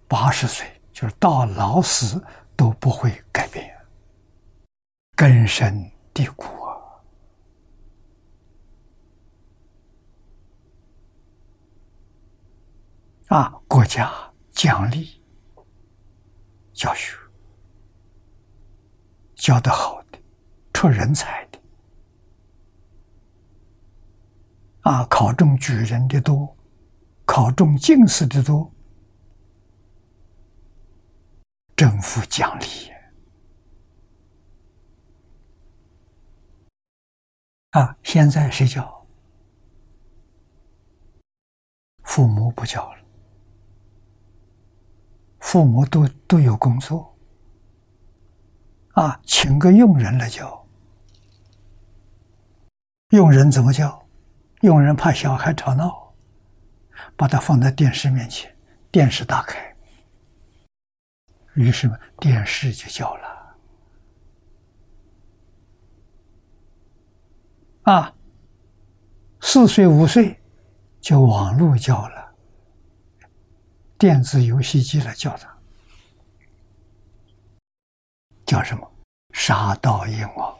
[0.06, 2.24] 八十岁就是到老死
[2.54, 3.76] 都不会改变，
[5.16, 6.78] 根深蒂固啊！
[13.36, 14.08] 啊，国家
[14.52, 15.20] 奖励
[16.72, 17.18] 教学，
[19.34, 20.20] 教的好的，
[20.72, 21.58] 出人才的，
[24.82, 26.56] 啊，考中举人的多。
[27.32, 28.68] 考中进士的多，
[31.76, 32.90] 政府奖励
[37.70, 37.96] 啊！
[38.02, 39.06] 现在谁教？
[42.02, 42.98] 父母不教了，
[45.38, 47.16] 父母都都有工作
[48.94, 50.66] 啊，请个佣人来教。
[53.10, 54.04] 佣人怎么教？
[54.62, 55.99] 佣人怕小孩吵闹。
[57.16, 58.54] 把它放在电视面前，
[58.90, 59.76] 电视打开，
[61.54, 63.56] 于是电视就叫了。
[67.82, 68.14] 啊，
[69.40, 70.38] 四岁五岁
[71.00, 72.34] 就网络叫了，
[73.98, 75.58] 电子游戏机来叫他，
[78.44, 78.86] 叫什么？
[79.32, 80.58] 杀盗淫王，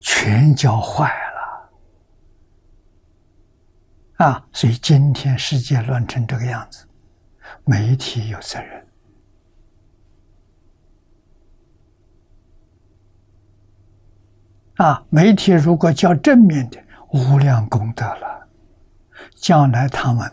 [0.00, 1.25] 全教坏了
[4.16, 4.46] 啊！
[4.52, 6.86] 所以今天世界乱成这个样子，
[7.64, 8.86] 媒体有责任
[14.76, 15.04] 啊！
[15.10, 16.82] 媒体如果较正面的，
[17.12, 18.48] 无量功德了，
[19.34, 20.32] 将来他们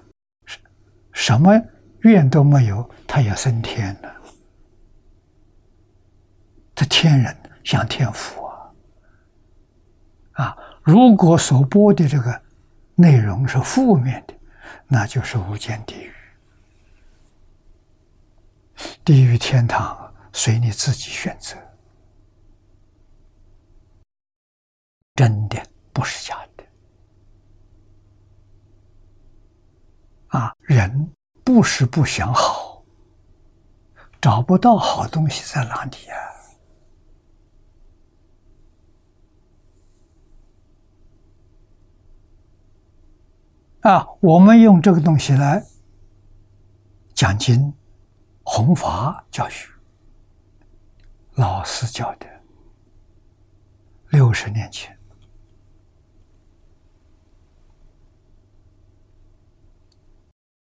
[1.11, 1.61] 什么
[1.99, 4.13] 愿都没有，他也升天了。
[6.73, 8.71] 这天人像天福啊！
[10.45, 12.41] 啊，如果所播的这个
[12.95, 14.33] 内容是负面的，
[14.87, 16.13] 那就是无间地狱。
[19.03, 21.57] 地狱天堂随你自己选择，
[25.15, 25.61] 真的
[25.91, 26.63] 不是假的。
[30.27, 31.13] 啊，人
[31.43, 32.83] 不是不想好，
[34.19, 36.15] 找不到好东西在哪里呀？
[36.15, 36.32] 啊，
[43.83, 45.61] 啊我们用这个东西来
[47.13, 47.73] 讲经、
[48.43, 49.69] 弘法、教学，
[51.35, 52.25] 老师教的，
[54.09, 54.97] 六十年前，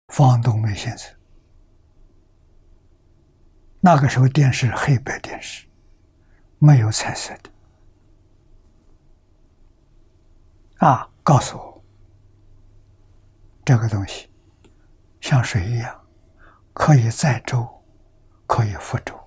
[0.07, 1.15] 方东梅先生，
[3.82, 5.68] 那个时候电视黑白电视，
[6.57, 7.52] 没有彩色的，
[10.88, 11.74] 啊，告诉我。
[13.65, 14.29] 这个东西
[15.21, 16.07] 像水一样，
[16.71, 17.67] 可以载舟，
[18.45, 19.19] 可以覆舟。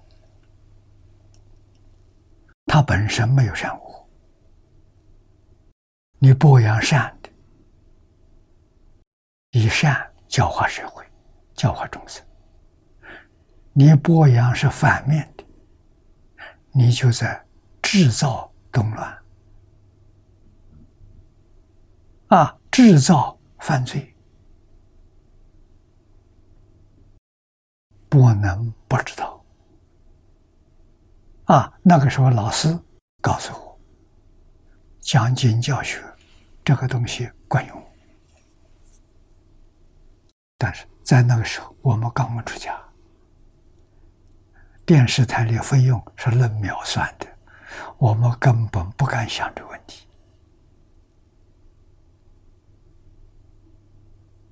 [2.66, 4.09] 它本身没有善恶，
[6.19, 7.31] 你播扬善的，
[9.51, 11.05] 以善教化社会，
[11.55, 12.23] 教化众生；
[13.73, 15.44] 你播扬是反面的，
[16.70, 17.44] 你就在
[17.82, 19.19] 制造动乱，
[22.28, 24.15] 啊，制造犯罪。
[28.09, 29.45] 不能不知道
[31.45, 31.73] 啊！
[31.83, 32.79] 那个时候老师
[33.21, 33.79] 告诉我，
[35.01, 36.03] 讲经教学
[36.65, 37.83] 这个东西管用，
[40.57, 42.79] 但是在那个时候我们刚刚出家，
[44.87, 47.27] 电视台的费用是论秒算的，
[47.99, 50.07] 我们根本不敢想这个问题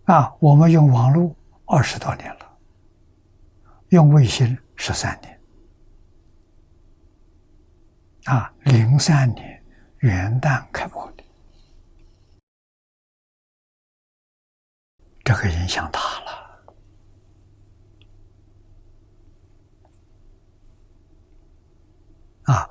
[0.04, 0.34] 啊！
[0.40, 1.34] 我们用网络
[1.66, 2.35] 二十多年了。
[3.90, 5.40] 用卫星十三年，
[8.24, 9.64] 啊，零三年
[9.98, 11.24] 元旦开播的，
[15.22, 16.64] 这个影响大了，
[22.42, 22.68] 啊，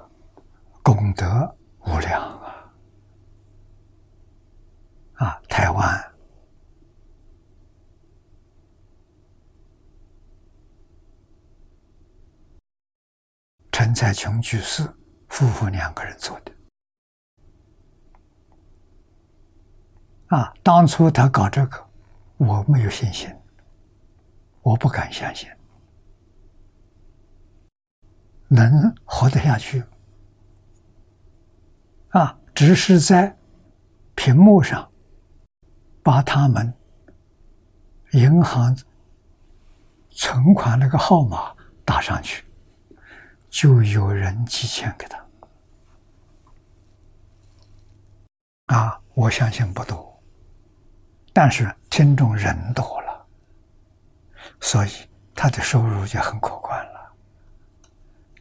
[0.83, 1.55] 功德
[1.85, 2.73] 无量啊，
[5.13, 6.14] 啊，台湾。
[13.85, 14.81] 陈才琼居士
[15.29, 16.51] 夫妇两个人做的
[20.35, 20.51] 啊！
[20.63, 21.87] 当初他搞这个，
[22.37, 23.31] 我没有信心，
[24.63, 25.47] 我不敢相信
[28.47, 29.83] 能活得下去
[32.09, 32.35] 啊！
[32.55, 33.37] 只是在
[34.15, 34.91] 屏幕上
[36.01, 36.73] 把他们
[38.13, 38.75] 银行
[40.09, 41.55] 存款那个号码
[41.85, 42.43] 打上去。
[43.55, 45.17] 就有人寄钱给他
[48.65, 48.99] 啊！
[49.13, 50.21] 我相信不多，
[51.31, 53.25] 但是听众人多了，
[54.59, 54.89] 所以
[55.33, 57.13] 他的收入就很可观了，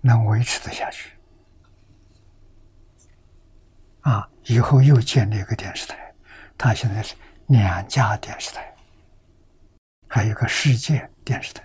[0.00, 1.16] 能维持得下去。
[4.00, 4.28] 啊！
[4.46, 6.12] 以后又建立一个电视台，
[6.58, 7.14] 他现在是
[7.46, 8.74] 两家电视台，
[10.08, 11.62] 还有个世界电视台。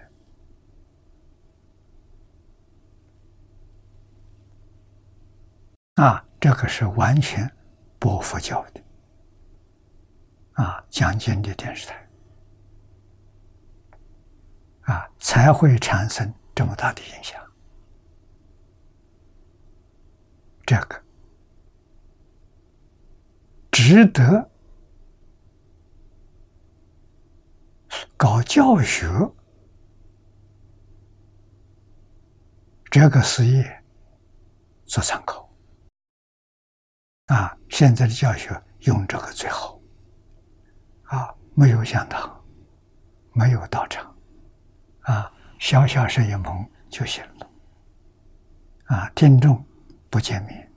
[5.99, 7.53] 啊，这个是完全
[7.99, 8.81] 不佛教的
[10.53, 12.09] 啊，讲经的电视台
[14.83, 17.37] 啊，才会产生这么大的影响。
[20.65, 21.03] 这个
[23.69, 24.49] 值得
[28.15, 29.09] 搞教学
[32.89, 33.83] 这个事业
[34.85, 35.48] 做参考。
[37.29, 39.79] 啊，现在的教学用这个最好。
[41.05, 42.39] 啊，没有讲堂，
[43.33, 44.15] 没有道场，
[45.01, 47.49] 啊，小小摄影棚就行了。
[48.85, 49.63] 啊，听众
[50.09, 50.71] 不见面，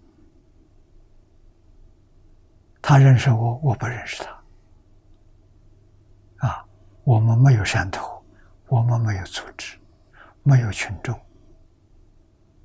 [2.81, 4.23] 他认识我，我不认识
[6.39, 6.65] 他，啊，
[7.05, 8.25] 我们没有山头，
[8.69, 9.79] 我们没有组织，
[10.43, 11.19] 没有群众，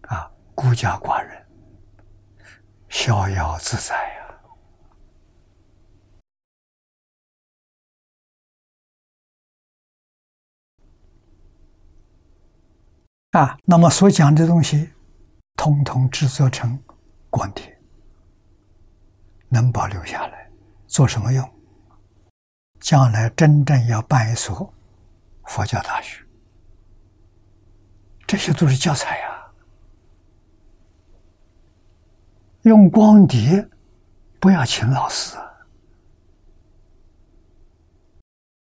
[0.03, 1.26] 啊，孤家寡人，
[2.89, 4.17] 逍遥自在呀。
[13.31, 14.93] 啊，那么所讲的东西，
[15.55, 16.81] 通通制作成
[17.29, 17.79] 光碟，
[19.49, 20.49] 能保留下来，
[20.87, 21.47] 做什么用？
[22.79, 24.73] 将来真正要办一所
[25.45, 26.25] 佛教大学，
[28.25, 29.36] 这些都是教材呀。
[32.67, 33.65] 用光碟，
[34.41, 35.37] 不要请老师，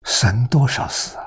[0.04, 1.18] 省多少事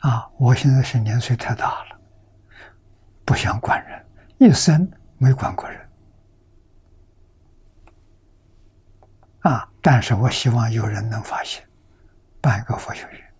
[0.00, 0.10] 啊！
[0.10, 0.30] 啊！
[0.36, 2.00] 我现在是年岁太大了，
[3.24, 4.04] 不想管人，
[4.38, 5.88] 一生没管过人。
[9.42, 9.70] 啊！
[9.80, 11.64] 但是我希望有人能发现，
[12.40, 13.32] 办一个佛学院，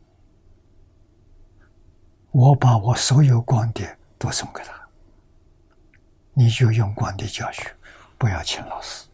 [2.31, 4.89] 我把我所有光碟都送给他，
[6.35, 7.75] 你就用光碟教学，
[8.19, 9.09] 不要请老师。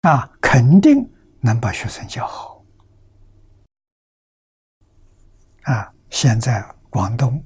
[0.00, 1.08] 啊，肯定
[1.40, 2.64] 能把学生教好。
[5.62, 7.40] 啊，现在广东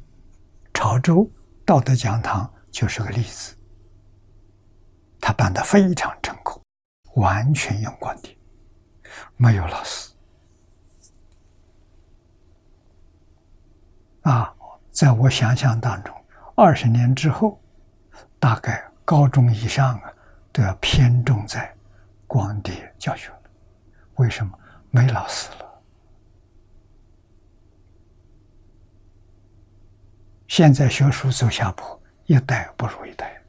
[0.73, 1.31] 潮州
[1.67, 3.55] 道德讲堂就是个例子，
[5.21, 6.63] 他办的非常成功，
[7.17, 8.35] 完全用光碟，
[9.37, 10.11] 没有老师。
[14.23, 14.55] 啊，
[14.93, 16.15] 在我想象当中，
[16.55, 17.59] 二十年之后，
[18.39, 20.13] 大概高中以上啊
[20.53, 21.75] 都要偏重在
[22.27, 23.41] 光碟教学了。
[24.17, 24.57] 为什么？
[24.91, 25.83] 没老师了。
[30.47, 33.43] 现在学术走下坡，一代不如一代，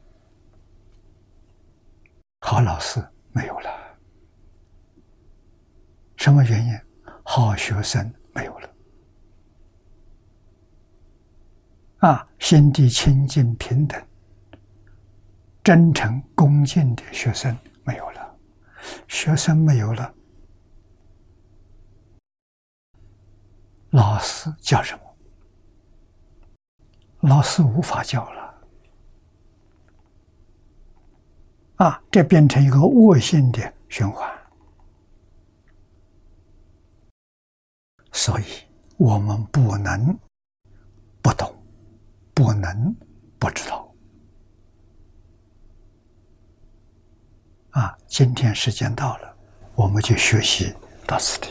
[2.40, 3.70] 好老师没有了。
[6.16, 6.80] 什么原因？
[7.22, 8.73] 好学生没有了。
[12.04, 14.06] 啊，心地清净平等、
[15.62, 18.36] 真诚恭敬的学生没有了，
[19.08, 20.14] 学生没有了，
[23.88, 25.00] 老师叫什么？
[27.20, 28.54] 老师无法教了，
[31.76, 34.30] 啊，这变成一个恶性的循环，
[38.12, 38.44] 所以
[38.98, 40.14] 我们不能
[41.22, 41.50] 不懂，
[42.34, 42.94] 不能
[43.38, 43.88] 不知道。
[47.70, 49.36] 啊，今天时间到了，
[49.74, 50.74] 我们就学习
[51.06, 51.48] 到此地。